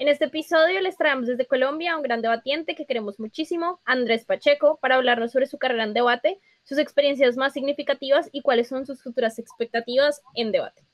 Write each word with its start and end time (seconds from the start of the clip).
En 0.00 0.08
este 0.08 0.24
episodio 0.24 0.80
les 0.80 0.96
traemos 0.96 1.26
desde 1.26 1.46
Colombia 1.46 1.92
a 1.92 1.96
un 1.98 2.02
gran 2.02 2.22
debatiente 2.22 2.74
que 2.74 2.86
queremos 2.86 3.20
muchísimo, 3.20 3.82
Andrés 3.84 4.24
Pacheco, 4.24 4.78
para 4.80 4.94
hablarnos 4.94 5.30
sobre 5.30 5.44
su 5.44 5.58
carrera 5.58 5.84
en 5.84 5.92
debate, 5.92 6.40
sus 6.62 6.78
experiencias 6.78 7.36
más 7.36 7.52
significativas 7.52 8.30
y 8.32 8.40
cuáles 8.40 8.66
son 8.68 8.86
sus 8.86 9.02
futuras 9.02 9.38
expectativas 9.38 10.22
en 10.32 10.52
debate. 10.52 10.86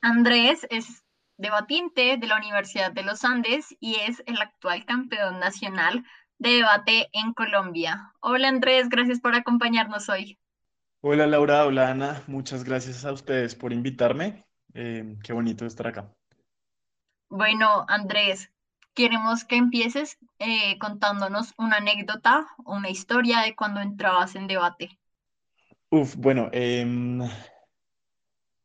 Andrés 0.00 0.66
es 0.70 1.04
debatiente 1.36 2.16
de 2.16 2.26
la 2.26 2.38
Universidad 2.38 2.90
de 2.90 3.02
los 3.02 3.22
Andes 3.22 3.76
y 3.80 3.96
es 3.96 4.22
el 4.24 4.40
actual 4.40 4.86
campeón 4.86 5.40
nacional 5.40 6.02
de 6.38 6.52
debate 6.52 7.10
en 7.12 7.34
Colombia. 7.34 8.14
Hola 8.20 8.48
Andrés, 8.48 8.88
gracias 8.88 9.20
por 9.20 9.34
acompañarnos 9.34 10.08
hoy. 10.08 10.38
Hola 11.02 11.26
Laura, 11.26 11.66
hola 11.66 11.90
Ana, 11.90 12.22
muchas 12.26 12.64
gracias 12.64 13.04
a 13.04 13.12
ustedes 13.12 13.54
por 13.54 13.74
invitarme. 13.74 14.46
Eh, 14.72 15.18
qué 15.22 15.34
bonito 15.34 15.66
estar 15.66 15.86
acá. 15.86 16.10
Bueno, 17.28 17.84
Andrés, 17.88 18.53
queremos 18.94 19.44
que 19.44 19.56
empieces 19.56 20.18
eh, 20.38 20.78
contándonos 20.78 21.52
una 21.58 21.76
anécdota, 21.76 22.46
una 22.64 22.90
historia 22.90 23.40
de 23.40 23.54
cuando 23.54 23.80
entrabas 23.80 24.34
en 24.36 24.46
debate. 24.46 24.98
Uf, 25.90 26.16
bueno, 26.16 26.48
em, 26.52 27.20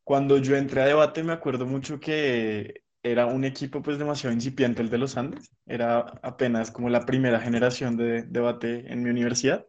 cuando 0.03 0.37
yo 0.37 0.55
entré 0.55 0.81
a 0.81 0.85
debate 0.85 1.23
me 1.23 1.33
acuerdo 1.33 1.65
mucho 1.65 1.99
que 1.99 2.83
era 3.03 3.25
un 3.25 3.43
equipo 3.43 3.81
pues 3.81 3.97
demasiado 3.97 4.33
incipiente 4.33 4.81
el 4.81 4.89
de 4.89 4.97
los 4.97 5.17
Andes, 5.17 5.51
era 5.65 5.99
apenas 6.21 6.71
como 6.71 6.89
la 6.89 7.05
primera 7.05 7.39
generación 7.39 7.97
de 7.97 8.23
debate 8.23 8.91
en 8.91 9.03
mi 9.03 9.09
universidad 9.09 9.65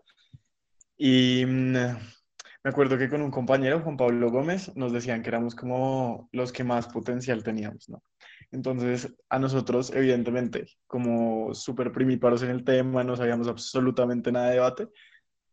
y 0.96 1.46
mm, 1.46 1.72
me 2.62 2.70
acuerdo 2.70 2.98
que 2.98 3.08
con 3.08 3.22
un 3.22 3.30
compañero, 3.30 3.80
Juan 3.80 3.96
Pablo 3.96 4.30
Gómez, 4.30 4.76
nos 4.76 4.92
decían 4.92 5.22
que 5.22 5.30
éramos 5.30 5.54
como 5.54 6.28
los 6.30 6.52
que 6.52 6.62
más 6.62 6.88
potencial 6.88 7.42
teníamos, 7.42 7.88
¿no? 7.88 8.02
Entonces, 8.52 9.14
a 9.28 9.38
nosotros, 9.38 9.92
evidentemente, 9.94 10.66
como 10.86 11.54
súper 11.54 11.92
primíparos 11.92 12.42
en 12.42 12.50
el 12.50 12.64
tema, 12.64 13.04
no 13.04 13.16
sabíamos 13.16 13.48
absolutamente 13.48 14.32
nada 14.32 14.48
de 14.48 14.54
debate, 14.54 14.88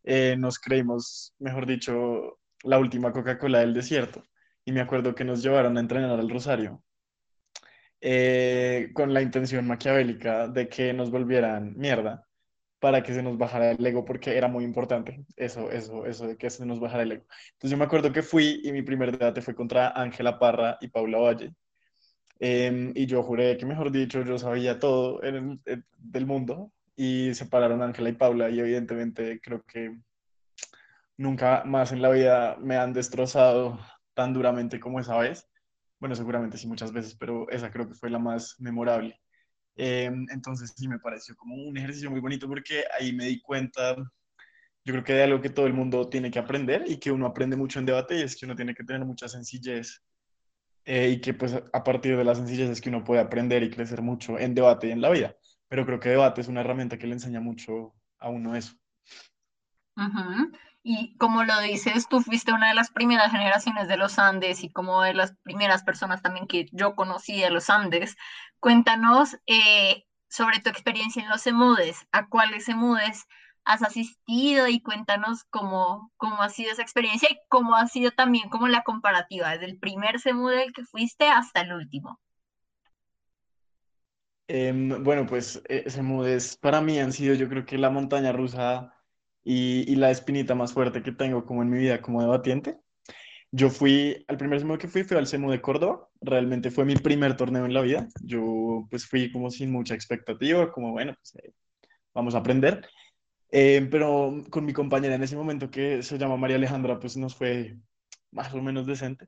eh, 0.03 0.36
nos 0.38 0.59
creímos, 0.59 1.36
mejor 1.40 1.66
dicho, 1.66 2.40
la 2.64 2.80
última 2.80 3.12
Coca-Cola 3.12 3.59
del 3.59 3.73
desierto. 3.73 4.23
Y 4.66 4.72
me 4.72 4.81
acuerdo 4.81 5.16
que 5.16 5.23
nos 5.25 5.44
llevaron 5.44 5.78
a 5.78 5.80
entrenar 5.81 6.20
al 6.20 6.30
Rosario 6.30 6.84
eh, 8.02 8.92
con 8.94 9.14
la 9.14 9.22
intención 9.22 9.68
maquiavélica 9.68 10.48
de 10.48 10.70
que 10.70 10.94
nos 10.94 11.12
volvieran 11.12 11.75
mierda 11.78 12.28
para 12.80 13.02
que 13.03 13.14
se 13.14 13.23
nos 13.23 13.38
bajara 13.38 13.72
el 13.72 13.86
ego, 13.86 14.06
porque 14.06 14.38
era 14.38 14.48
muy 14.48 14.64
importante 14.64 15.25
eso, 15.36 15.72
eso, 15.72 16.06
eso 16.06 16.28
de 16.28 16.38
que 16.38 16.50
se 16.50 16.66
nos 16.66 16.80
bajara 16.80 17.03
el 17.03 17.14
ego. 17.14 17.25
Entonces 17.53 17.72
yo 17.72 17.78
me 17.78 17.86
acuerdo 17.86 18.14
que 18.14 18.22
fui 18.22 18.62
y 18.64 18.72
mi 18.72 18.84
primer 18.84 19.18
debate 19.18 19.42
fue 19.42 19.56
contra 19.56 19.90
Ángela 19.90 20.38
Parra 20.40 20.78
y 20.81 20.88
Paula 20.90 21.18
Valle. 21.18 21.53
Em, 22.39 22.91
y 22.95 23.05
yo 23.07 23.23
juré 23.23 23.57
que, 23.57 23.66
mejor 23.66 23.91
dicho, 23.91 24.23
yo 24.23 24.38
sabía 24.38 24.80
todo 24.80 25.23
en 25.23 25.61
del 25.97 26.25
mundo 26.25 26.71
y 26.95 27.33
separaron 27.33 27.81
a 27.81 27.85
Ángela 27.85 28.09
y 28.09 28.13
Paula 28.13 28.49
y 28.49 28.59
evidentemente 28.59 29.39
creo 29.41 29.63
que 29.63 29.97
nunca 31.17 31.63
más 31.66 31.91
en 31.91 32.02
la 32.02 32.09
vida 32.09 32.57
me 32.59 32.77
han 32.77 32.94
destrozado 32.94 33.79
tan 34.13 34.34
duramente 34.34 34.79
como 34.79 35.00
esa 35.00 35.17
vez. 35.17 35.47
Bueno, 36.00 36.16
seguramente 36.16 36.57
sí 36.57 36.67
muchas 36.67 36.91
veces, 36.91 37.16
pero 37.16 37.50
esa 37.50 37.72
creo 37.72 37.88
que 37.88 37.95
fue 37.95 38.09
la 38.09 38.19
más 38.19 38.56
memorable. 38.59 39.19
Em, 39.75 40.25
entonces 40.31 40.73
sí 40.75 40.88
me 40.88 41.00
pareció 41.00 41.35
como 41.35 41.56
un 41.56 41.78
ejercicio 41.78 42.09
muy 42.12 42.19
bonito 42.19 42.47
porque 42.47 42.83
ahí 43.00 43.13
me 43.13 43.25
di 43.25 43.41
cuenta, 43.41 43.95
yo 43.95 44.94
creo 44.94 45.03
que 45.03 45.13
de 45.13 45.23
algo 45.23 45.41
que 45.41 45.50
todo 45.50 45.67
el 45.67 45.73
mundo 45.73 46.09
tiene 46.09 46.31
que 46.31 46.39
aprender 46.39 46.83
y 46.88 46.97
que 46.97 47.12
uno 47.12 47.28
aprende 47.28 47.56
mucho 47.57 47.79
en 47.79 47.85
debate 47.85 48.17
y 48.19 48.22
es 48.23 48.35
que 48.35 48.45
uno 48.45 48.56
tiene 48.56 48.73
que 48.75 48.83
tener 48.83 49.06
mucha 49.06 49.28
sencillez 49.28 50.03
eh, 50.88 51.09
y 51.09 51.20
que 51.20 51.34
pues 51.34 51.53
a 51.53 51.84
partir 51.84 52.16
de 52.16 52.24
la 52.24 52.34
sencillez 52.34 52.70
es 52.70 52.80
que 52.80 52.88
uno 52.88 53.03
puede 53.03 53.20
aprender 53.20 53.62
y 53.62 53.70
crecer 53.70 54.02
mucho 54.02 54.40
en 54.40 54.56
debate 54.56 54.88
y 54.88 54.92
en 54.92 55.02
la 55.02 55.09
vida. 55.09 55.36
Pero 55.68 55.86
creo 55.86 56.00
que 56.00 56.08
debate 56.08 56.40
es 56.40 56.48
una 56.48 56.62
herramienta 56.62 56.98
que 56.98 57.08
le 57.08 57.14
enseña 57.14 57.42
mucho 57.42 57.94
a 58.20 58.30
uno 58.30 58.56
eso. 58.56 58.74
Y 60.84 61.18
como 61.18 61.44
lo 61.44 61.59
dices, 61.59 62.08
tú 62.08 62.22
fuiste 62.22 62.53
una 62.53 62.70
de 62.70 62.74
las 62.74 62.90
primeras 62.90 63.34
generaciones 63.34 63.90
de 63.90 63.98
los 63.98 64.18
Andes 64.18 64.64
y 64.64 64.72
como 64.72 65.02
de 65.02 65.14
las 65.14 65.36
primeras 65.44 65.84
personas 65.84 66.22
también 66.22 66.48
que 66.48 66.68
yo 66.72 66.96
conocí 66.96 67.42
de 67.42 67.50
los 67.50 67.69
Andes. 67.69 68.16
Cuéntanos 68.62 69.38
eh, 69.46 70.06
sobre 70.30 70.62
tu 70.62 70.69
experiencia 70.69 71.22
en 71.22 71.30
los 71.30 71.46
EMUDES, 71.46 72.08
a 72.14 72.30
cuáles 72.30 72.69
EMUDES 72.69 73.25
has 73.67 73.83
asistido 73.83 74.67
y 74.67 74.81
cuéntanos 74.81 75.44
cómo, 75.50 76.11
cómo 76.17 76.41
ha 76.41 76.50
sido 76.50 76.72
esa 76.72 76.81
experiencia 76.81 77.29
y 77.29 77.38
cómo 77.50 77.75
ha 77.75 77.85
sido 77.88 78.11
también 78.11 78.50
como 78.50 78.67
la 78.67 78.83
comparativa 78.83 79.51
desde 79.51 79.66
el 79.66 79.78
primer 79.78 80.19
CEMUDE 80.19 80.57
del 80.57 80.73
que 80.73 80.85
fuiste 80.85 81.28
hasta 81.28 81.61
el 81.61 81.73
último. 81.73 82.19
Em, 84.47 85.03
bueno, 85.03 85.25
pues 85.25 85.61
eh, 85.67 85.89
CEMUDES 85.89 86.57
para 86.57 86.79
mí 86.79 86.97
han 87.00 87.11
sido 87.11 87.35
yo 87.35 87.50
creo 87.50 87.66
que 87.66 87.77
la 87.77 87.89
montaña 87.89 88.31
rusa 88.31 88.94
y, 89.44 89.95
la 89.95 90.11
espinita 90.11 90.56
más 90.56 90.73
fuerte 90.73 91.03
que 91.03 91.11
tengo 91.11 91.45
como 91.45 91.61
en 91.61 91.69
mi 91.69 91.77
vida 91.77 92.01
como 92.01 92.22
debatiente. 92.22 92.79
Yo 93.51 93.69
fui, 93.69 94.25
al 94.27 94.38
primer 94.38 94.59
CEMU 94.59 94.77
que 94.77 94.88
fui 94.88 95.03
fue 95.03 95.17
al 95.17 95.27
CEMU 95.27 95.51
de 95.51 95.61
Córdoba, 95.61 96.09
realmente 96.22 96.72
fue 96.72 96.85
mi 96.85 96.95
primer 96.95 97.38
torneo 97.38 97.66
en 97.66 97.73
la 97.73 97.81
vida, 97.81 98.07
yo 98.22 98.88
pues 98.89 99.06
fui 99.07 99.31
como 99.31 99.50
sin 99.50 99.72
mucha 99.72 99.95
expectativa, 99.95 100.72
como 100.72 100.91
bueno, 100.91 101.16
pues 101.16 101.35
eh, 101.35 101.53
vamos 102.13 102.35
a 102.35 102.39
aprender, 102.39 102.85
eh, 103.52 103.88
pero 103.90 104.44
con 104.50 104.66
mi 104.66 104.74
compañera 104.74 105.16
en 105.16 105.24
ese 105.24 105.35
momento 105.35 105.69
que 105.72 106.03
se 106.03 106.18
llama 106.18 106.38
María 106.38 106.58
Alejandra, 106.58 107.00
pues 107.00 107.18
nos 107.18 107.35
fue 107.35 107.78
más 108.31 108.53
o 108.53 108.62
menos 108.62 108.88
decente, 108.88 109.28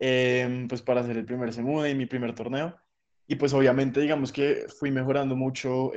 eh, 0.00 0.66
pues 0.68 0.82
para 0.82 1.00
hacer 1.00 1.16
el 1.16 1.24
primer 1.26 1.52
CEMU 1.52 1.86
y 1.86 1.94
mi 1.94 2.06
primer 2.06 2.34
torneo, 2.34 2.76
y 3.26 3.36
pues 3.36 3.52
obviamente 3.52 4.00
digamos 4.00 4.32
que 4.32 4.66
fui 4.78 4.90
mejorando 4.90 5.36
mucho 5.36 5.92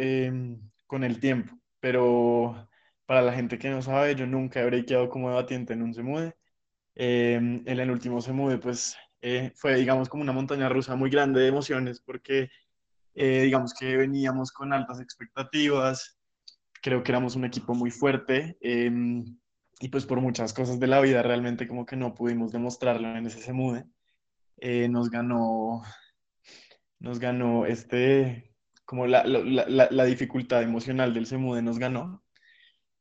con 0.88 1.04
el 1.04 1.20
tiempo, 1.20 1.58
pero 1.80 2.68
para 3.12 3.24
la 3.24 3.34
gente 3.34 3.60
que 3.60 3.70
no 3.70 3.82
sabe, 3.82 4.16
yo 4.16 4.26
nunca 4.26 4.62
habré 4.62 4.86
quedado 4.86 5.10
como 5.10 5.28
debatiente 5.28 5.74
en 5.74 5.82
un 5.82 5.94
Semude. 5.94 6.34
Eh, 6.96 7.34
en 7.36 7.68
el 7.68 7.92
último 7.92 8.22
Semude, 8.22 8.58
pues 8.58 8.96
eh, 9.22 9.52
fue, 9.54 9.76
digamos, 9.76 10.08
como 10.08 10.24
una 10.24 10.32
montaña 10.32 10.70
rusa 10.70 10.96
muy 10.96 11.10
grande 11.10 11.42
de 11.42 11.48
emociones, 11.50 12.00
porque, 12.00 12.50
eh, 13.14 13.42
digamos, 13.42 13.74
que 13.74 13.98
veníamos 13.98 14.54
con 14.54 14.72
altas 14.72 15.02
expectativas, 15.02 16.21
creo 16.82 17.04
que 17.04 17.12
éramos 17.12 17.36
un 17.36 17.46
equipo 17.46 17.74
muy 17.76 17.92
fuerte, 17.92 18.58
em, 18.62 19.38
y 19.80 19.90
pues 19.90 20.06
por 20.06 20.22
muchas 20.22 20.54
cosas 20.54 20.80
de 20.80 20.88
la 20.88 21.02
vida 21.02 21.24
realmente 21.24 21.68
como 21.68 21.86
que 21.86 21.96
no 21.96 22.14
pudimos 22.16 22.52
demostrarlo 22.52 23.16
en 23.18 23.26
ese 23.26 23.40
Semude. 23.40 23.86
nos 24.90 25.10
ganó, 25.10 25.82
nos 27.00 27.20
ganó 27.20 27.66
este, 27.66 28.56
como 28.86 29.08
la, 29.08 29.24
la, 29.26 29.88
la 29.92 30.06
dificultad 30.06 30.64
emocional 30.64 31.14
del 31.14 31.26
Semude 31.26 31.62
nos 31.62 31.80
ganó. 31.80 32.24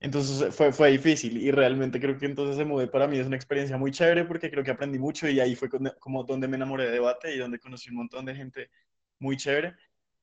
Entonces 0.01 0.55
fue, 0.55 0.73
fue 0.73 0.91
difícil 0.93 1.37
y 1.37 1.51
realmente 1.51 2.01
creo 2.01 2.17
que 2.17 2.25
entonces 2.25 2.57
se 2.57 2.65
mudé 2.65 2.89
para 2.89 3.07
mí 3.07 3.19
es 3.19 3.27
una 3.27 3.37
experiencia 3.37 3.77
muy 3.77 3.91
chévere 3.91 4.25
porque 4.25 4.51
creo 4.51 4.65
que 4.65 4.71
aprendí 4.71 4.99
mucho 4.99 5.29
y 5.29 5.41
ahí 5.41 5.55
fue 5.55 5.69
como 5.99 6.25
donde 6.25 6.49
me 6.49 6.57
enamoré 6.57 6.85
de 6.87 6.93
debate 6.93 7.35
y 7.35 7.39
donde 7.39 7.59
conocí 7.59 7.91
un 7.91 7.97
montón 7.97 8.25
de 8.25 8.35
gente 8.35 8.71
muy 9.19 9.37
chévere, 9.37 9.75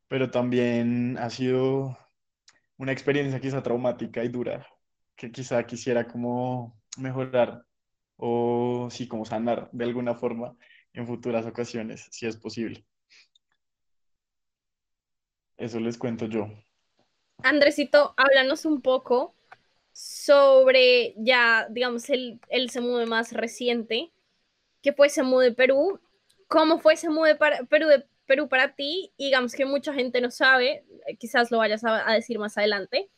pero 0.08 0.32
también 0.32 1.18
ha 1.20 1.30
sido 1.30 1.96
una 2.78 2.92
experiencia 2.92 3.40
quizá 3.40 3.62
traumática 3.62 4.24
y 4.24 4.30
dura 4.30 4.66
que 5.16 5.32
quizá 5.32 5.66
quisiera 5.66 6.08
como 6.08 6.80
mejorar 6.98 7.64
o 8.18 8.88
sí, 8.90 9.08
como 9.08 9.26
sanar 9.26 9.70
de 9.72 9.86
alguna 9.86 10.16
forma 10.16 10.56
en 10.94 11.06
futuras 11.06 11.46
ocasiones, 11.46 12.08
si 12.12 12.26
es 12.26 12.38
posible. 12.38 12.86
Eso 15.58 15.80
les 15.80 15.98
cuento 15.98 16.26
yo. 16.26 16.48
Andresito, 17.44 18.14
háblanos 18.18 18.66
un 18.66 18.82
poco 18.82 19.36
sobre 19.92 21.16
ya, 21.18 21.68
digamos, 21.70 22.10
el, 22.10 22.40
el 22.50 22.70
SEMUDE 22.70 23.08
más 23.08 23.34
reciente, 23.34 24.12
que 24.82 24.94
fue 24.94 25.10
SEMUDE 25.10 25.54
Perú. 25.54 26.00
¿Cómo 26.48 26.80
fue 26.80 26.96
SEMUDE 26.96 27.36
para, 27.36 27.64
Perú, 27.64 27.88
de, 27.88 28.06
Perú 28.28 28.48
para 28.48 28.76
ti? 28.76 29.12
digamos 29.18 29.54
que 29.54 29.66
mucha 29.66 29.94
gente 29.94 30.22
no 30.22 30.30
sabe, 30.30 30.84
quizás 31.18 31.50
lo 31.50 31.58
vayas 31.58 31.84
a, 31.84 32.12
decir 32.14 32.38
más 32.38 32.58
adelante, 32.58 33.10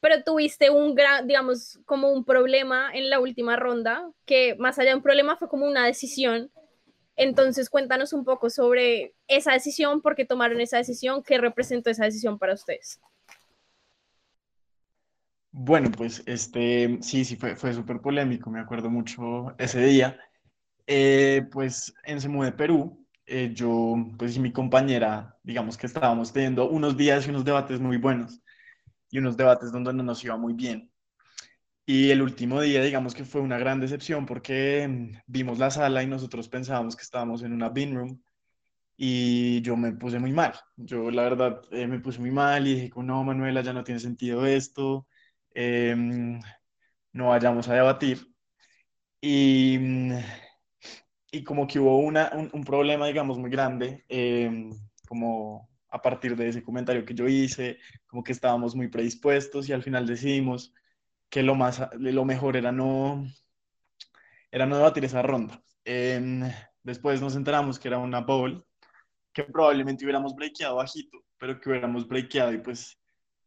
pero 0.00 0.24
tuviste 0.24 0.70
un 0.70 0.94
gran, 0.96 1.28
digamos, 1.28 1.78
como 1.84 2.10
un 2.10 2.24
problema 2.24 2.90
en 2.92 3.08
la 3.10 3.20
última 3.20 3.54
ronda, 3.56 4.10
que 4.24 4.56
más 4.58 4.78
allá 4.78 4.90
de 4.90 4.96
un 4.96 5.02
problema 5.02 5.36
fue 5.36 5.48
como 5.48 5.66
una 5.66 5.86
decisión. 5.86 6.50
Entonces, 7.14 7.70
cuéntanos 7.70 8.12
un 8.12 8.24
poco 8.24 8.50
sobre 8.50 9.14
esa 9.28 9.52
decisión, 9.52 10.00
por 10.00 10.16
qué 10.16 10.24
tomaron 10.24 10.60
esa 10.60 10.78
decisión, 10.78 11.22
qué 11.22 11.38
representó 11.38 11.90
esa 11.90 12.04
decisión 12.06 12.38
para 12.38 12.54
ustedes. 12.54 13.00
Bueno, 15.52 15.90
pues 15.90 16.22
este, 16.26 16.98
sí, 17.02 17.24
sí, 17.24 17.36
fue, 17.36 17.54
fue 17.54 17.74
súper 17.74 18.00
polémico, 18.00 18.50
me 18.50 18.60
acuerdo 18.60 18.88
mucho 18.90 19.54
ese 19.58 19.84
día. 19.84 20.18
Eh, 20.86 21.46
pues 21.52 21.94
en 22.04 22.20
SEMU 22.20 22.42
de 22.42 22.52
Perú, 22.52 23.01
eh, 23.32 23.52
yo, 23.54 23.94
pues 24.18 24.36
y 24.36 24.40
mi 24.40 24.52
compañera, 24.52 25.38
digamos 25.42 25.78
que 25.78 25.86
estábamos 25.86 26.34
teniendo 26.34 26.68
unos 26.68 26.98
días 26.98 27.26
y 27.26 27.30
unos 27.30 27.46
debates 27.46 27.80
muy 27.80 27.96
buenos 27.96 28.42
y 29.10 29.18
unos 29.18 29.38
debates 29.38 29.72
donde 29.72 29.92
no 29.94 30.02
nos 30.02 30.22
iba 30.22 30.36
muy 30.36 30.52
bien. 30.52 30.90
Y 31.86 32.10
el 32.10 32.20
último 32.22 32.60
día, 32.60 32.82
digamos 32.82 33.14
que 33.14 33.24
fue 33.24 33.40
una 33.40 33.58
gran 33.58 33.80
decepción 33.80 34.26
porque 34.26 34.86
mm, 34.86 35.22
vimos 35.26 35.58
la 35.58 35.70
sala 35.70 36.02
y 36.02 36.06
nosotros 36.06 36.48
pensábamos 36.48 36.94
que 36.94 37.04
estábamos 37.04 37.42
en 37.42 37.54
una 37.54 37.70
bin 37.70 37.94
room 37.96 38.22
y 38.96 39.62
yo 39.62 39.76
me 39.76 39.92
puse 39.92 40.18
muy 40.18 40.32
mal. 40.32 40.54
Yo 40.76 41.10
la 41.10 41.22
verdad 41.24 41.62
eh, 41.70 41.86
me 41.86 42.00
puse 42.00 42.20
muy 42.20 42.30
mal 42.30 42.66
y 42.66 42.74
dije, 42.74 42.92
no, 42.96 43.24
Manuela, 43.24 43.62
ya 43.62 43.72
no 43.72 43.84
tiene 43.84 44.00
sentido 44.00 44.46
esto, 44.46 45.06
em, 45.54 46.40
no 47.12 47.28
vayamos 47.28 47.68
a 47.68 47.74
debatir. 47.74 48.26
Y, 49.22 49.78
mm, 49.78 50.12
y 51.32 51.42
como 51.42 51.66
que 51.66 51.80
hubo 51.80 51.98
una, 51.98 52.30
un, 52.34 52.50
un 52.52 52.62
problema, 52.62 53.06
digamos, 53.06 53.38
muy 53.38 53.50
grande, 53.50 54.04
em, 54.08 54.70
como 55.08 55.68
a 55.88 56.00
partir 56.00 56.36
de 56.36 56.48
ese 56.48 56.62
comentario 56.62 57.04
que 57.06 57.14
yo 57.14 57.26
hice, 57.26 57.78
como 58.06 58.22
que 58.22 58.32
estábamos 58.32 58.76
muy 58.76 58.88
predispuestos 58.88 59.68
y 59.68 59.72
al 59.72 59.82
final 59.82 60.06
decidimos 60.06 60.74
que 61.30 61.42
lo, 61.42 61.54
más, 61.54 61.82
lo 61.98 62.24
mejor 62.26 62.56
era 62.56 62.70
no, 62.70 63.26
era 64.50 64.66
no 64.66 64.76
debatir 64.76 65.06
esa 65.06 65.22
ronda. 65.22 65.62
Em, 65.84 66.42
después 66.82 67.20
nos 67.22 67.34
enteramos 67.34 67.78
que 67.78 67.88
era 67.88 67.98
una 67.98 68.20
bowl, 68.20 68.64
que 69.32 69.44
probablemente 69.44 70.04
hubiéramos 70.04 70.34
breakeado 70.34 70.76
bajito, 70.76 71.18
pero 71.38 71.58
que 71.58 71.70
hubiéramos 71.70 72.06
breakeado 72.06 72.52
y 72.52 72.58
pues 72.58 72.98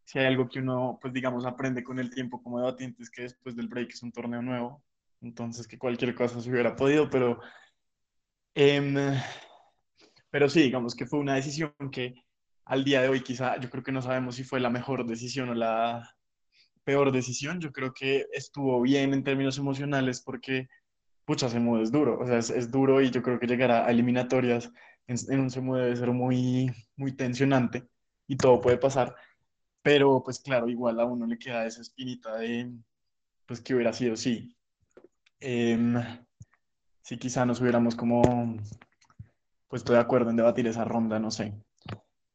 si 0.06 0.18
hay 0.20 0.26
algo 0.26 0.50
que 0.50 0.60
uno, 0.60 0.98
pues 1.00 1.14
digamos, 1.14 1.46
aprende 1.46 1.84
con 1.84 2.00
el 2.00 2.10
tiempo 2.10 2.42
como 2.42 2.60
debatiente 2.60 3.04
es 3.04 3.12
que 3.12 3.24
después 3.24 3.56
del 3.56 3.68
break 3.68 3.92
es 3.92 4.02
un 4.04 4.12
torneo 4.12 4.42
nuevo, 4.42 4.84
entonces 5.22 5.68
que 5.68 5.78
cualquier 5.78 6.16
cosa 6.16 6.42
se 6.42 6.50
hubiera 6.50 6.76
podido, 6.76 7.10
pero, 7.10 7.40
em, 8.56 8.96
pero 10.30 10.50
sí, 10.50 10.62
digamos 10.62 10.96
que 10.96 11.06
fue 11.06 11.19
una 11.19 11.36
decisión 11.36 11.74
que 11.92 12.16
al 12.66 12.84
día 12.84 13.02
de 13.02 13.10
hoy 13.10 13.22
quizá 13.22 13.60
yo 13.60 13.69
creo 13.69 13.84
que 13.84 13.92
no 13.92 14.02
sabemos 14.02 14.36
si 14.36 14.44
fue 14.44 14.60
la 14.60 14.69
mejor 14.69 15.06
decisión 15.06 15.50
o 15.50 15.54
la 15.54 16.16
peor 16.84 17.12
decisión. 17.12 17.60
Yo 17.62 17.72
creo 17.72 17.94
que 17.94 18.28
estuvo 18.34 18.81
bien 18.81 19.13
en 19.13 19.24
términos 19.24 19.57
emocionales 19.57 20.22
porque, 20.22 20.68
pucha, 21.25 21.50
Semu 21.50 21.78
es 21.81 21.92
duro, 21.92 22.19
o 22.19 22.25
sea, 22.25 22.38
es, 22.38 22.50
es 22.50 22.72
duro 22.72 23.02
y 23.02 23.12
yo 23.12 23.22
creo 23.22 23.40
que 23.40 23.48
llegar 23.48 23.72
a, 23.72 23.90
eliminatorias 23.92 24.72
en, 25.07 25.18
en, 25.30 25.40
un 25.42 25.50
Semu 25.52 25.75
debe 25.75 25.96
ser 25.96 26.12
muy, 26.12 26.72
muy 26.96 27.13
tensionante 27.16 27.88
y 28.28 28.38
todo 28.38 28.62
puede 28.62 28.78
pasar. 28.78 29.16
Pero 29.81 30.24
pues 30.24 30.40
claro, 30.40 30.69
igual 30.69 31.00
a 31.00 31.06
uno 31.06 31.28
le 31.28 31.38
queda 31.38 31.66
esa 31.68 31.81
espinita 31.81 32.38
de, 32.38 32.72
pues 33.46 33.62
que 33.62 33.75
hubiera 33.75 33.94
sido, 33.94 34.16
sí. 34.16 34.56
Eh, 35.40 35.78
si 37.06 37.19
quizá 37.19 37.46
nos 37.46 37.62
hubiéramos 37.62 37.96
como, 37.96 38.24
pues 39.68 39.81
estoy 39.81 39.96
de 39.96 40.02
acuerdo 40.02 40.31
en 40.31 40.38
debatir 40.38 40.66
esa 40.66 40.86
ronda, 40.86 41.19
no 41.19 41.30
sé. 41.30 41.54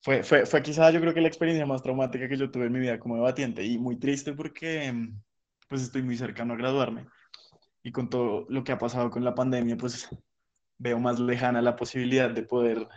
Fue, 0.00 0.22
fue, 0.22 0.46
fue 0.46 0.62
quizá 0.62 0.93
yo 0.93 1.00
creo 1.00 1.12
que 1.12 1.20
la 1.20 1.26
experiencia 1.26 1.67
más 1.67 1.82
traumática 1.82 2.28
que 2.28 2.37
yo 2.37 2.52
tuve 2.52 2.67
en 2.67 2.72
mi 2.72 2.78
vida 2.78 3.00
como 3.00 3.17
debatiente 3.17 3.64
y 3.64 3.78
muy 3.78 3.99
triste 3.99 4.32
porque 4.32 4.94
pues 5.69 5.82
estoy 5.82 6.02
muy 6.02 6.17
cercano 6.17 6.55
a 6.55 6.56
graduarme 6.56 7.06
y 7.82 7.90
con 7.90 8.08
todo 8.08 8.46
lo 8.49 8.62
que 8.62 8.70
ha 8.70 8.78
pasado 8.78 9.11
con 9.11 9.25
la 9.25 9.34
pandemia 9.34 9.76
pues 9.76 10.08
veo 10.78 11.00
más 11.00 11.19
lejana 11.19 11.61
la 11.61 11.75
posibilidad 11.75 12.31
de 12.31 12.44
poder 12.44 12.88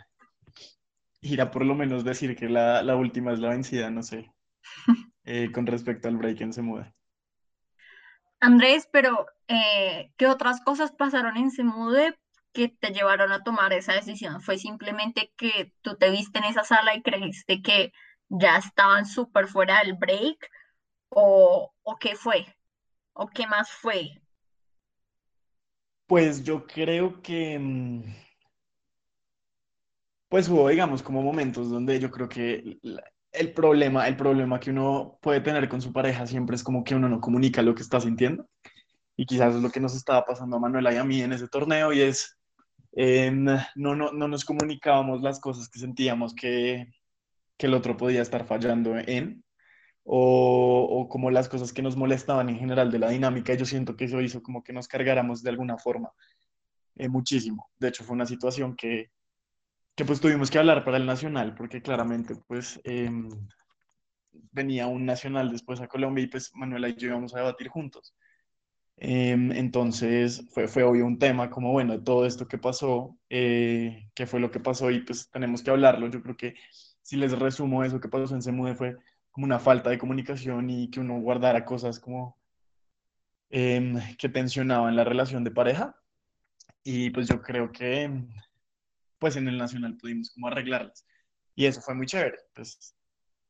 ir 1.22 1.40
a 1.42 1.50
por 1.50 1.66
lo 1.66 1.74
menos 1.74 2.04
decir 2.04 2.36
que 2.36 2.48
la, 2.48 2.82
la 2.84 2.94
última 2.94 3.32
es 3.32 3.40
la 3.40 3.50
vencida, 3.50 3.90
no 3.90 4.04
sé, 4.04 4.30
eh, 5.24 5.50
con 5.52 5.66
respecto 5.66 6.06
al 6.06 6.16
break 6.16 6.40
en 6.40 6.52
Se 6.52 6.62
Mude. 6.62 6.94
Andrés, 8.44 8.86
pero 8.92 9.26
eh, 9.48 10.12
¿qué 10.18 10.26
otras 10.26 10.60
cosas 10.60 10.92
pasaron 10.92 11.38
en 11.38 11.50
Se 11.50 11.64
Mude 11.64 12.18
que 12.52 12.68
te 12.68 12.90
llevaron 12.90 13.32
a 13.32 13.42
tomar 13.42 13.72
esa 13.72 13.94
decisión? 13.94 14.42
¿Fue 14.42 14.58
simplemente 14.58 15.32
que 15.38 15.72
tú 15.80 15.96
te 15.96 16.10
viste 16.10 16.40
en 16.40 16.44
esa 16.44 16.62
sala 16.62 16.94
y 16.94 17.00
creíste 17.02 17.62
que 17.62 17.92
ya 18.28 18.58
estaban 18.58 19.06
súper 19.06 19.46
fuera 19.46 19.80
del 19.80 19.94
break? 19.94 20.50
¿O, 21.08 21.72
¿O 21.82 21.96
qué 21.96 22.16
fue? 22.16 22.46
¿O 23.14 23.28
qué 23.28 23.46
más 23.46 23.70
fue? 23.70 24.20
Pues 26.06 26.44
yo 26.44 26.66
creo 26.66 27.22
que, 27.22 27.58
pues 30.28 30.50
hubo, 30.50 30.68
digamos, 30.68 31.02
como 31.02 31.22
momentos 31.22 31.70
donde 31.70 31.98
yo 31.98 32.10
creo 32.10 32.28
que 32.28 32.78
el 33.34 33.52
problema, 33.52 34.08
el 34.08 34.16
problema 34.16 34.60
que 34.60 34.70
uno 34.70 35.18
puede 35.20 35.40
tener 35.40 35.68
con 35.68 35.82
su 35.82 35.92
pareja 35.92 36.26
siempre 36.26 36.56
es 36.56 36.62
como 36.62 36.84
que 36.84 36.94
uno 36.94 37.08
no 37.08 37.20
comunica 37.20 37.62
lo 37.62 37.74
que 37.74 37.82
está 37.82 38.00
sintiendo. 38.00 38.48
Y 39.16 39.26
quizás 39.26 39.54
es 39.54 39.62
lo 39.62 39.70
que 39.70 39.80
nos 39.80 39.94
estaba 39.94 40.24
pasando 40.24 40.56
a 40.56 40.60
Manuela 40.60 40.92
y 40.92 40.96
a 40.96 41.04
mí 41.04 41.20
en 41.20 41.32
ese 41.32 41.48
torneo 41.48 41.92
y 41.92 42.00
es 42.00 42.36
eh, 42.96 43.30
no, 43.32 43.60
no, 43.74 44.12
no 44.12 44.28
nos 44.28 44.44
comunicábamos 44.44 45.20
las 45.22 45.40
cosas 45.40 45.68
que 45.68 45.80
sentíamos 45.80 46.34
que, 46.34 46.86
que 47.56 47.66
el 47.66 47.74
otro 47.74 47.96
podía 47.96 48.22
estar 48.22 48.46
fallando 48.46 48.96
en, 48.96 49.44
o, 50.04 50.86
o, 50.88 51.08
como 51.08 51.30
las 51.30 51.48
cosas 51.48 51.72
que 51.72 51.82
nos 51.82 51.96
molestaban 51.96 52.48
en 52.48 52.58
general 52.58 52.90
de 52.92 52.98
la 53.00 53.10
dinámica. 53.10 53.54
Yo 53.54 53.66
siento 53.66 53.96
que 53.96 54.04
eso 54.04 54.20
hizo 54.20 54.42
como 54.42 54.62
que 54.62 54.72
nos 54.72 54.88
cargáramos 54.88 55.42
de 55.42 55.50
alguna 55.50 55.76
forma 55.78 56.12
eh, 56.96 57.08
muchísimo. 57.08 57.68
De 57.78 57.88
hecho, 57.88 58.04
fue 58.04 58.14
una 58.14 58.26
situación 58.26 58.76
que, 58.76 59.10
que 59.94 60.04
pues 60.04 60.20
tuvimos 60.20 60.50
que 60.50 60.58
hablar 60.58 60.84
para 60.84 60.96
el 60.96 61.06
nacional, 61.06 61.54
porque 61.54 61.82
claramente 61.82 62.34
pues 62.48 62.80
eh, 62.84 63.10
venía 64.52 64.86
un 64.86 65.06
nacional 65.06 65.50
después 65.50 65.80
a 65.80 65.88
Colombia 65.88 66.24
y 66.24 66.28
pues 66.28 66.50
Manuela 66.54 66.88
y 66.88 66.96
yo 66.96 67.08
íbamos 67.08 67.34
a 67.34 67.38
debatir 67.38 67.68
juntos. 67.68 68.14
Em, 68.96 69.50
entonces 69.52 70.44
fue, 70.52 70.68
fue 70.68 70.84
obvio 70.84 71.04
un 71.06 71.18
tema 71.18 71.50
como, 71.50 71.72
bueno, 71.72 72.02
todo 72.02 72.26
esto 72.26 72.46
que 72.46 72.58
pasó, 72.58 73.16
eh, 73.28 74.08
qué 74.14 74.26
fue 74.26 74.40
lo 74.40 74.50
que 74.50 74.60
pasó 74.60 74.90
y 74.90 75.00
pues 75.00 75.30
tenemos 75.30 75.62
que 75.62 75.70
hablarlo. 75.70 76.08
Yo 76.08 76.22
creo 76.22 76.36
que 76.36 76.54
si 77.02 77.16
les 77.16 77.38
resumo 77.38 77.84
eso 77.84 78.00
que 78.00 78.08
pasó 78.08 78.34
en 78.34 78.42
Semude 78.42 78.74
fue 78.74 78.96
como 79.30 79.46
una 79.46 79.58
falta 79.58 79.90
de 79.90 79.98
comunicación 79.98 80.70
y 80.70 80.90
que 80.90 81.00
uno 81.00 81.20
guardara 81.20 81.64
cosas 81.64 81.98
como 82.00 82.38
eh, 83.50 84.16
que 84.18 84.28
tensionaban 84.28 84.96
la 84.96 85.04
relación 85.04 85.44
de 85.44 85.50
pareja. 85.50 85.96
Y 86.84 87.10
pues 87.10 87.28
yo 87.28 87.42
creo 87.42 87.72
que 87.72 88.10
pues 89.18 89.36
en 89.36 89.48
el 89.48 89.58
Nacional 89.58 89.96
pudimos 89.96 90.30
como 90.30 90.48
arreglarlas. 90.48 91.06
Y 91.54 91.66
eso 91.66 91.80
fue 91.80 91.94
muy 91.94 92.06
chévere. 92.06 92.36
Pues 92.54 92.94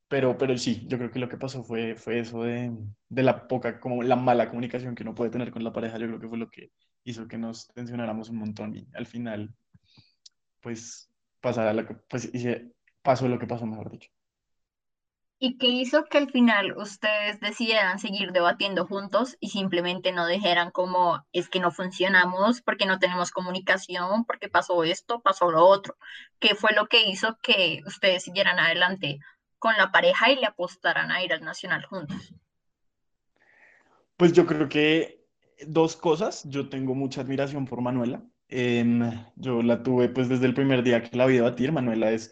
pero, 0.07 0.37
pero 0.37 0.57
sí, 0.57 0.85
yo 0.87 0.97
creo 0.97 1.11
que 1.11 1.19
lo 1.19 1.29
que 1.29 1.37
pasó 1.37 1.63
fue, 1.63 1.95
fue 1.95 2.19
eso 2.19 2.43
de, 2.43 2.71
de, 3.09 3.23
la 3.23 3.47
poca, 3.47 3.79
como 3.79 4.03
la 4.03 4.15
mala 4.15 4.49
comunicación 4.49 4.93
que 4.95 5.03
uno 5.03 5.15
puede 5.15 5.31
tener 5.31 5.51
con 5.51 5.63
la 5.63 5.73
pareja. 5.73 5.97
Yo 5.97 6.07
creo 6.07 6.19
que 6.19 6.27
fue 6.29 6.37
lo 6.37 6.49
que 6.49 6.71
hizo 7.03 7.27
que 7.27 7.37
nos 7.37 7.67
tensionáramos 7.69 8.29
un 8.29 8.37
montón 8.37 8.75
y 8.75 8.87
al 8.93 9.07
final, 9.07 9.53
pues, 10.61 11.09
pasara 11.41 11.73
lo 11.73 11.85
que, 11.87 11.95
pues, 11.95 12.31
pasó 13.01 13.27
lo 13.27 13.39
que 13.39 13.47
pasó, 13.47 13.65
mejor 13.65 13.91
dicho. 13.91 14.09
¿Y 15.45 15.57
qué 15.57 15.67
hizo 15.67 16.05
que 16.05 16.17
al 16.17 16.31
final 16.31 16.75
ustedes 16.75 17.39
decidieran 17.39 17.99
seguir 17.99 18.31
debatiendo 18.31 18.87
juntos 18.87 19.37
y 19.39 19.49
simplemente 19.49 20.11
no 20.11 20.25
dijeran 20.25 20.71
como 20.71 21.23
es 21.33 21.49
que 21.49 21.59
no 21.59 21.71
funcionamos 21.71 22.61
porque 22.61 22.87
no 22.87 22.97
tenemos 22.97 23.29
comunicación, 23.29 24.25
porque 24.25 24.49
pasó 24.49 24.83
esto, 24.83 25.21
pasó 25.21 25.51
lo 25.51 25.63
otro? 25.63 25.97
¿Qué 26.39 26.55
fue 26.55 26.71
lo 26.73 26.87
que 26.87 27.07
hizo 27.07 27.37
que 27.43 27.81
ustedes 27.85 28.23
siguieran 28.23 28.57
adelante? 28.57 29.19
con 29.65 29.75
la 29.77 29.91
pareja 29.91 30.31
y 30.31 30.35
le 30.35 30.45
apostarán 30.45 31.09
a 31.09 31.23
ir 31.23 31.33
al 31.33 31.43
Nacional 31.43 31.83
juntos? 31.85 32.35
Pues 34.15 34.31
yo 34.31 34.45
creo 34.45 34.69
que 34.69 35.25
dos 35.65 35.95
cosas. 35.95 36.47
Yo 36.47 36.69
tengo 36.69 36.93
mucha 36.93 37.21
admiración 37.21 37.65
por 37.65 37.81
Manuela. 37.81 38.23
Eh, 38.47 38.85
yo 39.35 39.63
la 39.63 39.81
tuve 39.81 40.09
pues 40.09 40.29
desde 40.29 40.45
el 40.45 40.53
primer 40.53 40.83
día 40.83 41.01
que 41.01 41.17
la 41.17 41.25
vi 41.25 41.37
debatir. 41.37 41.71
Manuela 41.71 42.11
es 42.11 42.31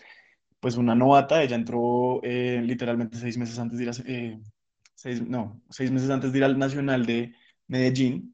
pues 0.63 0.77
una 0.77 0.95
novata. 0.95 1.43
Ella 1.43 1.57
entró 1.57 2.21
eh, 2.23 2.61
literalmente 2.63 3.17
seis 3.17 3.37
meses 3.37 3.59
antes 3.59 3.77
de 3.77 3.83
ir 3.83 3.89
a, 3.89 3.93
eh, 4.05 4.39
seis, 4.95 5.21
no, 5.21 5.61
seis 5.69 5.91
meses 5.91 6.09
antes 6.09 6.31
de 6.31 6.37
ir 6.37 6.45
al 6.45 6.57
Nacional 6.57 7.05
de 7.05 7.35
Medellín 7.67 8.33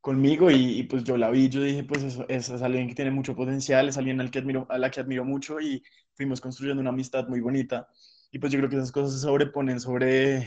conmigo 0.00 0.48
y, 0.50 0.78
y, 0.78 0.84
pues 0.84 1.02
yo 1.02 1.16
la 1.16 1.28
vi, 1.30 1.48
yo 1.48 1.60
dije 1.60 1.82
pues 1.84 2.04
eso, 2.04 2.24
es 2.28 2.62
alguien 2.62 2.88
que 2.88 2.94
tiene 2.94 3.10
mucho 3.10 3.34
potencial, 3.34 3.88
es 3.88 3.98
alguien 3.98 4.20
al 4.20 4.30
que 4.30 4.38
admiro, 4.38 4.66
a 4.70 4.78
la 4.78 4.90
que 4.92 5.00
admiro 5.00 5.24
mucho 5.24 5.60
y 5.60 5.82
fuimos 6.14 6.40
construyendo 6.40 6.80
una 6.80 6.90
amistad 6.90 7.26
muy 7.28 7.40
bonita. 7.40 7.88
Y 8.30 8.38
pues 8.38 8.52
yo 8.52 8.58
creo 8.60 8.70
que 8.70 8.76
esas 8.76 8.92
cosas 8.92 9.14
se 9.14 9.26
sobreponen 9.26 9.80
sobre, 9.80 10.46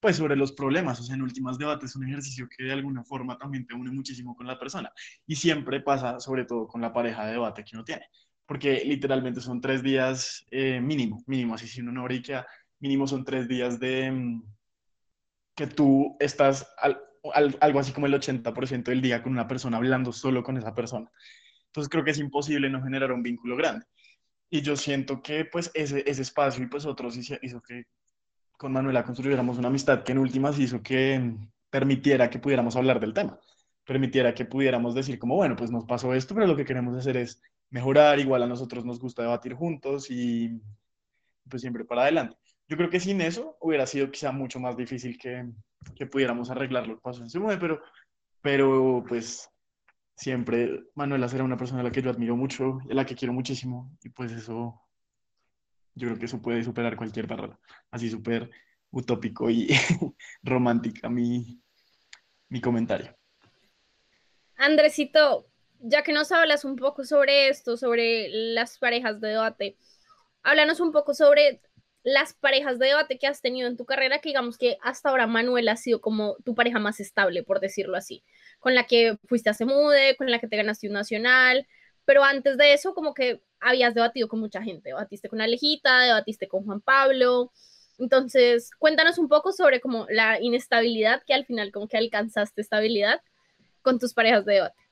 pues 0.00 0.16
sobre 0.16 0.36
los 0.36 0.52
problemas, 0.52 1.00
o 1.00 1.02
sea, 1.02 1.14
en 1.14 1.22
últimas 1.22 1.56
debates 1.56 1.90
es 1.90 1.96
un 1.96 2.06
ejercicio 2.06 2.46
que 2.54 2.64
de 2.64 2.72
alguna 2.72 3.02
forma 3.04 3.38
también 3.38 3.66
te 3.66 3.74
une 3.74 3.90
muchísimo 3.90 4.36
con 4.36 4.46
la 4.46 4.58
persona. 4.58 4.92
Y 5.26 5.36
siempre 5.36 5.80
pasa 5.80 6.20
sobre 6.20 6.44
todo 6.44 6.68
con 6.68 6.82
la 6.82 6.92
pareja 6.92 7.24
de 7.24 7.32
debate 7.32 7.64
que 7.64 7.74
uno 7.74 7.84
tiene, 7.84 8.04
porque 8.50 8.82
literalmente 8.84 9.40
son 9.40 9.60
tres 9.60 9.80
días 9.80 10.44
eh, 10.50 10.80
mínimo, 10.80 11.22
mínimo, 11.28 11.54
así 11.54 11.68
si 11.68 11.82
uno 11.82 11.92
no 11.92 12.02
briquea, 12.02 12.44
mínimo 12.80 13.06
son 13.06 13.24
tres 13.24 13.46
días 13.46 13.78
de 13.78 14.10
mm, 14.10 14.42
que 15.54 15.68
tú 15.68 16.16
estás 16.18 16.68
al, 16.76 17.00
al, 17.32 17.56
algo 17.60 17.78
así 17.78 17.92
como 17.92 18.06
el 18.06 18.14
80% 18.14 18.90
del 18.90 19.02
día 19.02 19.22
con 19.22 19.30
una 19.30 19.46
persona 19.46 19.76
hablando 19.76 20.12
solo 20.12 20.42
con 20.42 20.56
esa 20.56 20.74
persona. 20.74 21.08
Entonces 21.66 21.88
creo 21.88 22.02
que 22.02 22.10
es 22.10 22.18
imposible 22.18 22.68
no 22.68 22.82
generar 22.82 23.12
un 23.12 23.22
vínculo 23.22 23.54
grande. 23.54 23.86
Y 24.50 24.62
yo 24.62 24.74
siento 24.74 25.22
que 25.22 25.44
pues 25.44 25.70
ese, 25.72 26.02
ese 26.10 26.22
espacio 26.22 26.64
y 26.64 26.66
pues 26.66 26.86
otros 26.86 27.16
hizo, 27.16 27.36
hizo 27.42 27.62
que 27.62 27.84
con 28.58 28.72
Manuela 28.72 29.04
construyéramos 29.04 29.58
una 29.58 29.68
amistad 29.68 30.02
que 30.02 30.10
en 30.10 30.18
últimas 30.18 30.58
hizo 30.58 30.82
que 30.82 31.36
permitiera 31.70 32.28
que 32.28 32.40
pudiéramos 32.40 32.74
hablar 32.74 32.98
del 32.98 33.14
tema, 33.14 33.38
permitiera 33.84 34.34
que 34.34 34.44
pudiéramos 34.44 34.96
decir 34.96 35.20
como, 35.20 35.36
bueno, 35.36 35.54
pues 35.54 35.70
nos 35.70 35.84
pasó 35.84 36.14
esto, 36.14 36.34
pero 36.34 36.48
lo 36.48 36.56
que 36.56 36.64
queremos 36.64 36.98
hacer 36.98 37.16
es 37.16 37.40
mejorar, 37.70 38.18
igual 38.18 38.42
a 38.42 38.46
nosotros 38.46 38.84
nos 38.84 39.00
gusta 39.00 39.22
debatir 39.22 39.54
juntos 39.54 40.10
y 40.10 40.60
pues 41.48 41.62
siempre 41.62 41.84
para 41.84 42.02
adelante. 42.02 42.36
Yo 42.68 42.76
creo 42.76 42.90
que 42.90 43.00
sin 43.00 43.20
eso 43.20 43.56
hubiera 43.60 43.86
sido 43.86 44.10
quizá 44.10 44.32
mucho 44.32 44.60
más 44.60 44.76
difícil 44.76 45.18
que, 45.18 45.48
que 45.94 46.06
pudiéramos 46.06 46.50
arreglar 46.50 46.86
los 46.86 47.00
pasos 47.00 47.22
en 47.22 47.30
su 47.30 47.44
pero, 47.58 47.80
pero 48.40 49.04
pues 49.08 49.50
siempre 50.14 50.84
Manuela 50.94 51.28
será 51.28 51.44
una 51.44 51.56
persona 51.56 51.80
a 51.80 51.84
la 51.84 51.90
que 51.90 52.02
yo 52.02 52.10
admiro 52.10 52.36
mucho, 52.36 52.78
a 52.88 52.94
la 52.94 53.06
que 53.06 53.14
quiero 53.14 53.32
muchísimo 53.32 53.96
y 54.02 54.10
pues 54.10 54.32
eso, 54.32 54.80
yo 55.94 56.08
creo 56.08 56.18
que 56.18 56.26
eso 56.26 56.42
puede 56.42 56.62
superar 56.62 56.96
cualquier 56.96 57.26
barrera, 57.26 57.58
así 57.90 58.10
súper 58.10 58.50
utópico 58.90 59.48
y 59.50 59.68
romántica 60.42 61.08
mi, 61.08 61.60
mi 62.48 62.60
comentario. 62.60 63.16
Andresito, 64.56 65.49
ya 65.80 66.02
que 66.02 66.12
nos 66.12 66.32
hablas 66.32 66.64
un 66.64 66.76
poco 66.76 67.04
sobre 67.04 67.48
esto, 67.48 67.76
sobre 67.76 68.28
las 68.28 68.78
parejas 68.78 69.20
de 69.20 69.28
debate, 69.28 69.76
háblanos 70.42 70.80
un 70.80 70.92
poco 70.92 71.14
sobre 71.14 71.60
las 72.02 72.32
parejas 72.34 72.78
de 72.78 72.86
debate 72.86 73.18
que 73.18 73.26
has 73.26 73.42
tenido 73.42 73.68
en 73.68 73.76
tu 73.76 73.84
carrera, 73.84 74.20
que 74.20 74.30
digamos 74.30 74.56
que 74.56 74.78
hasta 74.82 75.10
ahora 75.10 75.26
Manuel 75.26 75.68
ha 75.68 75.76
sido 75.76 76.00
como 76.00 76.36
tu 76.44 76.54
pareja 76.54 76.78
más 76.78 77.00
estable, 77.00 77.42
por 77.42 77.60
decirlo 77.60 77.96
así, 77.96 78.22
con 78.58 78.74
la 78.74 78.84
que 78.84 79.18
fuiste 79.26 79.50
a 79.50 79.54
Semude, 79.54 80.16
con 80.16 80.30
la 80.30 80.38
que 80.38 80.48
te 80.48 80.56
ganaste 80.56 80.86
un 80.86 80.94
nacional, 80.94 81.66
pero 82.04 82.24
antes 82.24 82.56
de 82.56 82.72
eso 82.72 82.94
como 82.94 83.12
que 83.12 83.42
habías 83.60 83.94
debatido 83.94 84.28
con 84.28 84.40
mucha 84.40 84.62
gente, 84.62 84.90
debatiste 84.90 85.28
con 85.28 85.40
Alejita, 85.40 86.00
debatiste 86.00 86.48
con 86.48 86.64
Juan 86.64 86.80
Pablo, 86.80 87.52
entonces 87.98 88.70
cuéntanos 88.78 89.18
un 89.18 89.28
poco 89.28 89.52
sobre 89.52 89.80
como 89.80 90.06
la 90.08 90.40
inestabilidad 90.40 91.22
que 91.26 91.34
al 91.34 91.44
final 91.44 91.70
como 91.70 91.86
que 91.86 91.98
alcanzaste 91.98 92.62
estabilidad 92.62 93.20
con 93.82 93.98
tus 93.98 94.14
parejas 94.14 94.46
de 94.46 94.54
debate. 94.54 94.89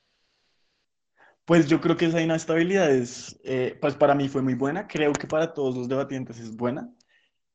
Pues 1.48 1.66
yo 1.66 1.80
creo 1.80 1.96
que 1.96 2.04
esa 2.04 2.20
inestabilidad 2.20 2.90
es, 2.94 3.40
eh, 3.42 3.78
pues 3.80 3.94
para 3.96 4.14
mí 4.14 4.28
fue 4.28 4.42
muy 4.42 4.52
buena, 4.52 4.86
creo 4.86 5.16
que 5.16 5.26
para 5.26 5.54
todos 5.54 5.74
los 5.74 5.88
debatientes 5.88 6.38
es 6.38 6.54
buena, 6.54 6.92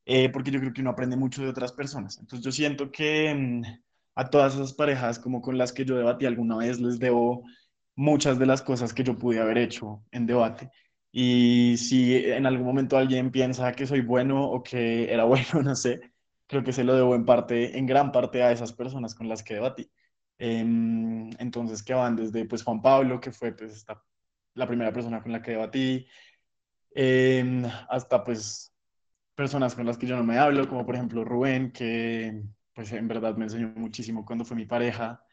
eh, 0.05 0.29
porque 0.29 0.51
yo 0.51 0.59
creo 0.59 0.73
que 0.73 0.81
uno 0.81 0.91
aprende 0.91 1.15
mucho 1.17 1.43
de 1.43 1.49
otras 1.49 1.73
personas. 1.73 2.17
Entonces 2.19 2.43
yo 2.45 2.51
siento 2.51 2.91
que 2.91 3.33
mm, 3.35 3.63
a 4.15 4.29
todas 4.31 4.55
esas 4.55 4.73
parejas 4.73 5.19
como 5.19 5.41
con 5.41 5.57
las 5.59 5.73
que 5.73 5.85
yo 5.85 5.95
debatí 5.97 6.25
alguna 6.25 6.57
vez 6.57 6.79
les 6.81 6.99
debo 6.99 7.43
muchas 7.95 8.39
de 8.39 8.47
las 8.47 8.63
cosas 8.63 8.93
que 8.93 9.03
yo 9.03 9.17
pude 9.19 9.39
haber 9.41 9.59
hecho 9.59 10.03
en 10.11 10.25
debate. 10.27 10.71
Y 11.11 11.77
si 11.77 12.15
en 12.17 12.47
algún 12.47 12.65
momento 12.67 12.97
alguien 12.97 13.31
piensa 13.31 13.73
que 13.73 13.87
soy 13.87 14.01
bueno 14.01 14.45
o 14.51 14.63
que 14.63 15.13
era 15.13 15.25
bueno, 15.25 15.63
no 15.63 15.75
sé, 15.75 16.01
creo 16.47 16.63
que 16.63 16.73
se 16.73 16.83
lo 16.83 16.95
debo 16.95 17.15
en 17.15 17.25
parte, 17.25 17.77
en 17.77 17.85
gran 17.87 18.11
parte 18.11 18.43
a 18.43 18.51
esas 18.51 18.73
personas 18.73 19.15
con 19.15 19.29
las 19.29 19.43
que 19.43 19.55
debatí. 19.55 19.91
Em, 20.45 21.29
entonces, 21.39 21.81
que 21.83 21.93
van 21.93 22.17
desde 22.17 22.45
pues 22.45 22.63
Juan 22.63 22.81
Pablo, 22.81 23.21
que 23.21 23.31
fue 23.31 23.53
pues 23.53 23.71
esta, 23.77 24.03
la 24.55 24.67
primera 24.67 24.91
persona 24.91 25.23
con 25.23 25.31
la 25.31 25.41
que 25.41 25.51
debatí, 25.51 26.05
em, 26.95 27.63
hasta 27.89 28.23
pues 28.25 28.73
personas 29.35 29.75
con 29.75 29.85
las 29.85 29.97
que 29.97 30.07
yo 30.07 30.17
no 30.17 30.23
me 30.25 30.37
hablo, 30.37 30.67
como 30.67 30.85
por 30.85 30.95
ejemplo 30.95 31.23
Rubén, 31.23 31.71
que 31.71 32.43
pues 32.73 32.91
en 32.91 33.07
verdad 33.07 33.37
me 33.37 33.45
enseñó 33.45 33.69
muchísimo 33.75 34.25
cuando 34.25 34.43
fue 34.45 34.57
mi 34.57 34.65
pareja, 34.65 35.23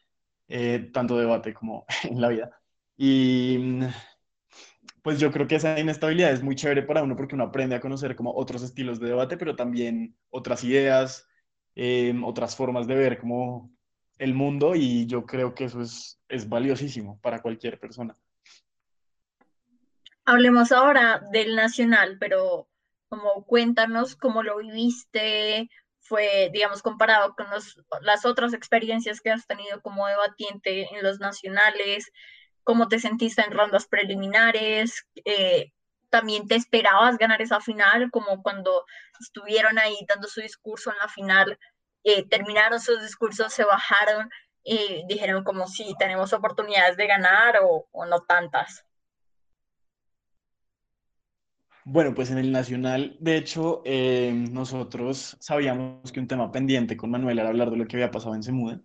eh, 0.47 0.89
tanto 0.93 1.17
debate 1.17 1.53
como 1.53 1.85
en 2.05 2.21
la 2.21 2.29
vida. 2.29 2.61
Y 2.97 3.81
pues 5.03 5.19
yo 5.19 5.31
creo 5.31 5.47
que 5.47 5.55
esa 5.55 5.77
inestabilidad 5.79 6.31
es 6.31 6.43
muy 6.43 6.55
chévere 6.55 6.83
para 6.83 7.03
uno 7.03 7.15
porque 7.17 7.35
uno 7.35 7.45
aprende 7.45 7.75
a 7.75 7.81
conocer 7.81 8.15
como 8.15 8.33
otros 8.33 8.63
estilos 8.63 8.99
de 8.99 9.09
debate, 9.09 9.37
pero 9.37 9.55
también 9.57 10.15
otras 10.29 10.63
ideas, 10.63 11.27
em, 11.75 12.23
otras 12.23 12.55
formas 12.55 12.87
de 12.87 12.95
ver 12.95 13.19
como 13.19 13.71
el 14.21 14.35
mundo 14.35 14.75
y 14.75 15.07
yo 15.07 15.25
creo 15.25 15.55
que 15.55 15.63
eso 15.63 15.81
es, 15.81 16.19
es 16.29 16.47
valiosísimo 16.47 17.19
para 17.21 17.41
cualquier 17.41 17.79
persona. 17.79 18.15
Hablemos 20.25 20.71
ahora 20.71 21.23
del 21.31 21.55
nacional, 21.55 22.17
pero 22.19 22.69
como 23.09 23.43
cuéntanos 23.45 24.15
cómo 24.15 24.43
lo 24.43 24.59
viviste, 24.59 25.71
fue, 25.99 26.51
digamos, 26.53 26.83
comparado 26.83 27.35
con 27.35 27.47
las 28.01 28.25
otras 28.25 28.53
experiencias 28.53 29.21
que 29.21 29.31
has 29.31 29.47
tenido 29.47 29.81
como 29.81 30.05
debatiente 30.05 30.87
en 30.95 31.01
los 31.01 31.19
nacionales, 31.19 32.11
cómo 32.63 32.87
te 32.89 32.99
sentiste 32.99 33.41
en 33.41 33.51
rondas 33.51 33.87
preliminares, 33.87 35.07
eh, 35.25 35.71
también 36.11 36.47
te 36.47 36.55
esperabas 36.55 37.17
ganar 37.17 37.41
esa 37.41 37.59
final, 37.59 38.11
como 38.11 38.43
cuando 38.43 38.85
estuvieron 39.19 39.79
ahí 39.79 39.97
dando 40.07 40.27
su 40.27 40.41
discurso 40.41 40.91
en 40.91 40.97
la 40.99 41.07
final, 41.07 41.57
eh, 42.03 42.27
terminaron 42.27 42.79
sus 42.79 43.01
discursos, 43.01 43.53
se 43.53 43.63
bajaron 43.63 44.29
y 44.63 45.03
dijeron 45.07 45.43
como 45.43 45.67
si 45.67 45.95
tenemos 45.97 46.33
oportunidades 46.33 46.97
de 46.97 47.07
ganar 47.07 47.57
o, 47.63 47.87
o 47.91 48.05
no 48.05 48.21
tantas. 48.21 48.85
Bueno, 51.83 52.13
pues 52.13 52.29
en 52.29 52.37
el 52.37 52.51
Nacional, 52.51 53.17
de 53.19 53.37
hecho, 53.37 53.81
eh, 53.85 54.31
nosotros 54.51 55.35
sabíamos 55.39 56.11
que 56.11 56.19
un 56.19 56.27
tema 56.27 56.51
pendiente 56.51 56.95
con 56.95 57.09
Manuel 57.09 57.39
era 57.39 57.49
hablar 57.49 57.71
de 57.71 57.77
lo 57.77 57.87
que 57.87 57.95
había 57.95 58.11
pasado 58.11 58.35
en 58.35 58.43
Semude. 58.43 58.81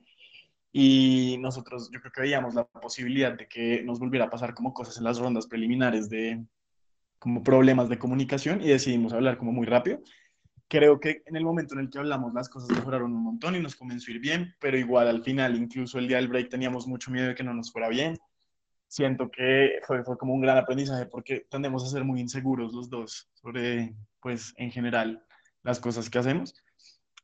Y 0.73 1.37
nosotros, 1.41 1.91
yo 1.93 2.01
creo 2.01 2.13
que 2.13 2.21
veíamos 2.23 2.55
la 2.55 2.65
posibilidad 2.65 3.33
de 3.33 3.49
que 3.49 3.83
nos 3.83 3.99
volviera 3.99 4.27
a 4.27 4.31
pasar 4.31 4.55
como 4.55 4.73
cosas 4.73 4.97
en 4.99 5.05
las 5.05 5.19
rondas 5.19 5.47
preliminares 5.47 6.09
de 6.09 6.45
como 7.19 7.43
problemas 7.43 7.89
de 7.89 7.99
comunicación 7.99 8.63
y 8.63 8.69
decidimos 8.69 9.13
hablar 9.13 9.39
como 9.39 9.53
muy 9.53 9.67
rápido. 9.67 10.01
Creo 10.69 10.99
que 10.99 11.23
en 11.27 11.37
el 11.37 11.45
momento 11.45 11.75
en 11.75 11.81
el 11.81 11.91
que 11.91 11.99
hablamos 11.99 12.35
las 12.35 12.49
cosas 12.49 12.77
mejoraron 12.77 13.13
un 13.13 13.23
montón 13.23 13.55
y 13.55 13.61
nos 13.61 13.77
comenzó 13.77 14.11
a 14.11 14.15
ir 14.15 14.21
bien, 14.21 14.55
pero 14.61 14.77
igual 14.77 15.09
al 15.09 15.23
final, 15.23 15.57
incluso 15.57 15.99
el 15.99 16.09
día 16.09 16.17
del 16.17 16.29
break, 16.29 16.49
teníamos 16.49 16.87
mucho 16.87 17.11
miedo 17.11 17.29
de 17.29 17.35
que 17.35 17.45
no 17.45 17.55
nos 17.55 17.71
fuera 17.71 17.89
bien 17.89 18.17
siento 18.89 19.31
que 19.31 19.81
fue, 19.87 20.05
fue 20.05 20.17
como 20.17 20.35
un 20.35 20.41
gran 20.41 20.59
aprendizaje 20.59 21.07
porque 21.07 21.47
tendemos 21.51 21.85
a 21.85 21.89
ser 21.89 22.05
muy 22.05 22.21
inseguros 22.21 22.73
los 22.73 22.89
dos 22.89 23.29
sobre, 23.35 23.95
pues, 24.21 24.55
en 24.57 24.71
general, 24.71 25.25
las 25.63 25.81
cosas 25.81 26.09
que 26.09 26.19
hacemos. 26.19 26.55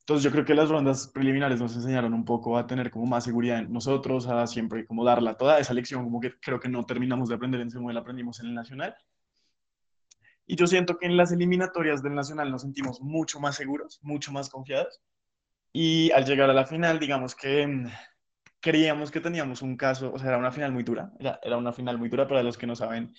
Entonces 0.01 0.25
yo 0.25 0.33
creo 0.33 0.45
que 0.45 0.55
las 0.55 0.69
rondas 0.69 1.09
preliminares 1.15 1.61
nos 1.61 1.77
enseñaron 1.77 2.13
un 2.13 2.25
poco 2.25 2.59
a 2.59 2.67
tener 2.67 2.91
como 2.91 3.07
más 3.07 3.25
seguridad 3.25 3.61
en 3.61 3.73
nosotros, 3.73 4.27
a 4.27 4.47
siempre 4.49 4.85
como 4.85 5.05
darla 5.05 5.37
toda 5.37 5.61
esa 5.61 5.75
lección, 5.75 6.03
como 6.05 6.21
que 6.21 6.33
creo 6.41 6.59
que 6.59 6.69
no 6.69 6.85
terminamos 6.85 7.29
de 7.29 7.37
aprender 7.37 7.61
en 7.61 7.71
Semuel, 7.71 7.97
aprendimos 7.97 8.41
en 8.41 8.47
el 8.47 8.55
Nacional. 8.55 8.97
Y 10.53 10.57
yo 10.57 10.67
siento 10.67 10.99
que 10.99 11.07
en 11.07 11.17
las 11.17 11.33
eliminatorias 11.33 12.03
del 12.03 12.15
Nacional 12.15 12.51
nos 12.51 12.61
sentimos 12.61 13.01
mucho 13.01 13.41
más 13.41 13.57
seguros, 13.57 13.99
mucho 14.03 14.33
más 14.33 14.51
confiados. 14.51 15.01
Y 15.73 16.11
al 16.11 16.27
llegar 16.27 16.51
a 16.51 16.53
la 16.53 16.67
final, 16.67 16.99
digamos 16.99 17.35
que 17.35 17.67
mm, 17.67 17.87
creíamos 18.61 19.11
que 19.11 19.23
teníamos 19.23 19.63
un 19.63 19.79
caso, 19.79 20.13
o 20.13 20.19
sea, 20.19 20.29
era 20.29 20.37
una 20.37 20.53
final 20.53 20.71
muy 20.71 20.83
dura, 20.83 21.11
era, 21.19 21.41
era 21.43 21.57
una 21.57 21.73
final 21.73 21.97
muy 21.97 22.11
dura 22.11 22.29
para 22.29 22.43
los 22.43 22.59
que 22.59 22.67
no 22.67 22.77
saben, 22.77 23.15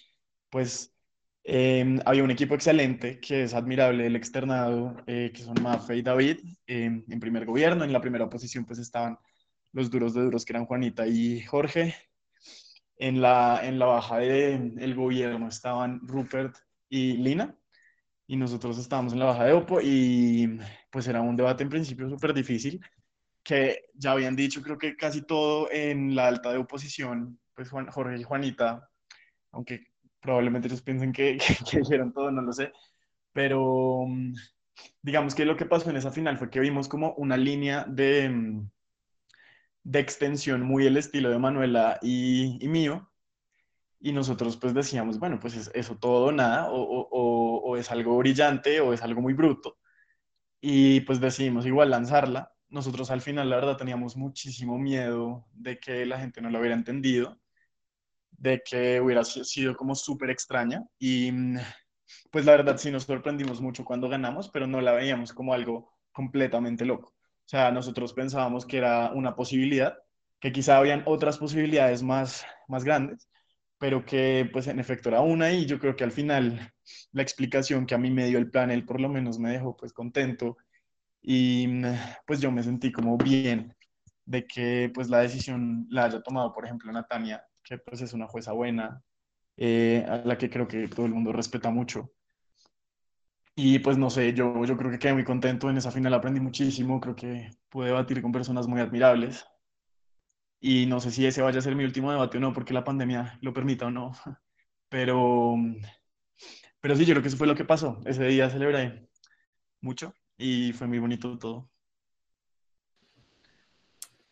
pues 0.51 0.95
em, 1.43 1.99
había 2.05 2.23
un 2.23 2.29
equipo 2.29 2.53
excelente 2.53 3.19
que 3.19 3.45
es 3.45 3.55
admirable, 3.55 4.05
el 4.05 4.15
externado, 4.15 4.95
eh, 5.07 5.31
que 5.33 5.41
son 5.41 5.55
Mafe 5.63 5.97
y 5.97 6.03
David, 6.03 6.37
em, 6.67 7.03
en 7.09 7.19
primer 7.19 7.45
gobierno, 7.45 7.83
en 7.83 7.93
la 7.93 8.01
primera 8.01 8.25
oposición 8.25 8.63
pues 8.65 8.77
estaban 8.77 9.17
los 9.71 9.89
duros 9.89 10.13
de 10.13 10.21
duros 10.21 10.45
que 10.45 10.53
eran 10.53 10.67
Juanita 10.67 11.07
y 11.07 11.41
Jorge, 11.41 11.95
en 12.97 13.21
la, 13.21 13.61
en 13.63 13.79
la 13.79 13.87
baja 13.87 14.17
del 14.19 14.75
el 14.79 14.93
gobierno 14.93 15.47
estaban 15.47 15.99
Rupert 16.07 16.55
y 16.93 17.17
Lina, 17.17 17.57
y 18.27 18.37
nosotros 18.37 18.77
estábamos 18.77 19.13
en 19.13 19.19
la 19.19 19.25
baja 19.25 19.45
de 19.45 19.53
Opo 19.53 19.81
y 19.81 20.59
pues 20.91 21.07
era 21.07 21.21
un 21.21 21.35
debate 21.35 21.63
en 21.63 21.69
principio 21.69 22.07
súper 22.07 22.35
difícil, 22.35 22.79
que 23.41 23.85
ya 23.95 24.11
habían 24.11 24.35
dicho, 24.35 24.61
creo 24.61 24.77
que 24.77 24.95
casi 24.95 25.23
todo 25.23 25.71
en 25.71 26.15
la 26.15 26.27
alta 26.27 26.51
de 26.51 26.59
oposición, 26.59 27.39
pues 27.55 27.71
Juan, 27.71 27.87
Jorge 27.87 28.19
y 28.19 28.23
Juanita, 28.23 28.87
aunque 29.51 29.87
probablemente 30.19 30.67
ellos 30.67 30.83
piensen 30.83 31.11
que, 31.11 31.39
que, 31.71 31.79
dijeron 31.79 32.13
todo, 32.13 32.29
no 32.29 32.43
lo 32.43 32.53
sé, 32.53 32.71
pero 33.31 34.05
digamos 35.01 35.33
que 35.33 35.45
lo 35.45 35.57
que 35.57 35.65
pasó 35.65 35.89
en 35.89 35.97
esa 35.97 36.11
final 36.11 36.37
fue 36.37 36.51
que 36.51 36.59
vimos 36.59 36.87
como 36.87 37.13
una 37.15 37.37
línea 37.37 37.85
de, 37.85 38.61
de 39.81 39.99
extensión 39.99 40.61
muy 40.61 40.85
el 40.85 40.97
estilo 40.97 41.31
de 41.31 41.39
Manuela 41.39 41.97
y, 42.03 42.63
y 42.63 42.67
mío, 42.67 43.11
y 44.03 44.11
nosotros 44.13 44.57
pues 44.57 44.73
decíamos, 44.75 45.19
bueno, 45.19 45.39
pues 45.39 45.55
es 45.55 45.71
eso 45.73 45.97
todo 45.97 46.31
nada, 46.31 46.69
o, 46.71 46.81
o, 46.81 47.61
o, 47.71 47.77
es 47.77 47.91
algo 47.91 48.17
brillante 48.19 48.81
o 48.81 48.93
es 48.93 49.01
algo 49.01 49.21
muy 49.21 49.33
bruto, 49.33 49.79
y 50.61 51.01
pues 51.01 51.19
decidimos 51.21 51.65
igual 51.65 51.91
lanzarla, 51.91 52.53
nosotros 52.73 53.11
al 53.11 53.21
final, 53.21 53.49
la 53.51 53.57
verdad, 53.57 53.77
teníamos 53.77 54.17
muchísimo 54.17 54.79
miedo 54.79 55.45
de 55.53 55.79
que 55.79 56.05
la 56.07 56.19
gente 56.19 56.41
no 56.41 56.49
lo 56.49 56.59
hubiera 56.59 56.75
entendido, 56.75 57.39
de 58.31 58.63
que 58.63 58.99
hubiera 58.99 59.23
sido 59.23 59.75
como 59.75 59.93
súper 59.95 60.31
extraña. 60.31 60.83
Y 60.97 61.31
mm, 61.31 61.59
pues 62.31 62.45
la 62.45 62.53
verdad 62.53 62.77
sí 62.77 62.89
nos 62.91 63.03
sorprendimos 63.03 63.61
mucho 63.61 63.85
cuando 63.85 64.09
ganamos, 64.09 64.49
pero 64.49 64.65
no 64.67 64.81
la 64.81 64.93
veíamos 64.93 65.33
como 65.33 65.53
algo 65.53 65.93
completamente 66.11 66.83
loco. 66.85 67.09
O 67.09 67.47
sea, 67.47 67.71
nosotros 67.71 68.13
pensábamos 68.13 68.65
que 68.65 68.77
era 68.77 69.11
una 69.13 69.35
posibilidad, 69.35 69.95
que 70.39 70.51
quizá 70.51 70.77
habían 70.77 71.03
otras 71.05 71.37
posibilidades 71.37 72.01
más, 72.01 72.43
más 72.67 72.83
grandes, 72.83 73.29
pero 73.83 74.05
que 74.05 74.49
pues 74.53 74.67
en 74.67 74.79
efecto 74.79 75.09
era 75.09 75.19
una 75.19 75.51
y 75.51 75.65
yo 75.65 75.77
creo 75.77 75.93
que 75.93 76.05
al 76.05 76.13
final 76.13 76.71
la 77.11 77.21
explicación 77.21 77.85
que 77.85 77.93
a 77.93 77.97
mí 77.97 78.11
me 78.11 78.27
dio 78.27 78.37
el 78.37 78.49
plan, 78.49 78.71
él 78.71 78.85
por 78.85 79.01
lo 79.01 79.09
menos 79.09 79.39
me 79.39 79.51
dejó 79.51 79.75
pues 79.75 79.91
contento 79.91 80.55
y 81.21 81.67
mm, 81.67 81.83
pues 82.25 82.39
yo 82.39 82.49
me 82.49 82.63
sentí 82.63 82.93
como 82.93 83.17
bien 83.17 83.75
de 84.23 84.47
que 84.47 84.89
pues 84.93 85.09
la 85.09 85.19
decisión 85.19 85.85
la 85.89 86.05
haya 86.05 86.21
tomado, 86.21 86.53
por 86.53 86.63
ejemplo, 86.63 86.93
Natania, 86.93 87.43
que 87.61 87.77
pues 87.77 88.01
es 88.01 88.13
una 88.13 88.25
jueza 88.25 88.53
buena, 88.53 89.03
eh, 89.57 90.05
a 90.07 90.15
la 90.19 90.37
que 90.37 90.49
creo 90.49 90.65
que 90.65 90.87
todo 90.87 91.05
el 91.05 91.11
mundo 91.13 91.33
respeta 91.33 91.69
mucho. 91.69 92.13
Y 93.53 93.79
pues 93.79 93.97
no 93.97 94.09
sé, 94.09 94.33
yo, 94.33 94.63
yo 94.63 94.77
creo 94.77 94.91
que 94.91 94.99
quedé 94.99 95.13
muy 95.13 95.25
contento 95.25 95.69
en 95.69 95.75
esa 95.75 95.91
final, 95.91 96.13
aprendí 96.13 96.39
muchísimo, 96.39 97.01
creo 97.01 97.17
que 97.17 97.49
pude 97.67 97.87
debatir 97.87 98.21
con 98.21 98.31
personas 98.31 98.65
muy 98.65 98.79
admirables. 98.79 99.45
Y 100.65 100.85
no 100.85 101.01
sé 101.01 101.11
si 101.11 101.25
ese 101.25 101.41
vaya 101.41 101.59
a 101.59 101.61
ser 101.61 101.75
mi 101.75 101.83
último 101.83 102.09
debate 102.09 102.37
o 102.37 102.39
no, 102.39 102.53
porque 102.53 102.73
la 102.73 102.85
pandemia 102.85 103.37
lo 103.41 103.53
permita 103.53 103.87
o 103.87 103.91
no. 103.91 104.13
Pero, 104.87 105.55
pero 106.79 106.95
sí, 106.95 107.03
yo 107.03 107.13
creo 107.13 107.23
que 107.23 107.29
eso 107.29 107.37
fue 107.37 107.47
lo 107.47 107.55
que 107.55 107.65
pasó. 107.65 107.99
Ese 108.05 108.25
día 108.25 108.47
celebré 108.47 109.09
mucho 109.81 110.13
y 110.37 110.71
fue 110.73 110.85
muy 110.85 110.99
bonito 110.99 111.35
todo. 111.39 111.67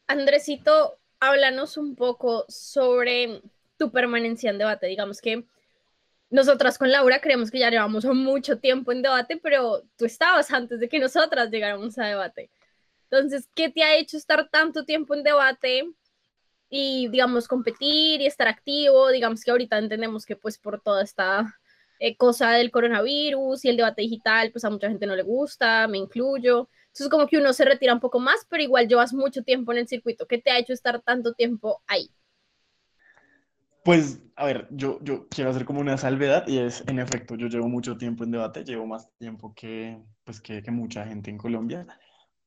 Andresito, 0.05 0.99
háblanos 1.19 1.77
un 1.77 1.95
poco 1.95 2.45
sobre 2.47 3.41
tu 3.75 3.91
permanencia 3.91 4.51
en 4.51 4.59
debate. 4.59 4.85
Digamos 4.85 5.19
que 5.19 5.47
nosotras 6.29 6.77
con 6.77 6.91
Laura 6.91 7.21
creemos 7.21 7.49
que 7.49 7.57
ya 7.57 7.71
llevamos 7.71 8.05
mucho 8.05 8.59
tiempo 8.59 8.91
en 8.91 9.01
debate, 9.01 9.37
pero 9.41 9.81
tú 9.97 10.05
estabas 10.05 10.51
antes 10.51 10.79
de 10.79 10.87
que 10.87 10.99
nosotras 10.99 11.49
llegáramos 11.49 11.97
a 11.97 12.05
debate. 12.05 12.51
Entonces, 13.09 13.49
¿qué 13.55 13.69
te 13.69 13.81
ha 13.81 13.95
hecho 13.95 14.15
estar 14.15 14.47
tanto 14.49 14.85
tiempo 14.85 15.15
en 15.15 15.23
debate 15.23 15.91
y, 16.71 17.09
digamos, 17.09 17.49
competir 17.49 18.21
y 18.21 18.25
estar 18.25 18.47
activo? 18.47 19.09
Digamos 19.09 19.43
que 19.43 19.51
ahorita 19.51 19.77
entendemos 19.77 20.25
que 20.25 20.37
pues 20.37 20.57
por 20.57 20.81
toda 20.81 21.03
esta 21.03 21.59
eh, 21.99 22.15
cosa 22.15 22.51
del 22.51 22.71
coronavirus 22.71 23.65
y 23.65 23.69
el 23.69 23.77
debate 23.77 24.01
digital, 24.01 24.51
pues 24.51 24.63
a 24.63 24.69
mucha 24.69 24.87
gente 24.87 25.05
no 25.05 25.15
le 25.15 25.21
gusta, 25.21 25.87
me 25.89 25.97
incluyo. 25.97 26.69
Entonces 26.87 27.09
como 27.09 27.27
que 27.27 27.37
uno 27.37 27.51
se 27.51 27.65
retira 27.65 27.93
un 27.93 27.99
poco 27.99 28.19
más, 28.19 28.47
pero 28.49 28.63
igual 28.63 28.87
llevas 28.87 29.13
mucho 29.13 29.43
tiempo 29.43 29.73
en 29.73 29.79
el 29.79 29.87
circuito. 29.87 30.25
¿Qué 30.25 30.37
te 30.37 30.49
ha 30.49 30.57
hecho 30.57 30.71
estar 30.71 31.01
tanto 31.01 31.33
tiempo 31.33 31.83
ahí? 31.87 32.09
Pues, 33.83 34.21
a 34.37 34.45
ver, 34.45 34.67
yo, 34.71 34.99
yo 35.01 35.27
quiero 35.27 35.49
hacer 35.49 35.65
como 35.65 35.81
una 35.81 35.97
salvedad 35.97 36.47
y 36.47 36.59
es, 36.59 36.83
en 36.87 36.99
efecto, 36.99 37.35
yo 37.35 37.47
llevo 37.47 37.67
mucho 37.67 37.97
tiempo 37.97 38.23
en 38.23 38.31
debate, 38.31 38.63
llevo 38.63 38.85
más 38.85 39.09
tiempo 39.17 39.53
que, 39.55 40.01
pues, 40.23 40.39
que, 40.39 40.63
que 40.63 40.71
mucha 40.71 41.05
gente 41.05 41.31
en 41.31 41.37
Colombia, 41.37 41.85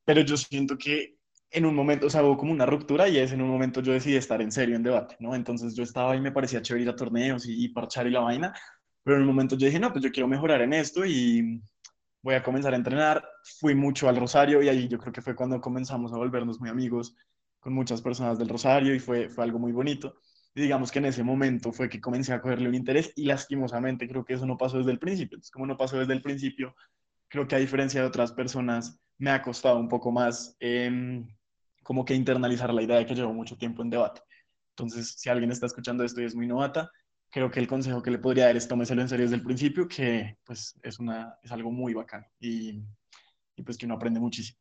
pero 0.05 0.21
yo 0.23 0.37
siento 0.37 0.79
que 0.79 1.17
en 1.55 1.67
un 1.67 1.75
momento, 1.75 2.09
o 2.09 2.11
sea, 2.11 2.25
hubo 2.25 2.37
como 2.37 2.53
una 2.53 2.67
ruptura 2.67 3.09
y 3.09 3.17
es 3.19 3.33
en 3.33 3.41
un 3.41 3.49
momento 3.49 3.81
yo 3.81 3.93
decidí 3.93 4.17
estar 4.17 4.43
en 4.43 4.51
serio 4.51 4.75
en 4.75 4.83
debate, 4.83 5.17
¿no? 5.21 5.35
Entonces 5.35 5.75
yo 5.75 5.85
estaba 5.85 6.13
ahí, 6.13 6.21
me 6.21 6.33
parecía 6.33 6.61
chévere 6.61 6.83
ir 6.83 6.91
a 6.91 6.97
torneos 6.97 7.47
y, 7.47 7.65
y 7.65 7.69
parchar 7.69 8.07
y 8.09 8.11
la 8.11 8.21
vaina, 8.21 8.53
pero 9.05 9.17
en 9.17 9.23
un 9.23 9.29
momento 9.29 9.57
yo 9.57 9.67
dije, 9.67 9.79
no, 9.79 9.93
pues 9.93 10.05
yo 10.05 10.11
quiero 10.11 10.29
mejorar 10.29 10.63
en 10.63 10.73
esto 10.73 11.05
y 11.07 11.63
voy 12.23 12.35
a 12.35 12.43
comenzar 12.43 12.73
a 12.73 12.77
entrenar. 12.77 13.25
Fui 13.61 13.75
mucho 13.75 14.09
al 14.09 14.17
Rosario 14.17 14.63
y 14.63 14.69
ahí 14.69 14.89
yo 14.89 14.99
creo 14.99 15.13
que 15.13 15.23
fue 15.23 15.37
cuando 15.37 15.61
comenzamos 15.61 16.13
a 16.13 16.17
volvernos 16.17 16.59
muy 16.59 16.71
amigos 16.71 17.15
con 17.61 17.73
muchas 17.73 18.03
personas 18.03 18.39
del 18.39 18.49
Rosario 18.49 18.95
y 18.95 18.99
fue, 18.99 19.29
fue 19.29 19.45
algo 19.45 19.59
muy 19.61 19.73
bonito. 19.73 20.17
Y 20.55 20.63
digamos 20.63 20.91
que 20.91 20.99
en 20.99 21.07
ese 21.07 21.23
momento 21.23 21.73
fue 21.73 21.89
que 21.89 22.01
comencé 22.01 22.33
a 22.33 22.41
cogerle 22.41 22.69
un 22.69 22.75
interés 22.75 23.13
y 23.15 23.27
lastimosamente 23.27 24.09
creo 24.09 24.25
que 24.25 24.35
eso 24.35 24.47
no 24.47 24.57
pasó 24.57 24.79
desde 24.79 24.93
el 24.93 24.99
principio. 24.99 25.37
Entonces, 25.37 25.51
como 25.51 25.67
no 25.67 25.77
pasó 25.77 25.99
desde 25.99 26.15
el 26.15 26.23
principio, 26.23 26.75
creo 27.29 27.47
que 27.47 27.57
a 27.57 27.59
diferencia 27.59 28.01
de 28.01 28.07
otras 28.07 28.33
personas, 28.33 29.01
me 29.19 29.31
ha 29.31 29.43
costado 29.43 29.79
un 29.79 29.89
poco 29.89 30.11
más 30.11 30.57
eh, 30.61 31.23
como 31.85 32.05
que 32.05 32.15
internalizar 32.15 32.75
la 32.75 32.83
idea 32.83 32.99
de 32.99 33.07
que 33.07 33.15
llevo 33.15 33.33
mucho 33.35 33.57
tiempo 33.57 33.83
en 33.83 33.91
debate. 33.91 34.23
Entonces, 34.71 35.15
si 35.19 35.31
alguien 35.31 35.53
está 35.53 35.67
escuchando 35.67 36.05
esto 36.05 36.21
y 36.21 36.25
es 36.25 36.35
muy 36.35 36.47
novata, 36.49 36.91
creo 37.31 37.51
que 37.51 37.61
el 37.61 37.69
consejo 37.69 38.03
que 38.03 38.11
le 38.11 38.19
podría 38.19 38.47
dar 38.47 38.57
es 38.57 38.69
tómeselo 38.69 39.03
en 39.03 39.09
serio 39.09 39.25
desde 39.27 39.37
el 39.37 39.45
principio, 39.45 39.89
que 39.89 40.39
pues 40.45 40.79
es, 40.83 40.99
una, 41.01 41.37
es 41.43 41.53
algo 41.53 41.71
muy 41.71 41.95
bacán 41.95 42.27
y, 42.41 42.83
y 43.57 43.63
pues 43.65 43.79
que 43.79 43.87
uno 43.87 43.95
aprende 43.97 44.21
muchísimo. 44.21 44.59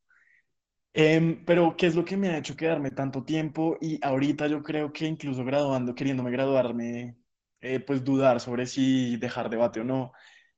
Eh, 0.96 1.42
pero, 1.46 1.76
¿qué 1.76 1.88
es 1.88 1.96
lo 1.96 2.06
que 2.06 2.18
me 2.18 2.30
ha 2.30 2.38
hecho 2.38 2.56
quedarme 2.56 2.92
tanto 2.92 3.24
tiempo? 3.24 3.78
Y 3.82 4.00
ahorita 4.06 4.48
yo 4.48 4.62
creo 4.62 4.94
que 4.94 5.06
incluso 5.08 5.44
graduando, 5.44 5.96
queriéndome 5.96 6.32
graduarme, 6.32 7.18
eh, 7.62 7.80
pues 7.80 8.04
dudar 8.04 8.40
sobre 8.40 8.68
si 8.68 9.18
dejar 9.18 9.50
debate 9.50 9.80
o 9.82 9.84
no. 9.84 10.12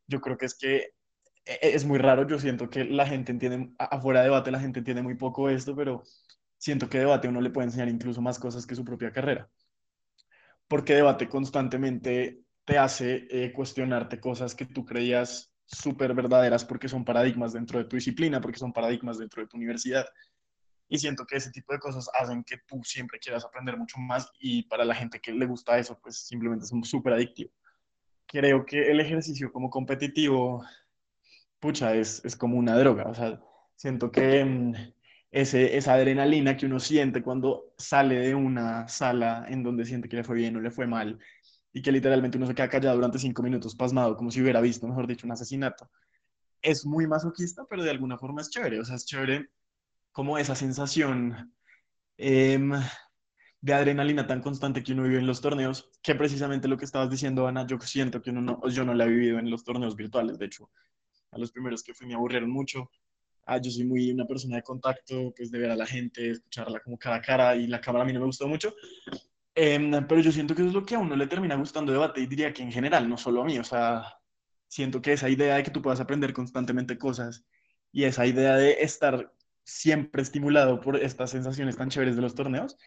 Yo 0.08 0.20
creo 0.22 0.38
que 0.38 0.46
es 0.48 0.56
que 0.58 0.76
e, 1.46 1.54
e, 1.62 1.76
es 1.76 1.86
muy 1.86 2.00
raro, 2.00 2.28
yo 2.28 2.40
siento 2.40 2.70
que 2.70 2.84
la 2.86 3.08
gente 3.08 3.32
entiende, 3.32 3.72
afuera 3.80 4.22
de 4.22 4.26
debate 4.28 4.52
la 4.52 4.60
gente 4.60 4.80
entiende 4.80 5.04
muy 5.04 5.16
poco 5.16 5.50
esto, 5.50 5.76
pero 5.76 6.04
siento 6.58 6.90
que 6.90 7.00
debate 7.00 7.28
uno 7.28 7.42
le 7.42 7.50
puede 7.50 7.68
enseñar 7.68 7.90
incluso 7.90 8.22
más 8.22 8.40
cosas 8.40 8.66
que 8.66 8.76
su 8.76 8.84
propia 8.84 9.12
carrera 9.12 9.50
porque 10.68 10.96
debate 10.96 11.30
constantemente 11.30 12.44
te 12.64 12.78
hace 12.78 13.28
eh, 13.30 13.54
cuestionarte 13.54 14.20
cosas 14.20 14.56
que 14.56 14.66
tú 14.66 14.86
creías 14.86 15.54
súper 15.66 16.14
verdaderas 16.14 16.66
porque 16.66 16.88
son 16.88 17.06
paradigmas 17.06 17.54
dentro 17.54 17.80
de 17.80 17.86
tu 17.86 17.96
disciplina, 17.96 18.42
porque 18.42 18.60
son 18.60 18.74
paradigmas 18.74 19.18
dentro 19.18 19.42
de 19.42 19.48
tu 19.48 19.58
universidad. 19.58 20.06
Y 20.88 21.00
siento 21.00 21.26
que 21.26 21.38
ese 21.38 21.52
tipo 21.52 21.74
de 21.74 21.80
cosas 21.80 22.10
hacen 22.20 22.44
que 22.44 22.58
tú 22.68 22.82
siempre 22.84 23.20
quieras 23.20 23.44
aprender 23.44 23.78
mucho 23.78 23.98
más 24.00 24.32
y 24.40 24.64
para 24.64 24.86
la 24.86 24.96
gente 24.96 25.20
que 25.20 25.32
le 25.32 25.46
gusta 25.46 25.78
eso, 25.78 26.00
pues 26.02 26.26
simplemente 26.28 26.66
es 26.66 26.90
súper 26.90 27.14
adictivo. 27.14 27.52
Creo 28.28 28.66
que 28.66 28.92
el 28.92 29.00
ejercicio 29.00 29.52
como 29.52 29.70
competitivo, 29.70 30.64
pucha, 31.60 31.96
es, 31.96 32.24
es 32.26 32.36
como 32.36 32.58
una 32.58 32.78
droga. 32.78 33.06
O 33.06 33.14
sea, 33.16 33.40
siento 33.76 34.12
que 34.12 34.46
mm, 34.46 34.74
ese, 35.32 35.78
esa 35.78 35.94
adrenalina 35.94 36.56
que 36.56 36.66
uno 36.66 36.80
siente 36.80 37.22
cuando 37.22 37.74
sale 37.78 38.16
de 38.20 38.36
una 38.36 38.88
sala 38.88 39.46
en 39.50 39.64
donde 39.64 39.86
siente 39.86 40.08
que 40.08 40.18
le 40.18 40.24
fue 40.24 40.36
bien 40.38 40.56
o 40.56 40.62
le 40.62 40.72
fue 40.72 40.88
mal 40.88 41.20
y 41.74 41.82
que 41.82 41.92
literalmente 41.92 42.38
uno 42.38 42.48
se 42.48 42.56
queda 42.56 42.70
callado 42.70 42.96
durante 42.96 43.20
cinco 43.20 43.44
minutos 43.44 43.76
pasmado 43.76 44.16
como 44.16 44.32
si 44.32 44.42
hubiera 44.42 44.62
visto, 44.62 44.88
mejor 44.88 45.08
dicho, 45.08 45.28
un 45.28 45.34
asesinato. 45.34 45.90
Es 46.62 46.86
muy 46.86 47.06
masoquista, 47.06 47.66
pero 47.70 47.84
de 47.84 47.92
alguna 47.92 48.18
forma 48.18 48.42
es 48.42 48.50
chévere. 48.50 48.80
O 48.80 48.86
sea, 48.86 48.96
es 48.96 49.06
chévere 49.06 49.50
como 50.14 50.38
esa 50.38 50.56
sensación 50.56 51.54
eh, 52.18 52.58
de 53.60 53.74
adrenalina 53.74 54.26
tan 54.26 54.42
constante 54.42 54.84
que 54.84 54.94
uno 54.94 55.04
vive 55.04 55.18
en 55.18 55.28
los 55.28 55.42
torneos, 55.42 55.90
que 56.02 56.16
precisamente 56.16 56.68
lo 56.68 56.78
que 56.78 56.86
estabas 56.86 57.10
diciendo, 57.10 57.48
Ana, 57.48 57.66
yo 57.68 57.80
siento 57.80 58.22
que 58.22 58.30
uno 58.30 58.42
no, 58.42 58.70
yo 58.70 58.86
no 58.86 58.94
la 58.94 59.06
he 59.06 59.10
vivido 59.10 59.40
en 59.40 59.50
los 59.50 59.64
torneos 59.64 59.96
virtuales. 59.96 60.38
De 60.38 60.46
hecho, 60.46 60.70
a 61.32 61.38
los 61.38 61.52
primeros 61.52 61.84
que 61.84 61.94
fui 61.94 62.08
me 62.08 62.14
aburrieron 62.14 62.52
mucho 62.52 62.90
ah, 63.46 63.60
yo 63.62 63.72
soy 63.72 63.86
muy 63.86 64.12
una 64.12 64.26
persona 64.26 64.58
de 64.58 64.64
contacto, 64.64 65.34
pues 65.36 65.52
de 65.52 65.60
ver 65.60 65.72
a 65.72 65.76
la 65.76 65.86
gente, 65.86 66.32
escucharla 66.32 66.80
como 66.80 66.98
cara 66.98 67.18
a 67.18 67.22
cara 67.22 67.56
y 67.56 67.68
la 67.68 67.82
cámara 67.82 68.04
a 68.04 68.08
mí 68.08 68.14
no 68.14 68.20
me 68.20 68.26
gustó 68.28 68.48
mucho. 68.48 68.74
Em, 69.56 69.92
pero 70.08 70.22
yo 70.22 70.32
siento 70.32 70.54
que 70.54 70.62
eso 70.62 70.70
es 70.70 70.76
lo 70.76 70.86
que 70.86 70.96
a 70.96 71.00
uno 71.00 71.16
le 71.16 71.28
termina 71.28 71.56
gustando 71.56 71.92
debate 71.92 72.22
y 72.22 72.28
diría 72.28 72.54
que 72.54 72.62
en 72.64 72.72
general, 72.72 73.08
no 73.08 73.18
solo 73.18 73.42
a 73.42 73.46
mí, 73.46 73.58
o 73.58 73.64
sea, 73.64 74.04
siento 74.68 75.02
que 75.02 75.14
esa 75.14 75.30
idea 75.30 75.56
de 75.56 75.64
que 75.64 75.72
tú 75.72 75.82
puedas 75.82 76.00
aprender 76.02 76.34
constantemente 76.34 76.98
cosas 76.98 77.46
y 77.92 78.04
esa 78.04 78.26
idea 78.26 78.56
de 78.58 78.84
estar 78.84 79.34
siempre 79.64 80.22
estimulado 80.22 80.82
por 80.82 80.98
estas 80.98 81.32
sensaciones 81.32 81.78
tan 81.78 81.90
chéveres 81.90 82.16
de 82.16 82.22
los 82.22 82.36
torneos, 82.36 82.78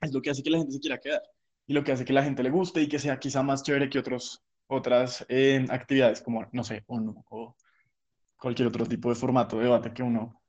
es 0.00 0.12
lo 0.12 0.22
que 0.22 0.30
hace 0.30 0.42
que 0.42 0.50
la 0.50 0.58
gente 0.58 0.72
se 0.72 0.80
quiera 0.80 0.98
quedar 0.98 1.22
y 1.66 1.74
lo 1.74 1.84
que 1.84 1.92
hace 1.92 2.04
que 2.04 2.12
la 2.12 2.24
gente 2.24 2.42
le 2.42 2.50
guste 2.50 2.82
y 2.82 2.88
que 2.88 2.98
sea 2.98 3.18
quizá 3.18 3.42
más 3.42 3.62
chévere 3.62 3.90
que 3.90 3.98
otros, 3.98 4.42
otras 4.66 5.24
eh, 5.28 5.64
actividades 5.70 6.22
como, 6.22 6.48
no 6.52 6.64
sé, 6.64 6.84
o, 6.86 6.96
o 7.30 7.56
cualquier 8.42 8.66
otro 8.66 8.84
tipo 8.86 9.08
de 9.08 9.14
formato 9.14 9.56
de 9.56 9.64
debate 9.64 9.92
que 9.92 10.02
uno 10.02 10.42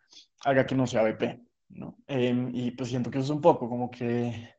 haga 0.43 0.65
que 0.65 0.73
no 0.73 0.87
sea 0.87 1.03
BP, 1.03 1.39
¿no? 1.69 1.99
Em, 2.07 2.49
y 2.51 2.71
pues 2.71 2.89
siento 2.89 3.11
que 3.11 3.19
eso 3.19 3.25
es 3.25 3.35
un 3.35 3.41
poco 3.41 3.69
como 3.69 3.91
que 3.91 4.55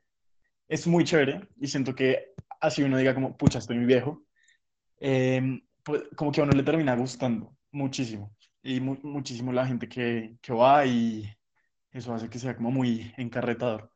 es 0.69 0.87
muy 0.87 1.03
chévere 1.03 1.49
y 1.57 1.67
siento 1.67 1.97
que 1.97 2.35
así 2.61 2.85
uno 2.85 2.97
diga 2.97 3.13
como, 3.13 3.37
pucha, 3.37 3.59
estoy 3.59 3.77
muy 3.77 3.87
viejo, 3.87 4.25
em, 5.01 5.61
pues 5.83 6.05
como 6.17 6.31
que 6.31 6.41
a 6.41 6.45
uno 6.45 6.53
le 6.53 6.63
termina 6.63 6.95
gustando 6.95 7.57
muchísimo 7.73 8.33
y 8.63 8.79
muchísimo 8.81 9.53
la 9.53 9.67
gente 9.67 9.89
que, 9.89 10.37
que 10.41 10.53
va 10.53 10.87
y 10.87 11.29
eso 11.91 12.15
hace 12.15 12.31
que 12.31 12.39
sea 12.39 12.55
como 12.55 12.71
muy 12.71 13.13
encarretador. 13.17 13.91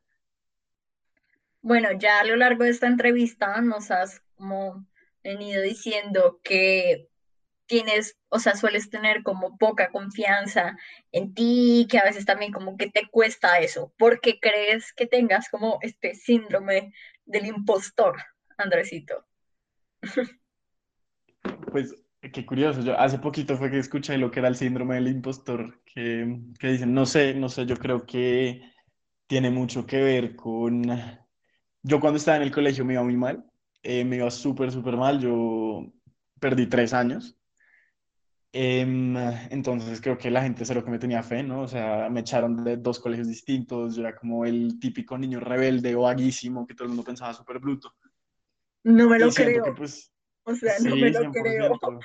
Bueno, 1.61 1.89
ya 1.97 2.19
a 2.19 2.25
lo 2.25 2.35
largo 2.35 2.65
de 2.65 2.71
esta 2.71 2.87
entrevista 2.87 3.61
nos 3.61 3.89
has 3.89 4.21
como 4.35 4.85
venido 5.23 5.61
diciendo 5.61 6.41
que 6.43 7.09
tienes, 7.69 8.17
o 8.29 8.39
sea, 8.39 8.55
sueles 8.55 8.89
tener 8.89 9.21
como 9.21 9.55
poca 9.57 9.91
confianza 9.91 10.75
en 11.11 11.35
ti, 11.35 11.87
que 11.89 11.99
a 11.99 12.03
veces 12.03 12.25
también 12.25 12.51
como 12.51 12.75
que 12.75 12.89
te 12.89 13.07
cuesta 13.09 13.59
eso. 13.59 13.93
¿Por 13.97 14.19
qué 14.21 14.39
crees 14.41 14.91
que 14.91 15.05
tengas 15.05 15.49
como 15.49 15.77
este 15.81 16.15
síndrome 16.15 16.91
del 17.25 17.45
impostor, 17.45 18.17
Andresito? 18.57 19.25
Pues 21.71 21.95
qué 22.33 22.45
curioso, 22.45 22.81
yo 22.81 22.99
hace 22.99 23.17
poquito 23.17 23.55
fue 23.55 23.71
que 23.71 23.79
escuché 23.79 24.17
lo 24.17 24.29
que 24.29 24.39
era 24.39 24.49
el 24.49 24.55
síndrome 24.55 24.95
del 24.95 25.07
impostor, 25.07 25.81
que, 25.85 26.37
dicen, 26.59 26.93
no 26.93 27.05
sé, 27.05 27.33
no 27.33 27.47
sé, 27.47 27.65
yo 27.65 27.77
creo 27.77 28.05
que 28.05 28.61
tiene 29.25 29.51
mucho 29.51 29.85
que 29.85 30.01
ver 30.01 30.35
con... 30.35 30.83
Yo 31.81 31.99
cuando 32.01 32.17
estaba 32.17 32.37
en 32.37 32.43
el 32.43 32.51
colegio 32.51 32.83
me 32.83 32.93
iba 32.93 33.03
muy 33.03 33.15
mal, 33.15 33.45
eh, 33.83 34.03
me 34.03 34.17
iba 34.17 34.29
súper, 34.31 34.71
súper 34.71 34.97
mal, 34.97 35.21
yo 35.21 35.93
perdí 36.39 36.67
tres 36.67 36.93
años 36.93 37.38
entonces 38.51 40.01
creo 40.01 40.17
que 40.17 40.31
la 40.31 40.41
gente 40.41 40.65
cero 40.65 40.83
que 40.83 40.89
me 40.89 40.99
tenía 40.99 41.21
fe, 41.21 41.43
¿no? 41.43 41.61
O 41.61 41.67
sea, 41.67 42.09
me 42.09 42.21
echaron 42.21 42.63
de 42.63 42.77
dos 42.77 42.99
colegios 42.99 43.27
distintos, 43.27 43.95
yo 43.95 44.01
era 44.01 44.15
como 44.15 44.45
el 44.45 44.79
típico 44.79 45.17
niño 45.17 45.39
rebelde 45.39 45.95
o 45.95 46.01
vaguísimo 46.01 46.65
que 46.65 46.73
todo 46.73 46.85
el 46.85 46.89
mundo 46.89 47.03
pensaba 47.03 47.33
súper 47.33 47.59
bruto. 47.59 47.93
No 48.83 49.09
me 49.09 49.19
lo 49.19 49.29
creo. 49.31 49.75
pues, 49.75 50.11
o 50.43 50.55
sea, 50.55 50.73
no 50.83 50.95
me 50.95 51.11
lo 51.11 51.31
creo. 51.31 51.79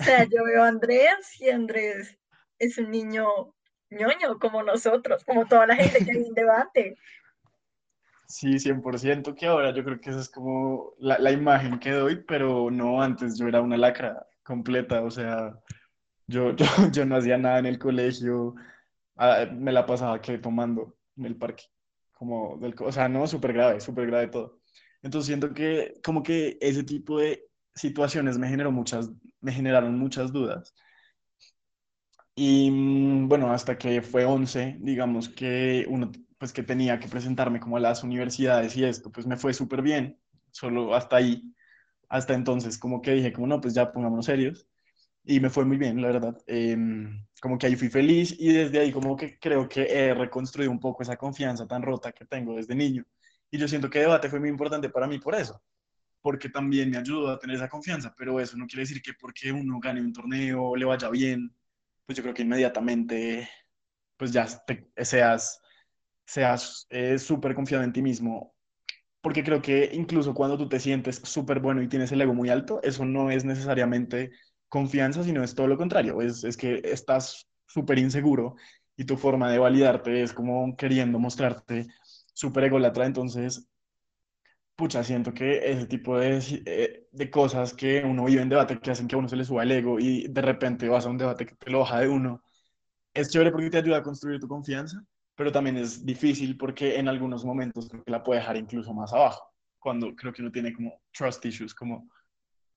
O 0.00 0.04
sea, 0.04 0.22
yo 0.22 0.44
veo 0.44 0.62
a 0.62 0.68
Andrés 0.68 1.40
y 1.40 1.48
Andrés 1.48 2.16
es 2.60 2.78
un 2.78 2.92
niño 2.92 3.52
ñoño 3.90 4.38
como 4.38 4.62
nosotros, 4.62 5.24
como 5.24 5.44
toda 5.46 5.66
la 5.66 5.74
gente 5.74 6.04
que 6.04 6.12
hay 6.12 6.24
en 6.24 6.34
debate. 6.34 6.96
Sí, 8.28 8.60
100% 8.60 9.34
que 9.34 9.46
ahora 9.46 9.74
yo 9.74 9.82
creo 9.82 10.00
que 10.00 10.10
esa 10.10 10.20
es 10.20 10.28
como 10.28 10.92
la, 10.98 11.18
la 11.18 11.32
imagen 11.32 11.80
que 11.80 11.90
doy, 11.90 12.22
pero 12.22 12.70
no, 12.70 13.02
antes 13.02 13.36
yo 13.38 13.48
era 13.48 13.60
una 13.60 13.76
lacra 13.76 14.24
completa, 14.44 15.02
o 15.02 15.10
sea, 15.10 15.58
yo, 16.28 16.52
yo, 16.56 16.66
yo 16.92 17.06
no 17.06 17.16
hacía 17.16 17.38
nada 17.38 17.58
en 17.60 17.66
el 17.66 17.78
colegio, 17.78 18.54
ah, 19.16 19.46
me 19.52 19.72
la 19.72 19.86
pasaba 19.86 20.20
que 20.22 20.38
tomando 20.38 20.96
en 21.16 21.26
el 21.26 21.36
parque, 21.36 21.64
como 22.12 22.58
del, 22.58 22.74
o 22.80 22.92
sea, 22.92 23.08
no, 23.08 23.26
súper 23.26 23.52
grave, 23.54 23.80
súper 23.80 24.06
grave 24.08 24.28
todo. 24.28 24.60
Entonces 25.02 25.26
siento 25.28 25.54
que 25.54 25.94
como 26.04 26.22
que 26.22 26.58
ese 26.60 26.84
tipo 26.84 27.18
de 27.20 27.48
situaciones 27.74 28.38
me 28.38 28.48
generó 28.48 28.72
muchas, 28.72 29.10
me 29.40 29.52
generaron 29.52 29.98
muchas 29.98 30.32
dudas. 30.32 30.74
Y 32.34 32.70
mm, 32.70 33.28
bueno, 33.28 33.52
hasta 33.52 33.76
que 33.78 34.00
fue 34.02 34.24
11 34.24 34.76
digamos 34.80 35.28
que 35.28 35.84
uno, 35.88 36.10
pues 36.38 36.52
que 36.52 36.62
tenía 36.62 36.98
que 37.00 37.08
presentarme 37.08 37.60
como 37.60 37.76
a 37.76 37.80
las 37.80 38.02
universidades 38.04 38.76
y 38.76 38.84
esto, 38.84 39.10
pues 39.10 39.26
me 39.26 39.36
fue 39.36 39.52
súper 39.54 39.82
bien, 39.82 40.20
solo 40.52 40.94
hasta 40.94 41.16
ahí, 41.16 41.54
hasta 42.08 42.34
entonces, 42.34 42.78
como 42.78 43.02
que 43.02 43.12
dije, 43.12 43.32
como 43.32 43.48
no, 43.48 43.60
pues 43.60 43.74
ya 43.74 43.92
pongámonos 43.92 44.26
serios, 44.26 44.67
y 45.28 45.40
me 45.40 45.50
fue 45.50 45.64
muy 45.66 45.76
bien, 45.78 46.02
la 46.02 46.08
verdad. 46.08 46.38
Em, 46.46 47.26
como 47.40 47.58
que 47.58 47.66
ahí 47.68 47.76
fui 47.76 47.88
feliz 47.90 48.34
y 48.38 48.52
desde 48.52 48.80
ahí 48.80 48.92
como 48.92 49.16
que 49.16 49.38
creo 49.38 49.68
que 49.68 49.82
he 49.84 50.14
reconstruido 50.14 50.72
un 50.72 50.80
poco 50.80 51.02
esa 51.04 51.16
confianza 51.16 51.66
tan 51.68 51.82
rota 51.82 52.12
que 52.12 52.26
tengo 52.26 52.56
desde 52.56 52.74
niño. 52.74 53.04
Y 53.50 53.58
yo 53.58 53.68
siento 53.68 53.90
que 53.90 54.00
debate 54.00 54.30
fue 54.30 54.40
muy 54.40 54.48
importante 54.50 54.90
para 54.90 55.06
mí 55.08 55.18
por 55.20 55.34
eso, 55.36 55.62
porque 56.22 56.48
también 56.50 56.90
me 56.90 56.98
ayudó 56.98 57.30
a 57.30 57.38
tener 57.40 57.56
esa 57.56 57.68
confianza, 57.68 58.14
pero 58.16 58.40
eso 58.40 58.56
no 58.58 58.66
quiere 58.66 58.82
decir 58.82 59.02
que 59.02 59.14
porque 59.14 59.52
uno 59.52 59.80
gane 59.80 60.00
un 60.02 60.12
torneo, 60.14 60.76
le 60.76 60.84
vaya 60.86 61.10
bien, 61.10 61.54
pues 62.06 62.16
yo 62.18 62.22
creo 62.24 62.34
que 62.34 62.42
inmediatamente 62.42 63.48
pues 64.16 64.32
ya 64.32 64.46
te- 64.66 64.90
seas, 65.04 65.60
seas 66.26 66.86
eh, 66.90 67.18
súper 67.18 67.54
confiado 67.54 67.84
en 67.84 67.92
ti 67.92 68.02
mismo, 68.02 68.54
porque 69.20 69.44
creo 69.44 69.62
que 69.62 69.90
incluso 69.94 70.34
cuando 70.34 70.58
tú 70.58 70.68
te 70.68 70.80
sientes 70.80 71.16
súper 71.24 71.60
bueno 71.60 71.82
y 71.82 71.88
tienes 71.88 72.12
el 72.12 72.20
ego 72.22 72.34
muy 72.34 72.50
alto, 72.50 72.80
eso 72.82 73.04
no 73.04 73.30
es 73.30 73.44
necesariamente 73.44 74.32
confianza, 74.68 75.22
sino 75.24 75.42
es 75.42 75.54
todo 75.54 75.66
lo 75.66 75.76
contrario, 75.76 76.20
es, 76.22 76.44
es 76.44 76.56
que 76.56 76.80
estás 76.84 77.48
súper 77.66 77.98
inseguro 77.98 78.56
y 78.96 79.04
tu 79.04 79.16
forma 79.16 79.50
de 79.50 79.58
validarte 79.58 80.22
es 80.22 80.32
como 80.32 80.76
queriendo 80.76 81.18
mostrarte 81.18 81.86
súper 82.34 82.64
ególatra, 82.64 83.06
entonces 83.06 83.68
pucha, 84.76 85.02
siento 85.02 85.34
que 85.34 85.58
ese 85.72 85.86
tipo 85.86 86.18
de, 86.18 86.38
eh, 86.66 87.08
de 87.10 87.30
cosas 87.30 87.74
que 87.74 88.02
uno 88.04 88.24
vive 88.26 88.42
en 88.42 88.48
debate 88.48 88.78
que 88.78 88.92
hacen 88.92 89.08
que 89.08 89.16
a 89.16 89.18
uno 89.18 89.28
se 89.28 89.34
le 89.36 89.44
suba 89.44 89.64
el 89.64 89.72
ego 89.72 89.98
y 89.98 90.28
de 90.28 90.40
repente 90.40 90.88
vas 90.88 91.04
a 91.04 91.10
un 91.10 91.18
debate 91.18 91.46
que 91.46 91.56
te 91.56 91.70
lo 91.70 91.80
baja 91.80 92.00
de 92.00 92.08
uno, 92.08 92.42
es 93.14 93.30
chévere 93.30 93.52
porque 93.52 93.70
te 93.70 93.78
ayuda 93.78 93.98
a 93.98 94.02
construir 94.02 94.40
tu 94.40 94.48
confianza, 94.48 95.04
pero 95.34 95.52
también 95.52 95.78
es 95.78 96.06
difícil 96.06 96.56
porque 96.56 96.98
en 96.98 97.08
algunos 97.08 97.44
momentos 97.44 97.88
la 98.06 98.22
puede 98.22 98.40
dejar 98.40 98.56
incluso 98.56 98.94
más 98.94 99.12
abajo, 99.12 99.52
cuando 99.80 100.14
creo 100.14 100.32
que 100.32 100.42
uno 100.42 100.52
tiene 100.52 100.72
como 100.72 101.02
trust 101.12 101.44
issues 101.46 101.74
como, 101.74 102.08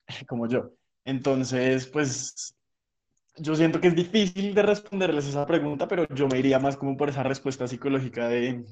como 0.28 0.48
yo. 0.48 0.72
Entonces, 1.06 1.88
pues 1.88 2.56
yo 3.38 3.56
siento 3.56 3.82
que 3.82 3.90
es 3.90 3.96
difícil 3.96 4.56
de 4.56 4.64
responderles 4.64 5.28
esa 5.28 5.46
pregunta, 5.46 5.88
pero 5.88 6.08
yo 6.16 6.28
me 6.28 6.40
iría 6.40 6.60
más 6.60 6.78
como 6.78 6.98
por 6.98 7.10
esa 7.10 7.24
respuesta 7.24 7.68
psicológica 7.68 8.28
de, 8.30 8.66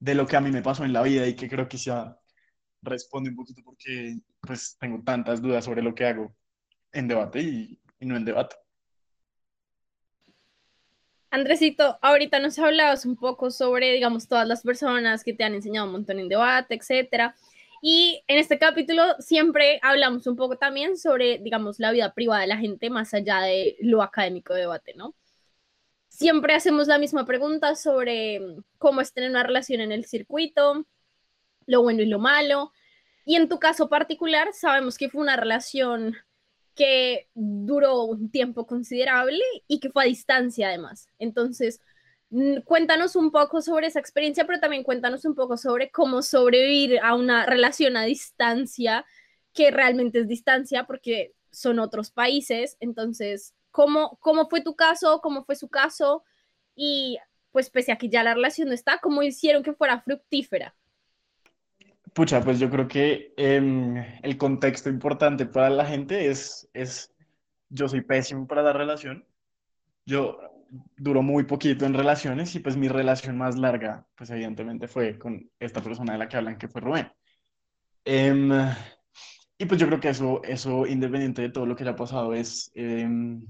de 0.00 0.14
lo 0.14 0.26
que 0.26 0.36
a 0.36 0.40
mí 0.40 0.50
me 0.50 0.62
pasó 0.62 0.84
en 0.84 0.92
la 0.92 1.02
vida 1.02 1.26
y 1.26 1.36
que 1.36 1.48
creo 1.48 1.68
que 1.68 1.78
ya 1.78 2.16
responde 2.82 3.30
un 3.30 3.36
poquito 3.36 3.62
porque 3.64 4.18
pues 4.40 4.76
tengo 4.80 5.02
tantas 5.04 5.42
dudas 5.42 5.64
sobre 5.64 5.82
lo 5.82 5.94
que 5.94 6.06
hago 6.06 6.34
en 6.92 7.08
debate 7.08 7.40
y, 7.42 7.80
y 8.00 8.06
no 8.06 8.16
en 8.16 8.24
debate. 8.24 8.56
Andresito, 11.30 11.98
ahorita 12.02 12.40
nos 12.40 12.58
hablabas 12.58 13.06
un 13.06 13.16
poco 13.16 13.50
sobre, 13.50 13.90
digamos, 13.92 14.28
todas 14.28 14.46
las 14.46 14.62
personas 14.62 15.24
que 15.24 15.32
te 15.32 15.44
han 15.44 15.54
enseñado 15.54 15.86
un 15.86 15.92
montón 15.92 16.18
en 16.18 16.28
debate, 16.28 16.74
etcétera. 16.74 17.34
Y 17.84 18.22
en 18.28 18.38
este 18.38 18.60
capítulo 18.60 19.02
siempre 19.18 19.80
hablamos 19.82 20.28
un 20.28 20.36
poco 20.36 20.56
también 20.56 20.96
sobre, 20.96 21.38
digamos, 21.38 21.80
la 21.80 21.90
vida 21.90 22.14
privada 22.14 22.42
de 22.42 22.46
la 22.46 22.56
gente 22.56 22.90
más 22.90 23.12
allá 23.12 23.40
de 23.40 23.76
lo 23.80 24.02
académico 24.02 24.54
de 24.54 24.60
debate, 24.60 24.94
¿no? 24.94 25.16
Siempre 26.06 26.54
hacemos 26.54 26.86
la 26.86 26.98
misma 26.98 27.26
pregunta 27.26 27.74
sobre 27.74 28.40
cómo 28.78 29.00
es 29.00 29.12
tener 29.12 29.30
una 29.30 29.42
relación 29.42 29.80
en 29.80 29.90
el 29.90 30.04
circuito, 30.04 30.86
lo 31.66 31.82
bueno 31.82 32.02
y 32.02 32.06
lo 32.06 32.20
malo. 32.20 32.72
Y 33.24 33.34
en 33.34 33.48
tu 33.48 33.58
caso 33.58 33.88
particular, 33.88 34.52
sabemos 34.52 34.96
que 34.96 35.10
fue 35.10 35.20
una 35.20 35.34
relación 35.34 36.14
que 36.76 37.28
duró 37.34 38.04
un 38.04 38.30
tiempo 38.30 38.64
considerable 38.64 39.42
y 39.66 39.80
que 39.80 39.90
fue 39.90 40.04
a 40.04 40.06
distancia 40.06 40.68
además. 40.68 41.08
Entonces, 41.18 41.80
cuéntanos 42.64 43.16
un 43.16 43.30
poco 43.30 43.60
sobre 43.60 43.88
esa 43.88 44.00
experiencia, 44.00 44.46
pero 44.46 44.60
también 44.60 44.84
cuéntanos 44.84 45.24
un 45.24 45.34
poco 45.34 45.56
sobre 45.56 45.90
cómo 45.90 46.22
sobrevivir 46.22 46.98
a 47.02 47.14
una 47.14 47.44
relación 47.46 47.96
a 47.96 48.04
distancia, 48.04 49.04
que 49.52 49.70
realmente 49.70 50.20
es 50.20 50.28
distancia 50.28 50.84
porque 50.84 51.34
son 51.50 51.78
otros 51.78 52.10
países. 52.10 52.76
Entonces, 52.80 53.54
¿cómo, 53.70 54.18
cómo 54.20 54.48
fue 54.48 54.62
tu 54.62 54.74
caso? 54.74 55.20
¿Cómo 55.20 55.44
fue 55.44 55.56
su 55.56 55.68
caso? 55.68 56.24
Y 56.74 57.18
pues 57.50 57.68
pese 57.68 57.92
a 57.92 57.98
que 57.98 58.08
ya 58.08 58.22
la 58.22 58.34
relación 58.34 58.68
no 58.68 58.74
está, 58.74 58.98
¿cómo 58.98 59.22
hicieron 59.22 59.62
que 59.62 59.74
fuera 59.74 60.00
fructífera? 60.00 60.74
Pucha, 62.14 62.40
pues 62.42 62.58
yo 62.58 62.70
creo 62.70 62.88
que 62.88 63.34
eh, 63.36 64.20
el 64.22 64.38
contexto 64.38 64.88
importante 64.88 65.44
para 65.44 65.68
la 65.68 65.84
gente 65.84 66.30
es, 66.30 66.68
es, 66.72 67.12
yo 67.68 67.88
soy 67.88 68.00
pésimo 68.00 68.46
para 68.46 68.62
la 68.62 68.72
relación. 68.72 69.26
Yo 70.04 70.51
duro 70.96 71.22
muy 71.22 71.44
poquito 71.44 71.84
en 71.84 71.94
relaciones 71.94 72.54
y 72.54 72.60
pues 72.60 72.76
mi 72.76 72.88
relación 72.88 73.36
más 73.36 73.56
larga, 73.56 74.06
pues 74.16 74.30
evidentemente 74.30 74.88
fue 74.88 75.18
con 75.18 75.50
esta 75.58 75.82
persona 75.82 76.12
de 76.12 76.18
la 76.18 76.28
que 76.28 76.36
hablan, 76.36 76.56
que 76.56 76.68
fue 76.68 76.80
Rubén. 76.80 77.12
Em, 78.04 78.50
y 79.58 79.66
pues 79.66 79.80
yo 79.80 79.86
creo 79.86 80.00
que 80.00 80.08
eso, 80.08 80.42
eso 80.44 80.86
independiente 80.86 81.42
de 81.42 81.50
todo 81.50 81.66
lo 81.66 81.76
que 81.76 81.84
haya 81.84 81.94
pasado, 81.96 82.34
es, 82.34 82.70
em, 82.74 83.46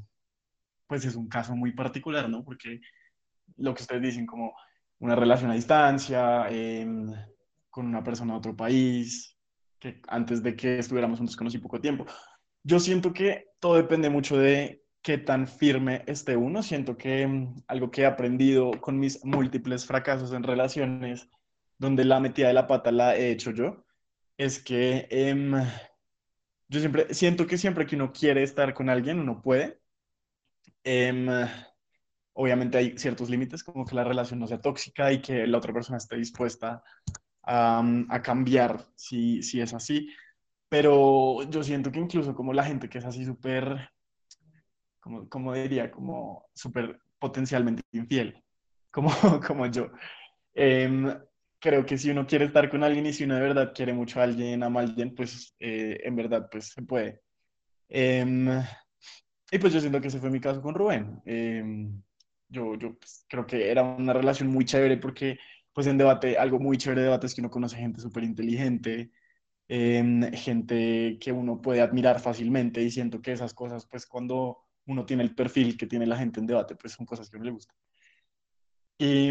pues 0.86 1.04
es 1.04 1.14
un 1.14 1.28
caso 1.28 1.54
muy 1.56 1.72
particular, 1.72 2.28
¿no? 2.28 2.44
Porque 2.44 2.80
lo 3.56 3.74
que 3.74 3.82
ustedes 3.82 4.02
dicen 4.02 4.26
como 4.26 4.52
una 4.98 5.14
relación 5.16 5.50
a 5.50 5.54
distancia, 5.54 6.48
em, 6.50 7.12
con 7.70 7.86
una 7.86 8.02
persona 8.02 8.34
de 8.34 8.38
otro 8.38 8.56
país, 8.56 9.36
que 9.78 10.00
antes 10.08 10.42
de 10.42 10.54
que 10.56 10.78
estuviéramos 10.78 11.18
juntos 11.18 11.36
conocí 11.36 11.58
poco 11.58 11.80
tiempo. 11.80 12.04
Yo 12.62 12.78
siento 12.78 13.12
que 13.12 13.46
todo 13.60 13.76
depende 13.76 14.10
mucho 14.10 14.36
de 14.36 14.81
qué 15.02 15.18
tan 15.18 15.46
firme 15.48 16.04
esté 16.06 16.36
uno. 16.36 16.62
Siento 16.62 16.96
que 16.96 17.26
mm, 17.26 17.64
algo 17.66 17.90
que 17.90 18.02
he 18.02 18.06
aprendido 18.06 18.72
con 18.80 18.98
mis 18.98 19.24
múltiples 19.24 19.86
fracasos 19.86 20.32
en 20.32 20.42
relaciones, 20.44 21.28
donde 21.78 22.04
la 22.04 22.20
metida 22.20 22.48
de 22.48 22.54
la 22.54 22.66
pata 22.66 22.92
la 22.92 23.16
he 23.16 23.30
hecho 23.30 23.50
yo, 23.50 23.84
es 24.38 24.62
que 24.62 25.06
em, 25.10 25.52
yo 26.68 26.80
siempre 26.80 27.12
siento 27.14 27.46
que 27.46 27.58
siempre 27.58 27.86
que 27.86 27.96
uno 27.96 28.12
quiere 28.12 28.42
estar 28.42 28.74
con 28.74 28.88
alguien, 28.88 29.18
uno 29.20 29.42
puede. 29.42 29.80
Em, 30.84 31.28
obviamente 32.34 32.78
hay 32.78 32.98
ciertos 32.98 33.30
límites, 33.30 33.62
como 33.62 33.84
que 33.84 33.94
la 33.94 34.04
relación 34.04 34.40
no 34.40 34.46
sea 34.46 34.60
tóxica 34.60 35.12
y 35.12 35.20
que 35.20 35.46
la 35.46 35.58
otra 35.58 35.72
persona 35.72 35.98
esté 35.98 36.16
dispuesta 36.16 36.82
a, 37.42 37.82
a 38.08 38.22
cambiar 38.22 38.84
si, 38.96 39.42
si 39.42 39.60
es 39.60 39.74
así. 39.74 40.08
Pero 40.68 41.42
yo 41.50 41.62
siento 41.62 41.92
que 41.92 42.00
incluso 42.00 42.34
como 42.34 42.52
la 42.52 42.64
gente 42.64 42.88
que 42.88 42.98
es 42.98 43.04
así 43.04 43.24
súper, 43.24 43.91
como, 45.02 45.28
como 45.28 45.52
diría, 45.52 45.90
como 45.90 46.46
súper 46.54 46.98
potencialmente 47.18 47.82
infiel, 47.92 48.42
como, 48.90 49.10
como 49.46 49.66
yo, 49.66 49.90
em, 50.54 51.12
creo 51.58 51.84
que 51.84 51.98
si 51.98 52.10
uno 52.10 52.26
quiere 52.26 52.46
estar 52.46 52.70
con 52.70 52.84
alguien 52.84 53.06
y 53.06 53.12
si 53.12 53.24
uno 53.24 53.34
de 53.34 53.40
verdad 53.40 53.72
quiere 53.74 53.92
mucho 53.92 54.20
a 54.20 54.24
alguien, 54.24 54.62
ama 54.62 54.80
a 54.80 54.82
alguien, 54.84 55.14
pues 55.14 55.54
eh, 55.58 55.98
en 56.04 56.16
verdad 56.16 56.48
pues 56.50 56.68
se 56.68 56.82
puede. 56.82 57.20
Em, 57.88 58.48
y 59.50 59.58
pues 59.58 59.72
yo 59.72 59.80
siento 59.80 60.00
que 60.00 60.08
ese 60.08 60.20
fue 60.20 60.30
mi 60.30 60.40
caso 60.40 60.62
con 60.62 60.74
Rubén. 60.74 61.20
Em, 61.26 62.00
yo 62.48 62.76
yo 62.76 62.96
pues, 62.98 63.26
creo 63.28 63.46
que 63.46 63.70
era 63.70 63.82
una 63.82 64.12
relación 64.12 64.48
muy 64.50 64.64
chévere 64.64 64.98
porque 64.98 65.38
pues 65.72 65.86
en 65.88 65.98
debate, 65.98 66.38
algo 66.38 66.60
muy 66.60 66.76
chévere 66.78 67.00
de 67.02 67.06
debate 67.06 67.26
es 67.26 67.34
que 67.34 67.40
uno 67.40 67.50
conoce 67.50 67.76
gente 67.76 68.00
súper 68.00 68.24
inteligente, 68.24 69.10
gente 69.68 71.18
que 71.20 71.32
uno 71.32 71.60
puede 71.62 71.80
admirar 71.80 72.20
fácilmente 72.20 72.82
y 72.82 72.90
siento 72.90 73.22
que 73.22 73.32
esas 73.32 73.54
cosas 73.54 73.86
pues 73.86 74.06
cuando 74.06 74.58
uno 74.86 75.04
tiene 75.04 75.22
el 75.22 75.34
perfil 75.34 75.76
que 75.76 75.86
tiene 75.86 76.06
la 76.06 76.16
gente 76.16 76.40
en 76.40 76.46
debate 76.46 76.74
pues 76.76 76.92
son 76.92 77.06
cosas 77.06 77.30
que 77.30 77.36
a 77.36 77.38
uno 77.38 77.46
le 77.46 77.52
gustan. 77.52 77.76
Y, 78.98 79.30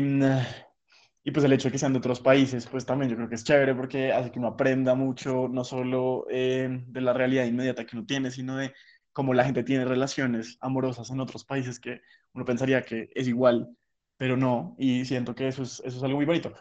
y 1.23 1.31
pues 1.31 1.45
el 1.45 1.53
hecho 1.53 1.67
de 1.67 1.71
que 1.71 1.77
sean 1.77 1.93
de 1.93 1.99
otros 1.99 2.19
países, 2.19 2.67
pues 2.67 2.85
también 2.85 3.09
yo 3.09 3.15
creo 3.15 3.29
que 3.29 3.35
es 3.35 3.43
chévere 3.43 3.75
porque 3.75 4.11
hace 4.11 4.31
que 4.31 4.39
uno 4.39 4.49
aprenda 4.49 4.95
mucho, 4.95 5.47
no 5.47 5.63
solo 5.63 6.25
eh, 6.29 6.67
de 6.87 7.01
la 7.01 7.13
realidad 7.13 7.45
inmediata 7.45 7.85
que 7.85 7.95
uno 7.95 8.05
tiene, 8.05 8.31
sino 8.31 8.57
de 8.57 8.73
cómo 9.13 9.33
la 9.33 9.43
gente 9.43 9.63
tiene 9.63 9.85
relaciones 9.85 10.57
amorosas 10.61 11.09
en 11.09 11.19
otros 11.19 11.45
países 11.45 11.79
que 11.79 12.01
uno 12.33 12.45
pensaría 12.45 12.81
que 12.83 13.09
es 13.13 13.27
igual, 13.27 13.69
pero 14.17 14.37
no, 14.37 14.75
y 14.77 15.05
siento 15.05 15.35
que 15.35 15.47
eso 15.47 15.63
es, 15.63 15.81
eso 15.85 15.97
es 15.97 16.03
algo 16.03 16.17
muy 16.17 16.25
bonito. 16.25 16.53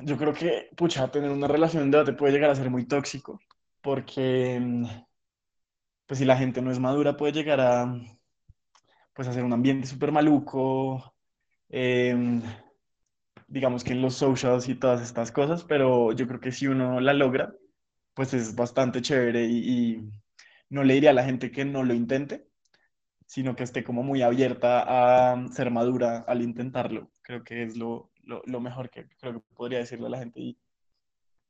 Yo 0.00 0.16
creo 0.18 0.32
que, 0.34 0.68
pucha, 0.76 1.10
tener 1.10 1.30
una 1.30 1.48
relación 1.48 1.90
de 1.90 1.98
debate 1.98 2.12
puede 2.12 2.32
llegar 2.32 2.50
a 2.50 2.54
ser 2.54 2.70
muy 2.70 2.86
tóxico, 2.86 3.40
porque 3.80 4.60
pues 6.06 6.18
si 6.18 6.24
la 6.24 6.36
gente 6.36 6.62
no 6.62 6.70
es 6.70 6.78
madura 6.78 7.16
puede 7.16 7.32
llegar 7.32 7.60
a 7.60 8.00
pues 9.14 9.28
hacer 9.28 9.44
un 9.44 9.52
ambiente 9.52 9.86
súper 9.86 10.12
maluco, 10.12 11.14
em, 11.70 12.42
digamos 13.48 13.84
que 13.84 13.92
en 13.92 14.02
los 14.02 14.14
socials 14.14 14.68
y 14.68 14.74
todas 14.74 15.02
estas 15.02 15.32
cosas, 15.32 15.64
pero 15.64 16.12
yo 16.12 16.26
creo 16.26 16.40
que 16.40 16.52
si 16.52 16.66
uno 16.66 17.00
la 17.00 17.14
logra, 17.14 17.54
pues 18.14 18.34
es 18.34 18.54
bastante 18.54 19.02
chévere 19.02 19.44
y, 19.46 20.10
no 20.68 20.82
le 20.84 20.94
diría 20.94 21.10
a 21.10 21.12
la 21.14 21.24
gente 21.24 21.50
que 21.52 21.64
no 21.64 21.84
lo 21.84 21.94
intente, 21.94 22.48
sino 23.26 23.54
que 23.56 23.64
esté 23.64 23.84
como 23.84 24.02
muy 24.02 24.22
abierta 24.22 25.32
a 25.32 25.48
ser 25.52 25.70
madura 25.70 26.24
al 26.26 26.42
intentarlo. 26.42 27.10
Creo 27.22 27.44
que 27.44 27.62
es 27.62 27.76
lo, 27.76 28.10
lo, 28.24 28.60
mejor 28.60 28.90
que 28.90 29.06
creo 29.20 29.34
que 29.34 29.54
podría 29.54 29.78
decirle 29.78 30.06
a 30.06 30.10
la 30.10 30.18
gente 30.18 30.56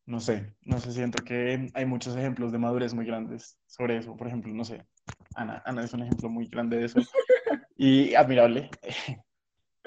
no 0.06 0.20
sé, 0.20 0.54
no 0.62 0.78
sé, 0.78 0.92
siento 0.92 1.24
que 1.24 1.70
hay 1.74 1.84
muchos 1.84 2.16
ejemplos 2.16 2.52
de 2.52 2.58
madurez 2.58 2.94
muy 2.94 3.04
grandes 3.04 3.58
sobre 3.66 3.98
eso. 3.98 4.16
Por 4.16 4.28
ejemplo, 4.28 4.52
no 4.54 4.64
sé, 4.64 4.86
Ana, 5.34 5.62
Ana 5.66 5.84
es 5.84 5.92
un 5.92 6.02
ejemplo 6.02 6.28
muy 6.28 6.46
grande 6.46 6.78
de 6.78 6.86
eso 6.86 7.00
y 7.76 8.14
admirable. 8.14 8.70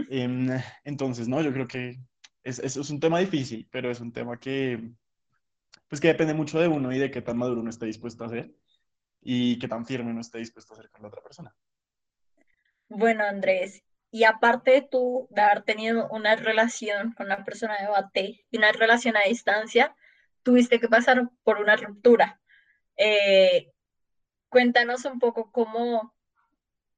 Em, 0.10 0.48
entonces, 0.86 1.28
no, 1.28 1.42
yo 1.42 1.52
creo 1.52 1.68
que 1.68 2.00
es, 2.42 2.60
es, 2.60 2.78
es 2.78 2.90
un 2.90 3.02
tema 3.02 3.20
difícil, 3.20 3.68
pero 3.70 3.92
es 3.92 4.00
un 4.00 4.14
tema 4.14 4.40
que, 4.40 4.92
pues 5.90 6.00
que 6.00 6.08
depende 6.08 6.34
mucho 6.34 6.58
de 6.58 6.70
uno 6.70 6.94
y 6.94 6.98
de 6.98 7.12
qué 7.12 7.22
tan 7.22 7.38
maduro 7.38 7.60
uno 7.60 7.70
esté 7.70 7.86
dispuesto 7.86 8.24
a 8.24 8.30
ser 8.30 8.50
y 9.22 9.60
qué 9.60 9.68
tan 9.68 9.86
firme 9.86 10.12
uno 10.12 10.22
esté 10.22 10.38
dispuesto 10.38 10.74
a 10.74 10.78
ser 10.78 10.90
con 10.90 11.02
la 11.02 11.10
otra 11.10 11.22
persona. 11.22 11.54
Bueno, 12.88 13.26
Andrés, 13.26 13.84
y 14.10 14.24
aparte 14.24 14.72
de 14.72 14.82
tú 14.82 15.28
de 15.32 15.42
haber 15.42 15.64
tenido 15.64 16.08
una 16.10 16.38
relación 16.38 17.12
con 17.12 17.26
una 17.26 17.44
persona 17.44 17.78
de 17.78 17.88
bate 17.90 18.46
y 18.50 18.58
una 18.58 18.72
relación 18.72 19.18
a 19.18 19.28
distancia, 19.28 19.96
tuviste 20.43 20.80
que 20.80 20.89
pasar 20.89 21.30
por 21.43 21.60
una 21.60 21.75
ruptura. 21.75 22.41
Eh, 22.97 23.71
cuéntanos 24.49 25.06
un 25.06 25.19
poco 25.19 25.52
cómo 25.52 26.13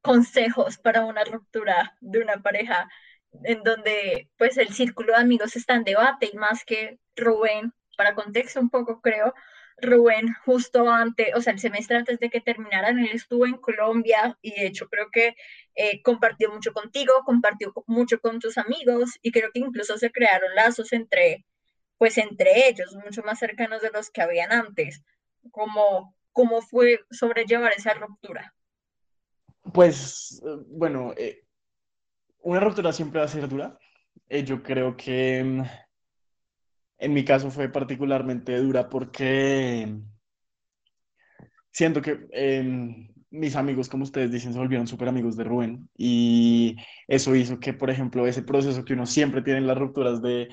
consejos 0.01 0.77
para 0.77 1.06
una 1.06 1.23
ruptura 1.23 1.95
de 2.01 2.19
una 2.21 2.41
pareja 2.41 2.89
en 3.43 3.63
donde 3.63 4.30
pues 4.38 4.58
el 4.58 4.73
círculo 4.73 5.13
de 5.13 5.19
amigos 5.19 5.56
está 5.56 5.75
en 5.75 5.84
debate 5.84 6.30
y 6.32 6.38
más 6.38 6.65
que 6.65 6.99
Rubén, 7.15 7.73
para 7.97 8.15
contexto 8.15 8.60
un 8.60 8.69
poco 8.69 9.01
creo, 9.01 9.34
Rubén 9.77 10.34
justo 10.45 10.89
antes, 10.89 11.30
o 11.36 11.41
sea, 11.41 11.54
el 11.54 11.60
semestre 11.60 11.97
antes 11.97 12.19
de 12.19 12.30
que 12.30 12.41
terminaran, 12.41 12.99
él 12.99 13.12
estuvo 13.13 13.45
en 13.45 13.58
Colombia 13.58 14.38
y 14.41 14.51
de 14.51 14.67
hecho 14.67 14.88
creo 14.89 15.10
que 15.12 15.36
eh, 15.75 16.01
compartió 16.04 16.51
mucho 16.51 16.73
contigo, 16.73 17.13
compartió 17.25 17.73
mucho 17.88 18.19
con 18.19 18.39
tus 18.39 18.58
amigos 18.58 19.17
y 19.21 19.32
creo 19.32 19.51
que 19.54 19.60
incluso 19.60 19.97
se 19.97 20.12
crearon 20.12 20.54
lazos 20.56 20.93
entre, 20.93 21.45
pues 22.02 22.18
entre 22.18 22.68
ellos, 22.68 22.96
mucho 22.96 23.22
más 23.22 23.38
cercanos 23.38 23.84
de 23.84 23.92
los 23.92 24.10
que 24.10 24.24
habían 24.24 24.52
antes. 24.52 25.04
¿Cómo, 25.52 26.16
cómo 26.32 26.64
fue 26.64 27.02
sobrellevar 27.12 27.74
esa 27.78 27.94
ruptura? 27.94 28.56
Pues, 29.72 30.42
eh, 30.44 30.64
bueno, 30.66 31.14
eh, 31.16 31.44
una 32.40 32.60
ruptura 32.60 32.92
siempre 32.92 33.20
va 33.20 33.26
a 33.26 33.30
ser 33.30 33.48
dura. 33.48 33.78
Eh, 34.28 34.44
yo 34.44 34.64
creo 34.64 34.98
que 34.98 35.44
mm, 35.44 35.62
en 36.98 37.14
mi 37.14 37.24
caso 37.24 37.52
fue 37.52 37.70
particularmente 37.70 38.58
dura 38.58 38.90
porque 38.90 39.96
siento 41.70 42.02
que 42.02 42.26
em, 42.32 43.14
mis 43.30 43.56
amigos, 43.56 43.90
como 43.90 44.06
ustedes 44.06 44.32
dicen, 44.32 44.54
se 44.54 44.60
volvieron 44.60 44.88
súper 44.88 45.08
amigos 45.08 45.38
de 45.38 45.44
Rubén 45.44 45.88
y 45.96 46.78
eso 47.08 47.36
hizo 47.36 47.60
que, 47.60 47.74
por 47.74 47.92
ejemplo, 47.92 48.26
ese 48.26 48.42
proceso 48.42 48.84
que 48.84 48.94
uno 48.94 49.06
siempre 49.06 49.44
tiene 49.44 49.60
en 49.60 49.68
las 49.68 49.78
rupturas 49.78 50.20
de, 50.24 50.50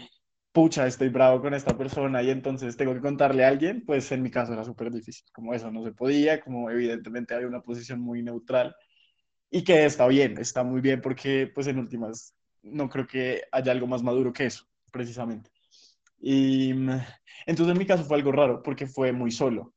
pucha, 0.52 0.86
estoy 0.86 1.08
bravo 1.08 1.40
con 1.40 1.54
esta 1.54 1.76
persona 1.76 2.22
y 2.22 2.30
entonces 2.30 2.76
tengo 2.76 2.94
que 2.94 3.00
contarle 3.00 3.44
a 3.44 3.48
alguien, 3.48 3.84
pues 3.86 4.10
en 4.12 4.22
mi 4.22 4.30
caso 4.30 4.52
era 4.52 4.64
súper 4.64 4.90
difícil, 4.90 5.24
como 5.32 5.54
eso 5.54 5.70
no 5.70 5.84
se 5.84 5.92
podía, 5.92 6.40
como 6.40 6.70
evidentemente 6.70 7.34
había 7.34 7.48
una 7.48 7.62
posición 7.62 8.00
muy 8.00 8.22
neutral 8.22 8.74
y 9.50 9.64
que 9.64 9.84
está 9.86 10.06
bien, 10.08 10.38
está 10.38 10.64
muy 10.64 10.80
bien 10.80 11.00
porque 11.00 11.50
pues 11.54 11.66
en 11.68 11.78
últimas 11.78 12.34
no 12.62 12.88
creo 12.88 13.06
que 13.06 13.42
haya 13.52 13.72
algo 13.72 13.86
más 13.86 14.02
maduro 14.02 14.32
que 14.32 14.46
eso, 14.46 14.64
precisamente. 14.92 15.50
Y 16.20 16.74
mm, 16.74 16.90
entonces 17.46 17.72
en 17.72 17.78
mi 17.78 17.86
caso 17.86 18.04
fue 18.04 18.16
algo 18.16 18.32
raro 18.32 18.62
porque 18.62 18.86
fue 18.86 19.12
muy 19.12 19.30
solo, 19.30 19.74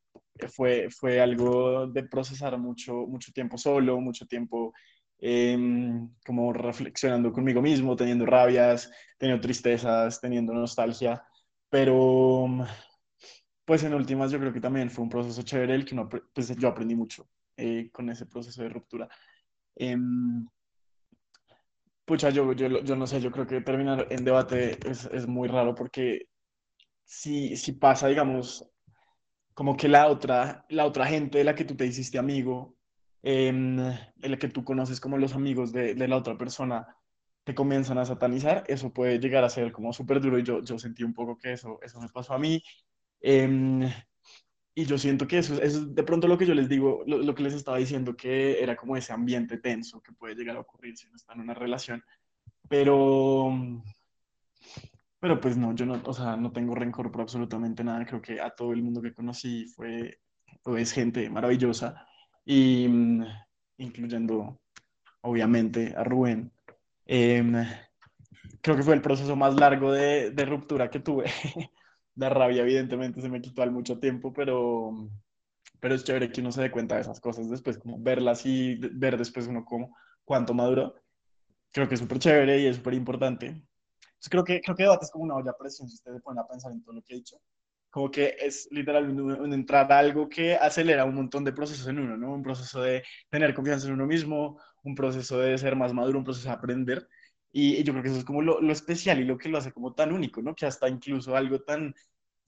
fue, 0.56 0.90
fue 0.90 1.22
algo 1.22 1.88
de 1.88 2.04
procesar 2.04 2.58
mucho, 2.58 2.94
mucho 3.08 3.32
tiempo 3.32 3.58
solo, 3.58 4.00
mucho 4.02 4.26
tiempo 4.28 4.74
em, 5.22 6.10
como 6.26 6.52
reflexionando 6.52 7.32
conmigo 7.32 7.62
mismo, 7.62 7.96
teniendo 7.96 8.26
rabias, 8.26 8.92
teniendo 9.18 9.42
tristezas, 9.42 10.20
teniendo 10.20 10.54
nostalgia, 10.54 11.24
pero 11.70 12.48
mm, 12.48 12.64
pues 13.66 13.84
en 13.84 13.94
últimas 13.94 14.32
yo 14.32 14.40
creo 14.40 14.52
que 14.52 14.60
también 14.60 14.90
fue 14.90 15.04
un 15.04 15.10
proceso 15.10 15.44
chévere 15.44 15.76
el 15.76 15.86
que 15.86 15.96
no, 15.96 16.10
pues 16.10 16.56
yo 16.58 16.68
aprendí 16.68 16.96
mucho 16.96 17.30
eh, 17.56 17.90
con 17.92 18.10
ese 18.10 18.26
proceso 18.26 18.64
de 18.64 18.70
ruptura. 18.70 19.08
Em, 19.76 20.48
pucha, 22.06 22.30
yo, 22.30 22.52
yo, 22.54 22.82
yo 22.84 22.96
no 22.96 23.08
sé, 23.08 23.22
yo 23.22 23.32
creo 23.32 23.48
que 23.48 23.62
terminar 23.62 24.08
en 24.10 24.26
debate 24.26 24.78
es, 24.90 25.06
es 25.06 25.28
muy 25.28 25.48
raro 25.48 25.76
porque 25.76 26.28
si, 27.06 27.56
si 27.58 27.74
pasa, 27.74 28.08
digamos, 28.08 28.68
como 29.54 29.78
que 29.78 29.88
la 29.88 30.08
otra, 30.08 30.66
la 30.70 30.86
otra 30.86 31.06
gente 31.06 31.38
de 31.38 31.44
la 31.44 31.56
que 31.56 31.66
tú 31.66 31.76
te 31.76 31.86
hiciste 31.86 32.18
amigo, 32.18 32.76
en 33.24 33.78
la 33.78 34.38
que 34.38 34.48
tú 34.48 34.64
conoces 34.64 35.00
como 35.00 35.18
los 35.18 35.36
amigos 35.36 35.72
de, 35.72 35.96
de 35.96 36.08
la 36.08 36.18
otra 36.18 36.38
persona, 36.38 36.88
te 37.44 37.56
comienzan 37.56 37.98
a 37.98 38.06
satanizar, 38.06 38.64
eso 38.68 38.94
puede 38.94 39.20
llegar 39.20 39.44
a 39.44 39.50
ser 39.50 39.72
como 39.72 39.94
súper 39.94 40.22
duro 40.22 40.38
y 40.40 40.44
yo, 40.44 40.62
yo 40.64 40.78
sentí 40.78 41.04
un 41.04 41.14
poco 41.14 41.38
que 41.38 41.54
eso, 41.54 41.80
eso 41.82 42.00
me 42.00 42.10
pasó 42.10 42.34
a 42.34 42.40
mí. 42.40 42.62
Em, 43.20 43.84
y 44.74 44.86
yo 44.86 44.98
siento 44.98 45.28
que 45.28 45.40
eso, 45.40 45.56
eso 45.62 45.80
es 45.80 45.96
de 45.96 46.04
pronto 46.04 46.28
lo 46.28 46.38
que 46.38 46.46
yo 46.46 46.54
les 46.54 46.70
digo, 46.70 47.04
lo, 47.06 47.18
lo, 47.18 47.36
que 47.36 47.44
les 47.44 47.54
estaba 47.54 47.78
diciendo, 47.78 48.16
que 48.16 48.62
era 48.62 48.76
como 48.76 48.96
ese 48.96 49.14
ambiente 49.14 49.58
tenso 49.58 50.02
que 50.02 50.14
puede 50.14 50.36
llegar 50.36 50.56
a 50.58 50.62
ocurrir 50.62 50.98
si 50.98 51.08
uno 51.08 51.16
está 51.16 51.34
en 51.34 51.42
una 51.42 51.54
relación. 51.54 52.04
Pero, 52.70 53.52
pero 55.20 55.40
pues 55.42 55.58
no, 55.58 55.76
yo 55.76 55.86
no, 55.86 56.02
o 56.06 56.14
sea, 56.14 56.36
no 56.38 56.52
tengo 56.52 56.76
rencor 56.76 57.12
por 57.12 57.22
absolutamente 57.22 57.84
nada. 57.84 58.06
Creo 58.06 58.22
que 58.22 58.40
a 58.40 58.52
todo 58.52 58.74
el 58.74 58.84
mundo 58.84 59.02
que 59.02 59.14
conocí 59.14 59.66
fue, 59.68 60.20
es 60.78 60.92
gente 60.92 61.30
maravillosa, 61.30 62.08
y 62.46 62.88
incluyendo 63.78 64.60
obviamente 65.22 65.94
a 65.96 66.04
Rubén. 66.04 66.52
Eh, 67.06 67.44
creo 68.62 68.76
que 68.76 68.84
fue 68.84 68.96
el 68.96 69.02
proceso 69.02 69.36
más 69.36 69.56
largo 69.56 69.92
de, 69.92 70.34
ruptura 70.46 70.90
que 70.90 71.00
tuve. 71.00 71.26
La 72.16 72.30
rabia, 72.30 72.62
evidentemente, 72.62 73.22
se 73.22 73.30
me 73.30 73.42
quitó 73.42 73.62
al 73.62 73.72
mucho 73.72 73.98
tiempo, 74.00 74.34
pero, 74.34 75.10
pero 75.80 75.96
es 75.96 76.04
chévere 76.04 76.32
que 76.32 76.42
uno 76.42 76.52
se 76.52 76.62
dé 76.62 76.72
cuenta 76.72 76.96
de 76.96 77.02
esas 77.02 77.22
cosas 77.22 77.50
después, 77.50 77.78
como 77.78 78.00
verlas 78.00 78.46
y 78.46 78.76
ver 78.76 79.18
después 79.18 79.48
uno 79.48 79.64
como 79.64 79.96
cuánto 80.26 80.54
maduró. 80.54 80.96
Creo 81.72 81.88
que 81.88 81.96
es 81.96 82.02
súper 82.02 82.20
chévere 82.20 82.60
y 82.60 82.68
es 82.68 82.76
súper 82.76 82.96
importante. 82.96 83.64
Creo 84.30 84.44
que, 84.44 84.62
creo 84.62 84.76
que 84.76 84.84
debate 84.84 85.06
es 85.06 85.12
como 85.12 85.24
una 85.24 85.36
olla 85.36 85.52
a 85.52 85.58
presión 85.58 85.88
si 85.88 85.96
ustedes 85.96 86.22
ponen 86.22 86.44
a 86.44 86.48
pensar 86.48 86.72
en 86.74 86.84
todo 86.84 86.96
lo 86.96 87.02
que 87.02 87.14
he 87.14 87.18
dicho. 87.18 87.38
Como 87.92 88.10
que 88.10 88.36
es 88.40 88.68
literalmente 88.72 89.22
un, 89.22 89.54
entrar 89.54 89.92
a 89.92 90.00
algo 90.00 90.30
que 90.30 90.56
acelera 90.56 91.06
un 91.06 91.16
montón 91.16 91.44
de 91.44 91.54
procesos 91.54 91.88
en 91.88 92.00
uno, 92.00 92.18
¿no? 92.18 92.34
Un 92.34 92.44
proceso 92.44 92.82
de 92.82 93.04
tener 93.30 93.54
confianza 93.54 93.88
en 93.88 93.94
uno 93.94 94.08
mismo, 94.08 94.60
un 94.84 94.96
proceso 94.96 95.40
de 95.40 95.58
ser 95.58 95.76
más 95.76 95.94
maduro, 95.94 96.20
un 96.20 96.26
proceso 96.26 96.50
de 96.50 96.56
aprender. 96.56 97.08
Y, 97.52 97.76
y 97.78 97.84
yo 97.84 97.94
creo 97.94 98.04
que 98.04 98.10
eso 98.10 98.20
es 98.20 98.26
como 98.26 98.42
lo, 98.42 98.62
lo, 98.62 98.74
especial 98.74 99.20
y 99.20 99.26
lo 99.26 99.38
que 99.38 99.50
lo 99.50 99.58
hace 99.60 99.74
como 99.74 99.94
tan 99.94 100.14
único, 100.14 100.42
¿no? 100.42 100.56
Que 100.56 100.66
hasta 100.66 100.90
incluso 100.90 101.36
algo 101.36 101.60
tan 101.62 101.94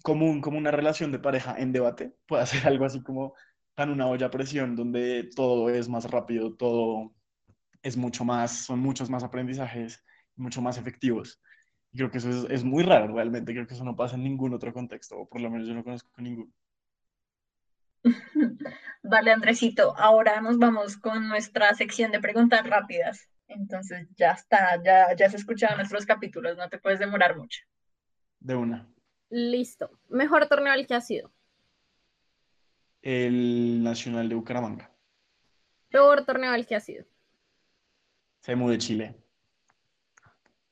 común 0.04 0.42
como 0.42 0.58
una 0.58 0.72
relación 0.72 1.12
de 1.12 1.20
pareja 1.20 1.56
en 1.58 1.72
debate 1.72 2.14
puede 2.28 2.46
ser 2.48 2.68
algo 2.68 2.86
así 2.86 3.02
como 3.04 3.36
tan 3.76 3.90
una 3.90 4.08
olla 4.08 4.28
a 4.28 4.32
presión 4.32 4.76
donde 4.76 5.30
todo 5.36 5.70
es 5.70 5.90
más 5.90 6.10
rápido, 6.10 6.56
todo 6.56 7.14
es 7.82 7.98
mucho 7.98 8.24
más, 8.26 8.66
son 8.66 8.80
muchos 8.80 9.10
más 9.10 9.24
aprendizajes, 9.24 10.04
mucho 10.36 10.62
más 10.62 10.78
efectivos. 10.78 11.42
Y 11.94 11.98
creo 11.98 12.12
que 12.12 12.18
eso 12.18 12.30
es, 12.30 12.46
es 12.50 12.64
muy 12.64 12.84
raro 12.84 13.14
realmente, 13.14 13.54
creo 13.54 13.68
que 13.68 13.76
eso 13.76 13.84
no 13.84 13.96
pasa 13.96 14.16
en 14.16 14.24
ningún 14.24 14.54
otro 14.54 14.74
contexto, 14.74 15.18
o 15.18 15.30
por 15.30 15.40
lo 15.40 15.50
menos 15.50 15.68
yo 15.68 15.74
no 15.74 15.84
conozco 15.84 16.10
ninguno. 16.18 16.52
Vale, 19.04 19.32
Andresito, 19.32 19.96
ahora 19.98 20.42
nos 20.42 20.58
vamos 20.58 20.98
con 20.98 21.28
nuestra 21.30 21.74
sección 21.74 22.12
de 22.12 22.20
preguntas 22.20 22.68
rápidas. 22.68 23.30
Entonces 23.48 24.08
ya 24.16 24.32
está, 24.32 24.82
ya, 24.84 25.16
ya 25.16 25.30
se 25.30 25.38
escucharon 25.38 25.78
nuestros 25.78 26.06
capítulos, 26.06 26.58
no 26.58 26.70
te 26.70 26.80
puedes 26.80 27.00
demorar 27.00 27.38
mucho. 27.38 27.62
De 28.40 28.56
una. 28.56 28.88
Listo. 29.30 29.92
¿Mejor 30.10 30.48
torneo 30.48 30.74
al 30.74 30.88
que 30.88 30.96
ha 30.96 31.02
sido? 31.02 31.32
El 33.02 33.84
Nacional 33.84 34.30
de 34.30 34.36
Bucaramanga. 34.36 34.90
¿Peor 35.90 36.26
torneo 36.26 36.52
al 36.52 36.66
que 36.66 36.76
ha 36.76 36.80
sido? 36.80 37.06
CEMU 38.42 38.70
de 38.70 38.78
Chile. 38.78 39.23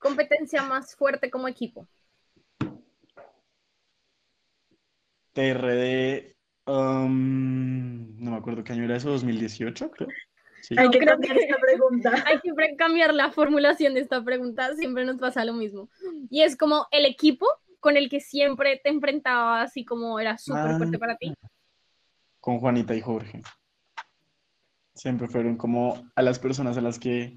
¿Competencia 0.01 0.63
más 0.63 0.95
fuerte 0.95 1.29
como 1.29 1.47
equipo? 1.47 1.87
TRD, 5.33 6.35
um, 6.65 8.19
no 8.19 8.31
me 8.31 8.37
acuerdo 8.37 8.63
qué 8.63 8.73
año 8.73 8.85
era 8.85 8.97
eso, 8.97 9.11
2018, 9.11 9.91
creo. 9.91 10.09
Sí. 10.63 10.73
Hay 10.75 10.89
que 10.89 10.99
cambiar 11.05 11.37
esta 11.37 11.55
pregunta. 11.57 12.11
Hay 12.27 12.39
que 12.39 12.75
cambiar 12.77 13.13
la 13.13 13.31
formulación 13.31 13.93
de 13.93 13.99
esta 13.99 14.23
pregunta, 14.23 14.73
siempre 14.75 15.05
nos 15.05 15.17
pasa 15.17 15.45
lo 15.45 15.53
mismo. 15.53 15.87
Y 16.31 16.41
es 16.41 16.57
como 16.57 16.87
el 16.89 17.05
equipo 17.05 17.45
con 17.79 17.95
el 17.95 18.09
que 18.09 18.21
siempre 18.21 18.81
te 18.83 18.89
enfrentabas 18.89 19.77
y 19.77 19.85
como 19.85 20.19
era 20.19 20.39
súper 20.39 20.63
ah, 20.63 20.77
fuerte 20.77 20.97
para 20.97 21.15
ti. 21.15 21.31
Con 22.39 22.59
Juanita 22.59 22.95
y 22.95 23.01
Jorge. 23.01 23.43
Siempre 24.95 25.27
fueron 25.27 25.57
como 25.57 26.09
a 26.15 26.21
las 26.23 26.39
personas 26.39 26.75
a 26.75 26.81
las 26.81 26.97
que 26.97 27.35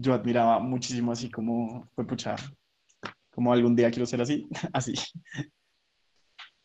yo 0.00 0.14
admiraba 0.14 0.58
muchísimo 0.58 1.12
así 1.12 1.30
como, 1.30 1.88
fue 1.94 2.06
pucha, 2.06 2.36
como 3.30 3.52
algún 3.52 3.74
día 3.74 3.90
quiero 3.90 4.06
ser 4.06 4.20
así, 4.20 4.48
así. 4.72 4.94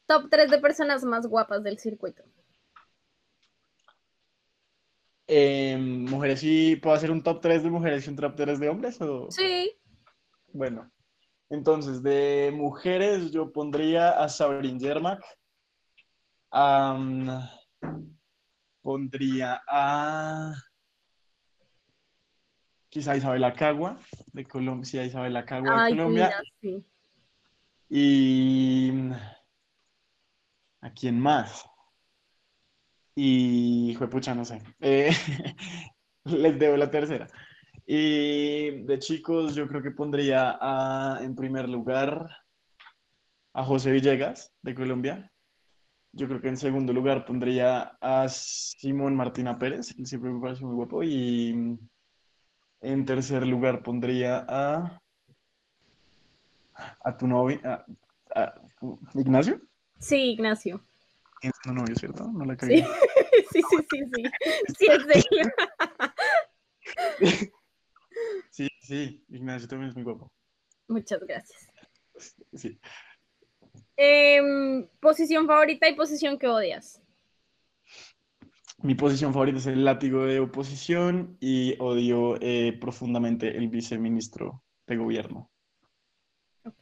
Top 0.07 0.27
3 0.29 0.51
de 0.51 0.59
personas 0.59 1.03
más 1.03 1.25
guapas 1.27 1.63
del 1.63 1.79
circuito. 1.79 2.23
Eh, 5.27 5.77
mujeres, 5.77 6.41
¿sí 6.41 6.75
puedo 6.75 6.95
hacer 6.95 7.09
un 7.09 7.23
top 7.23 7.41
3 7.41 7.63
de 7.63 7.69
mujeres 7.69 8.05
y 8.05 8.09
un 8.09 8.15
top 8.17 8.35
3 8.35 8.59
de 8.59 8.69
hombres? 8.69 9.01
O... 9.01 9.31
Sí. 9.31 9.73
Bueno, 10.51 10.91
entonces 11.49 12.03
de 12.03 12.51
mujeres 12.53 13.31
yo 13.31 13.51
pondría 13.51 14.11
a 14.11 14.27
Sabrine 14.29 14.79
Yermak, 14.79 15.23
um, 16.51 17.27
pondría 18.81 19.61
a 19.67 20.53
quizá 22.93 23.17
Isabela 23.17 23.53
Cagua 23.53 23.97
de 24.33 24.45
Colombia, 24.45 24.85
sí, 24.85 24.99
a 24.99 25.05
Isabela 25.05 25.43
Cagua 25.43 25.85
de 25.85 25.89
Colombia. 25.89 26.25
mira, 26.27 26.43
sí. 26.61 26.85
Y 27.89 28.91
¿a 30.79 30.91
quién 30.91 31.19
más? 31.19 31.65
Y 33.15 33.97
pucha, 33.97 34.35
no 34.35 34.45
sé. 34.45 34.61
Eh, 34.79 35.09
les 36.25 36.59
debo 36.59 36.77
la 36.77 36.91
tercera. 36.91 37.27
Y 37.87 38.83
de 38.83 38.99
chicos, 38.99 39.55
yo 39.55 39.67
creo 39.67 39.81
que 39.81 39.89
pondría 39.89 40.59
a, 40.61 41.17
en 41.23 41.33
primer 41.33 41.67
lugar 41.67 42.29
a 43.53 43.63
José 43.63 43.91
Villegas 43.91 44.53
de 44.61 44.75
Colombia. 44.75 45.31
Yo 46.11 46.27
creo 46.27 46.39
que 46.39 46.49
en 46.49 46.57
segundo 46.57 46.93
lugar 46.93 47.25
pondría 47.25 47.97
a 47.99 48.29
Simón 48.29 49.15
Martina 49.15 49.57
Pérez, 49.57 49.95
él 49.97 50.05
siempre 50.05 50.29
me 50.29 50.39
parece 50.39 50.63
muy 50.63 50.75
guapo. 50.75 51.01
Y 51.01 51.79
en 52.83 53.05
tercer 53.05 53.45
lugar 53.47 53.81
pondría 53.81 54.45
a, 54.47 55.01
a 57.03 57.17
tu 57.17 57.27
novio, 57.27 57.59
a- 57.63 57.85
a- 58.35 58.61
Ignacio. 59.15 59.61
Sí, 59.99 60.31
Ignacio. 60.33 60.83
Es 61.41 61.51
tu 61.63 61.73
novio, 61.73 61.95
¿cierto? 61.95 62.29
No 62.31 62.45
la 62.45 62.53
Sí, 62.53 62.59
cagué. 62.59 62.85
sí, 63.51 63.61
sí, 63.69 63.77
sí, 63.89 64.03
sí. 64.13 64.23
Sí, 64.77 64.87
es 64.87 65.25
él. 65.29 65.51
Sí, 68.51 68.69
sí, 68.81 69.25
Ignacio 69.29 69.67
también 69.67 69.89
es 69.89 69.95
muy 69.95 70.03
guapo. 70.03 70.31
Muchas 70.87 71.19
gracias. 71.21 71.67
Sí. 72.53 72.79
Em, 73.97 74.87
posición 74.99 75.47
favorita 75.47 75.89
y 75.89 75.95
posición 75.95 76.37
que 76.37 76.47
odias. 76.47 77.01
Mi 78.81 78.95
posición 78.95 79.33
favorita 79.33 79.59
es 79.59 79.67
el 79.67 79.85
látigo 79.85 80.25
de 80.25 80.39
oposición 80.39 81.37
y 81.39 81.75
odio 81.79 82.35
eh, 82.41 82.77
profundamente 82.79 83.55
el 83.55 83.69
viceministro 83.69 84.63
de 84.87 84.97
gobierno. 84.97 85.49
Ok. 86.65 86.81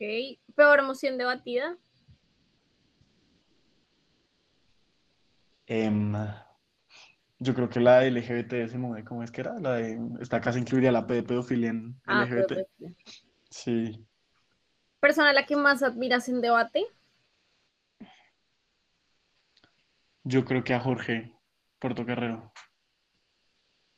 Peor 0.55 0.83
moción 0.83 1.17
debatida. 1.17 1.77
Em, 5.67 6.13
yo 7.39 7.53
creo 7.53 7.69
que 7.69 7.79
la 7.79 7.99
de 7.99 8.11
LGBT 8.11 9.05
¿cómo 9.05 9.23
es 9.23 9.31
que 9.31 9.41
era? 9.41 9.59
La 9.59 9.73
de, 9.75 9.99
esta 10.19 10.41
casa 10.41 10.59
incluiría 10.59 10.91
la 10.91 11.07
P 11.07 11.13
de 11.13 11.23
pedofilia 11.23 11.69
en 11.69 11.95
Ah, 12.05 12.25
LGBT. 12.25 12.67
Sí. 13.49 14.05
Persona 14.99 15.29
a 15.29 15.33
la 15.33 15.45
que 15.45 15.55
más 15.55 15.81
admiras 15.81 16.29
en 16.29 16.41
debate. 16.41 16.85
Yo 20.23 20.45
creo 20.45 20.63
que 20.63 20.73
a 20.73 20.79
Jorge 20.79 21.33
Portocarrero. 21.81 22.53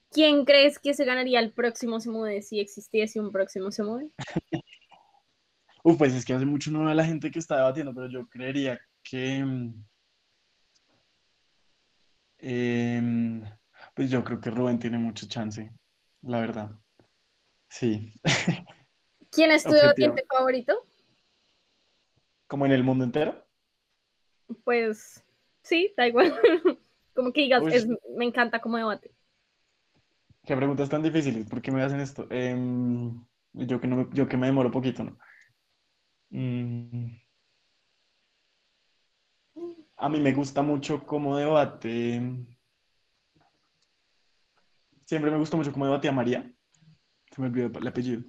¿Quién 0.09 0.45
crees 0.45 0.79
que 0.79 0.93
se 0.93 1.05
ganaría 1.05 1.39
el 1.39 1.51
próximo 1.51 1.99
Semude 1.99 2.41
si 2.41 2.59
existiese 2.59 3.19
un 3.19 3.31
próximo 3.31 3.71
Semude? 3.71 4.09
Uf, 5.83 5.97
pues 5.97 6.13
es 6.13 6.23
que 6.23 6.33
hace 6.33 6.45
mucho 6.45 6.71
no 6.71 6.79
veo 6.79 6.89
a 6.89 6.95
la 6.95 7.03
gente 7.03 7.29
que 7.29 7.39
está 7.39 7.57
debatiendo, 7.57 7.93
pero 7.93 8.07
yo 8.07 8.27
creería 8.27 8.79
que. 9.03 9.43
mm, 9.43 9.85
em, 12.37 13.43
pues 13.93 14.09
yo 14.09 14.23
creo 14.23 14.39
que 14.39 14.49
Rubén 14.49 14.79
tiene 14.79 14.97
mucha 14.97 15.27
chance, 15.27 15.69
la 16.21 16.39
verdad. 16.39 16.71
Sí. 17.67 18.13
¿Quién 19.29 19.51
es 19.51 19.63
tu 19.63 19.71
debatiente 19.71 20.25
favorito? 20.31 20.87
Como 22.47 22.65
en 22.65 22.71
el 22.71 22.83
mundo 22.83 23.03
entero. 23.03 23.45
Pues 24.63 25.21
sí, 25.63 25.93
da 25.97 26.07
igual. 26.07 26.39
Como 27.13 27.31
que 27.31 27.41
digas, 27.41 27.63
es- 27.71 27.87
me 28.17 28.25
encanta 28.25 28.59
como 28.59 28.77
debate. 28.77 29.11
Qué 30.45 30.55
preguntas 30.57 30.89
tan 30.89 31.01
difíciles, 31.03 31.47
¿por 31.47 31.61
qué 31.61 31.71
me 31.71 31.81
hacen 31.81 32.01
esto? 32.01 32.27
Em, 32.29 33.23
yo 33.53 33.79
que 33.79 33.87
no 33.87 33.95
me, 33.95 34.07
yo 34.11 34.27
que 34.27 34.35
me 34.35 34.47
demoro 34.47 34.71
poquito, 34.71 35.03
¿no? 35.03 35.17
Mm. 36.31 37.15
A 39.97 40.09
mí 40.09 40.19
me 40.19 40.33
gusta 40.33 40.61
mucho 40.61 41.05
como 41.05 41.37
debate. 41.37 42.21
Siempre 45.05 45.31
me 45.31 45.37
gustó 45.37 45.55
mucho 45.57 45.71
como 45.71 45.85
debate 45.85 46.09
a 46.09 46.11
María. 46.11 46.51
Se 47.31 47.41
me 47.41 47.47
olvidó 47.47 47.79
el 47.79 47.87
apellido. 47.87 48.23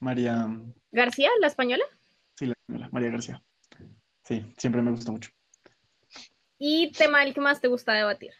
María, 0.00 0.46
García, 0.90 1.30
la 1.40 1.46
española. 1.46 1.84
sí, 2.34 2.46
la 2.46 2.54
señora, 2.66 2.88
María 2.92 3.10
García. 3.10 3.42
Sí, 4.24 4.52
siempre 4.58 4.82
me 4.82 4.90
gustó 4.90 5.12
mucho. 5.12 5.30
Y 6.58 6.92
tema 6.92 7.22
el 7.22 7.34
que 7.34 7.40
más 7.40 7.60
te 7.60 7.68
gusta 7.68 7.92
debatir. 7.92 8.32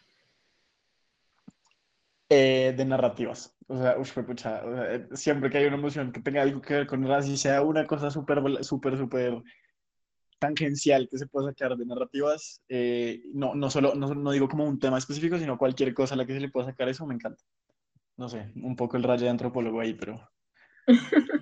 Eh, 2.29 2.75
de 2.77 2.85
narrativas. 2.85 3.55
O 3.69 3.77
sea, 3.79 3.99
ush, 3.99 4.13
pucha, 4.13 4.65
o 4.65 4.75
sea, 4.75 4.95
eh, 4.95 5.09
siempre 5.13 5.51
que 5.51 5.59
hay 5.59 5.67
una 5.67 5.77
emoción 5.77 6.13
que 6.13 6.21
tenga 6.21 6.43
algo 6.43 6.61
que 6.61 6.75
ver 6.75 6.87
con 6.87 7.09
así 7.11 7.37
sea 7.37 7.63
una 7.63 7.87
cosa 7.87 8.11
súper, 8.11 8.41
súper, 8.65 8.97
súper 8.97 9.43
tangencial 10.39 11.09
que 11.09 11.19
se 11.19 11.27
pueda 11.27 11.49
sacar 11.49 11.77
de 11.77 11.87
narrativas, 11.87 12.63
eh, 12.69 13.23
no, 13.33 13.55
no 13.55 13.71
solo, 13.71 13.95
no, 13.95 14.15
no 14.15 14.31
digo 14.33 14.49
como 14.49 14.65
un 14.65 14.79
tema 14.79 14.99
específico, 14.99 15.39
sino 15.39 15.59
cualquier 15.59 15.95
cosa 15.95 16.15
a 16.15 16.19
la 16.19 16.27
que 16.27 16.35
se 16.35 16.41
le 16.41 16.51
pueda 16.51 16.67
sacar 16.67 16.89
eso, 16.89 17.07
me 17.07 17.15
encanta. 17.15 17.43
No 18.17 18.29
sé, 18.29 18.53
un 18.57 18.77
poco 18.77 18.97
el 18.97 19.03
rayo 19.03 19.25
de 19.25 19.31
antropólogo 19.31 19.81
ahí, 19.81 19.95
pero, 19.95 20.31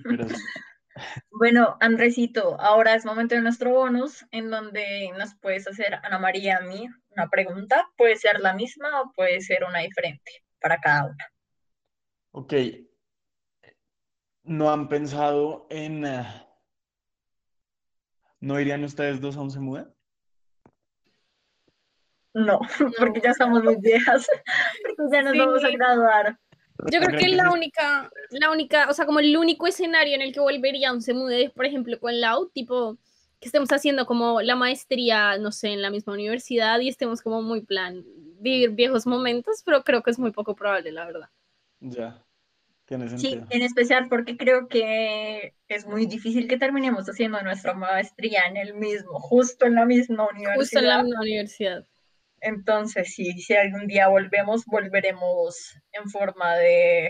pero 0.04 0.28
sí. 0.28 0.34
Bueno, 1.30 1.76
Andresito, 1.80 2.60
ahora 2.60 2.94
es 2.94 3.04
momento 3.04 3.34
de 3.34 3.40
nuestro 3.40 3.70
bonus, 3.70 4.24
en 4.30 4.50
donde 4.50 5.10
nos 5.18 5.34
puedes 5.36 5.66
hacer, 5.66 5.94
Ana 6.02 6.18
María, 6.18 6.42
y 6.42 6.48
a 6.50 6.60
mí, 6.60 6.88
una 7.10 7.28
pregunta. 7.28 7.88
Puede 7.96 8.16
ser 8.16 8.40
la 8.40 8.54
misma 8.54 9.00
o 9.02 9.12
puede 9.12 9.40
ser 9.40 9.64
una 9.64 9.80
diferente 9.80 10.44
para 10.60 10.78
cada 10.78 11.06
una. 11.06 11.28
Ok. 12.32 12.52
¿No 14.44 14.70
han 14.70 14.88
pensado 14.88 15.66
en... 15.70 16.04
eh, 16.04 16.24
¿no 18.40 18.60
irían 18.60 18.84
ustedes 18.84 19.20
dos 19.20 19.36
a 19.36 19.40
un 19.40 19.50
Semude? 19.50 19.86
No, 22.34 22.58
porque 22.98 23.20
ya 23.20 23.30
estamos 23.30 23.62
muy 23.62 23.76
viejas, 23.76 24.26
porque 24.96 25.02
ya 25.12 25.22
nos 25.22 25.32
Sí. 25.32 25.38
vamos 25.38 25.64
a 25.64 25.70
graduar. 25.70 26.38
Yo 26.90 27.00
creo 27.00 27.18
que 27.18 27.28
la 27.28 27.44
entonces- 27.44 27.52
única, 27.54 28.10
la 28.30 28.50
única, 28.50 28.88
o 28.90 28.92
sea, 28.94 29.06
como 29.06 29.20
el 29.20 29.36
único 29.36 29.66
escenario 29.66 30.14
en 30.14 30.22
el 30.22 30.32
que 30.32 30.40
volvería 30.40 30.92
un 30.92 31.02
Semude 31.02 31.44
es, 31.44 31.50
por 31.52 31.66
ejemplo, 31.66 31.98
con 32.00 32.20
Lau, 32.20 32.48
tipo, 32.50 32.98
que 33.40 33.46
estemos 33.48 33.70
haciendo 33.72 34.06
como 34.06 34.42
la 34.42 34.56
maestría, 34.56 35.38
no 35.38 35.52
sé, 35.52 35.68
en 35.68 35.82
la 35.82 35.90
misma 35.90 36.14
universidad 36.14 36.80
y 36.80 36.88
estemos 36.88 37.22
como 37.22 37.42
muy 37.42 37.60
plan 37.62 38.04
vivir 38.40 38.70
viejos 38.70 39.06
momentos, 39.06 39.62
pero 39.64 39.84
creo 39.84 40.02
que 40.02 40.10
es 40.10 40.18
muy 40.18 40.32
poco 40.32 40.54
probable, 40.56 40.90
la 40.92 41.06
verdad. 41.06 41.28
Ya, 41.80 42.22
tiene 42.86 43.08
Sí, 43.08 43.16
sentido. 43.30 43.46
en 43.50 43.62
especial 43.62 44.08
porque 44.08 44.36
creo 44.36 44.68
que 44.68 45.54
es 45.68 45.86
muy 45.86 46.06
difícil 46.06 46.48
que 46.48 46.58
terminemos 46.58 47.08
haciendo 47.08 47.40
nuestra 47.42 47.72
maestría 47.74 48.46
en 48.46 48.56
el 48.56 48.74
mismo, 48.74 49.18
justo 49.20 49.64
en 49.66 49.76
la 49.76 49.84
misma 49.86 50.26
universidad. 50.28 50.60
Justo 50.60 50.78
en 50.80 50.86
la 50.88 51.02
misma 51.02 51.20
universidad. 51.20 51.86
Entonces, 52.44 53.14
sí, 53.14 53.32
si 53.40 53.56
algún 53.56 53.86
día 53.86 54.08
volvemos, 54.08 54.66
volveremos 54.66 55.78
en 55.92 56.10
forma 56.10 56.54
de, 56.56 57.08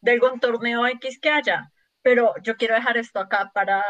de 0.00 0.12
algún 0.12 0.38
torneo 0.38 0.86
X 0.86 1.18
que 1.20 1.28
haya. 1.28 1.72
Pero 2.02 2.34
yo 2.42 2.56
quiero 2.56 2.76
dejar 2.76 2.96
esto 2.96 3.18
acá 3.18 3.50
para, 3.52 3.82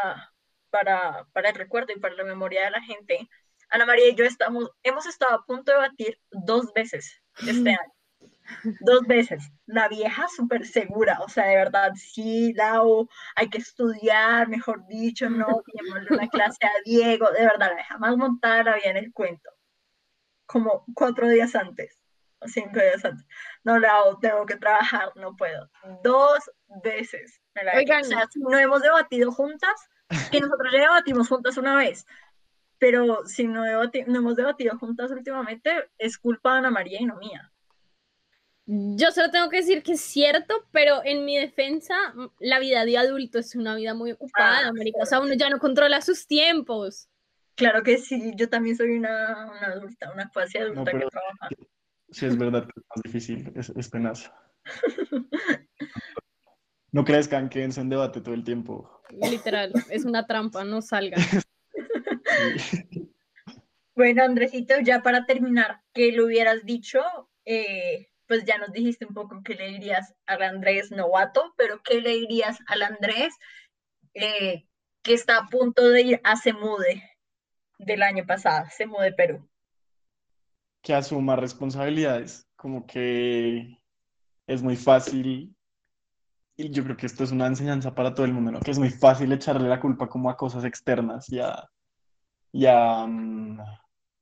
para, 0.71 1.27
para 1.33 1.49
el 1.49 1.55
recuerdo 1.55 1.93
y 1.93 1.99
para 1.99 2.15
la 2.15 2.23
memoria 2.23 2.65
de 2.65 2.71
la 2.71 2.81
gente. 2.81 3.29
Ana 3.69 3.85
María 3.85 4.09
y 4.09 4.15
yo 4.15 4.25
estamos, 4.25 4.71
hemos 4.81 5.05
estado 5.05 5.35
a 5.35 5.45
punto 5.45 5.71
de 5.71 5.77
batir 5.77 6.19
dos 6.31 6.73
veces 6.73 7.21
este 7.47 7.69
año. 7.79 7.93
Dos 8.79 9.01
veces. 9.05 9.43
La 9.67 9.87
vieja 9.89 10.27
súper 10.35 10.65
segura, 10.65 11.19
o 11.19 11.29
sea, 11.29 11.45
de 11.45 11.57
verdad, 11.57 11.91
sí, 11.95 12.53
Lau, 12.53 13.07
hay 13.35 13.49
que 13.49 13.59
estudiar, 13.59 14.47
mejor 14.47 14.87
dicho, 14.87 15.29
no, 15.29 15.61
una 16.09 16.27
clase 16.29 16.65
a 16.65 16.71
Diego, 16.85 17.29
de 17.31 17.41
verdad, 17.41 17.69
la 17.69 17.75
vieja 17.75 17.97
más 17.99 18.17
montada 18.17 18.63
la 18.63 18.71
había 18.71 18.91
en 18.91 18.97
el 18.97 19.13
cuento 19.13 19.56
como 20.47 20.85
cuatro 20.95 21.27
días 21.29 21.55
antes, 21.55 22.01
o 22.39 22.47
cinco 22.47 22.79
días 22.79 23.05
antes. 23.05 23.25
No 23.63 23.77
la 23.77 23.95
hago, 23.95 24.17
tengo 24.19 24.45
que 24.45 24.55
trabajar, 24.55 25.11
no 25.15 25.35
puedo. 25.35 25.69
Dos 26.03 26.39
veces. 26.83 27.39
me 27.53 27.63
la. 27.63 27.73
Oigan. 27.75 28.01
O 28.01 28.05
sea, 28.05 28.27
si 28.31 28.39
no 28.39 28.57
hemos 28.57 28.81
debatido 28.81 29.31
juntas, 29.31 29.89
que 30.31 30.39
nosotros 30.39 30.71
ya 30.73 30.79
debatimos 30.79 31.27
juntas 31.27 31.57
una 31.57 31.75
vez, 31.75 32.05
pero 32.79 33.25
si 33.25 33.47
no, 33.47 33.63
no 33.63 34.19
hemos 34.19 34.35
debatido 34.35 34.77
juntas 34.77 35.11
últimamente, 35.11 35.89
es 35.97 36.17
culpa 36.17 36.53
de 36.53 36.59
Ana 36.59 36.71
María 36.71 37.01
y 37.01 37.05
no 37.05 37.17
mía. 37.17 37.51
Yo 38.69 39.11
solo 39.11 39.31
tengo 39.31 39.49
que 39.49 39.57
decir 39.57 39.81
que 39.81 39.93
es 39.93 40.01
cierto, 40.01 40.67
pero 40.71 41.01
en 41.05 41.23
mi 41.23 41.37
defensa, 41.37 41.95
la 42.39 42.59
vida 42.59 42.83
de 42.83 42.97
adulto 42.97 43.39
es 43.39 43.55
una 43.55 43.75
vida 43.75 43.93
muy 43.93 44.11
ocupada, 44.11 44.67
Ah, 44.67 44.73
marica. 44.73 44.99
O 45.03 45.05
sea, 45.05 45.21
uno 45.21 45.33
ya 45.35 45.49
no 45.49 45.59
controla 45.59 46.01
sus 46.01 46.27
tiempos. 46.27 47.07
Claro 47.57 47.81
que 47.81 47.97
sí, 47.97 48.33
yo 48.35 48.47
también 48.49 48.77
soy 48.77 48.91
una, 48.97 49.47
una 49.47 49.67
adulta, 49.67 50.11
una 50.13 50.29
cuasi 50.31 50.59
adulta 50.59 50.85
que 50.85 50.91
pero- 50.91 51.09
trabaja. 51.09 51.49
Sí, 52.11 52.25
es 52.25 52.37
verdad 52.37 52.63
que 52.63 52.79
es 52.79 52.85
más 52.95 53.03
difícil, 53.03 53.51
es, 53.55 53.69
es. 53.69 53.91
No 56.91 57.03
crezcan, 57.03 57.49
quédense 57.49 57.81
en 57.81 57.89
debate 57.89 58.21
todo 58.21 58.33
el 58.33 58.43
tiempo. 58.45 59.01
Literal, 59.09 59.73
es 59.89 60.05
una 60.05 60.25
trampa, 60.25 60.63
no 60.63 60.81
salgan. 60.81 61.19
Sí. 62.57 62.83
Bueno, 63.95 64.23
Andresito, 64.23 64.75
ya 64.83 65.01
para 65.01 65.25
terminar, 65.25 65.81
¿qué 65.91 66.11
le 66.11 66.21
hubieras 66.23 66.63
dicho? 66.65 67.01
Eh, 67.45 68.11
pues 68.27 68.45
ya 68.45 68.59
nos 68.59 68.71
dijiste 68.71 69.07
un 69.07 69.15
poco 69.15 69.41
qué 69.43 69.55
le 69.55 69.69
dirías 69.69 70.13
al 70.27 70.43
Andrés 70.43 70.91
novato, 70.91 71.55
pero 71.57 71.81
¿qué 71.81 71.99
le 71.99 72.11
dirías 72.11 72.59
al 72.67 72.83
Andrés 72.83 73.33
eh, 74.13 74.67
que 75.01 75.15
está 75.15 75.37
a 75.39 75.47
punto 75.47 75.89
de 75.89 76.01
ir 76.03 76.21
a 76.23 76.35
Semude 76.35 77.16
del 77.77 78.03
año 78.03 78.25
pasado, 78.25 78.65
Semude 78.69 79.13
Perú? 79.13 79.47
que 80.87 80.93
asuma 80.93 81.35
responsabilidades, 81.35 82.47
como 82.55 82.87
que 82.87 83.77
es 84.47 84.61
muy 84.63 84.77
fácil, 84.77 85.53
y 86.55 86.69
yo 86.69 86.83
creo 86.85 86.95
que 86.95 87.05
esto 87.05 87.25
es 87.25 87.31
una 87.33 87.45
enseñanza 87.47 87.93
para 87.93 88.13
todo 88.13 88.25
el 88.25 88.33
mundo, 88.33 88.53
¿no? 88.53 88.59
Que 88.61 88.71
es 88.71 88.79
muy 88.79 88.89
fácil 88.89 89.31
echarle 89.33 89.67
la 89.67 89.81
culpa 89.81 90.07
como 90.07 90.29
a 90.29 90.37
cosas 90.37 90.63
externas 90.63 91.29
y 91.29 91.39
a, 91.39 91.69
y 92.53 92.67
a, 92.67 93.05
mm, 93.05 93.59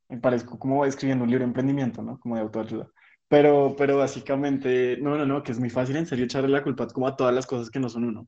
me 0.09 0.17
parezco 0.17 0.57
como 0.57 0.85
escribiendo 0.85 1.23
un 1.23 1.29
libro 1.29 1.43
de 1.45 1.49
emprendimiento, 1.49 2.01
¿no? 2.01 2.19
Como 2.19 2.33
de 2.33 2.41
autoayuda. 2.41 2.89
Pero, 3.27 3.75
pero 3.77 3.97
básicamente, 3.97 4.97
no, 4.97 5.17
no, 5.17 5.25
no, 5.27 5.43
que 5.43 5.51
es 5.51 5.59
muy 5.59 5.69
fácil 5.69 5.95
en 5.97 6.07
serio 6.07 6.25
echarle 6.25 6.49
la 6.49 6.63
culpa 6.63 6.87
como 6.87 7.07
a 7.07 7.15
todas 7.15 7.33
las 7.33 7.45
cosas 7.45 7.69
que 7.69 7.79
no 7.79 7.89
son 7.89 8.05
uno. 8.05 8.27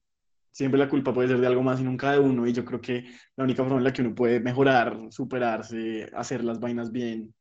Siempre 0.57 0.79
la 0.79 0.89
culpa 0.89 1.13
puede 1.13 1.27
ser 1.27 1.39
de 1.39 1.45
algo 1.45 1.61
más 1.61 1.79
y 1.79 1.83
nunca 1.83 2.13
de 2.13 2.17
uno, 2.17 2.47
y 2.47 2.51
yo 2.51 2.65
creo 2.65 2.81
que 2.81 3.05
la 3.35 3.43
única 3.43 3.61
forma 3.61 3.77
en 3.77 3.83
la 3.83 3.93
que 3.93 4.01
uno 4.01 4.15
puede 4.15 4.39
mejorar, 4.39 4.97
superarse, 5.11 6.09
hacer 6.15 6.43
las 6.43 6.59
vainas 6.59 6.91
bien, 6.91 7.31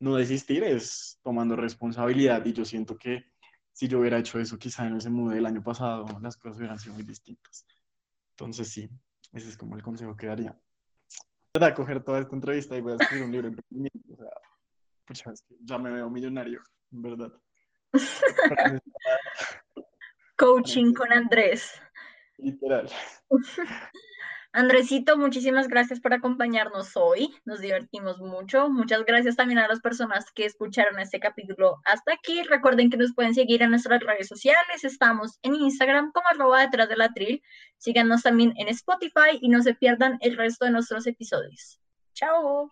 no 0.00 0.16
desistir 0.16 0.64
es 0.64 1.20
tomando 1.22 1.54
responsabilidad 1.54 2.44
y 2.44 2.52
yo 2.52 2.64
siento 2.64 2.96
que 2.98 3.30
si 3.72 3.86
yo 3.86 4.00
hubiera 4.00 4.18
hecho 4.18 4.40
eso 4.40 4.58
quizá 4.58 4.84
en 4.84 4.96
ese 4.96 5.10
mood 5.10 5.32
del 5.32 5.46
año 5.46 5.62
pasado 5.62 6.06
las 6.20 6.36
cosas 6.36 6.58
hubieran 6.58 6.80
sido 6.80 6.96
muy 6.96 7.04
distintas. 7.04 7.64
Entonces 8.30 8.68
sí, 8.68 8.90
ese 9.32 9.48
es 9.48 9.56
como 9.56 9.76
el 9.76 9.82
consejo 9.84 10.16
que 10.16 10.26
daría. 10.26 10.58
Voy 11.54 11.68
a 11.68 11.72
coger 11.72 12.02
toda 12.02 12.18
esta 12.18 12.34
entrevista 12.34 12.76
y 12.76 12.80
voy 12.80 12.94
a 12.94 12.96
escribir 12.96 13.26
un 13.26 13.30
libro 13.30 13.48
de 13.48 13.54
emprendimiento. 13.54 14.12
O 14.12 14.16
sea, 14.16 14.30
pucha, 15.04 15.30
es 15.30 15.42
que 15.42 15.54
ya 15.60 15.78
me 15.78 15.92
veo 15.92 16.10
millonario, 16.10 16.60
en 16.90 17.02
verdad. 17.02 17.32
Coaching 20.36 20.92
con 20.94 21.12
Andrés. 21.12 21.80
Literal. 22.38 22.88
Andresito, 24.56 25.18
muchísimas 25.18 25.68
gracias 25.68 26.00
por 26.00 26.14
acompañarnos 26.14 26.96
hoy. 26.96 27.34
Nos 27.44 27.60
divertimos 27.60 28.18
mucho. 28.20 28.70
Muchas 28.70 29.04
gracias 29.04 29.36
también 29.36 29.58
a 29.58 29.68
las 29.68 29.80
personas 29.80 30.32
que 30.32 30.46
escucharon 30.46 30.98
este 30.98 31.20
capítulo 31.20 31.76
hasta 31.84 32.14
aquí. 32.14 32.42
Recuerden 32.42 32.88
que 32.88 32.96
nos 32.96 33.12
pueden 33.14 33.34
seguir 33.34 33.60
en 33.60 33.68
nuestras 33.68 34.00
redes 34.00 34.28
sociales. 34.28 34.82
Estamos 34.82 35.38
en 35.42 35.56
Instagram 35.56 36.10
como 36.10 36.26
arroba 36.28 36.62
detrás 36.62 36.88
de 36.88 36.96
la 36.96 37.12
tril. 37.12 37.42
Síganos 37.76 38.22
también 38.22 38.54
en 38.56 38.68
Spotify 38.68 39.38
y 39.42 39.50
no 39.50 39.62
se 39.62 39.74
pierdan 39.74 40.16
el 40.22 40.38
resto 40.38 40.64
de 40.64 40.70
nuestros 40.70 41.06
episodios. 41.06 41.78
Chao. 42.14 42.70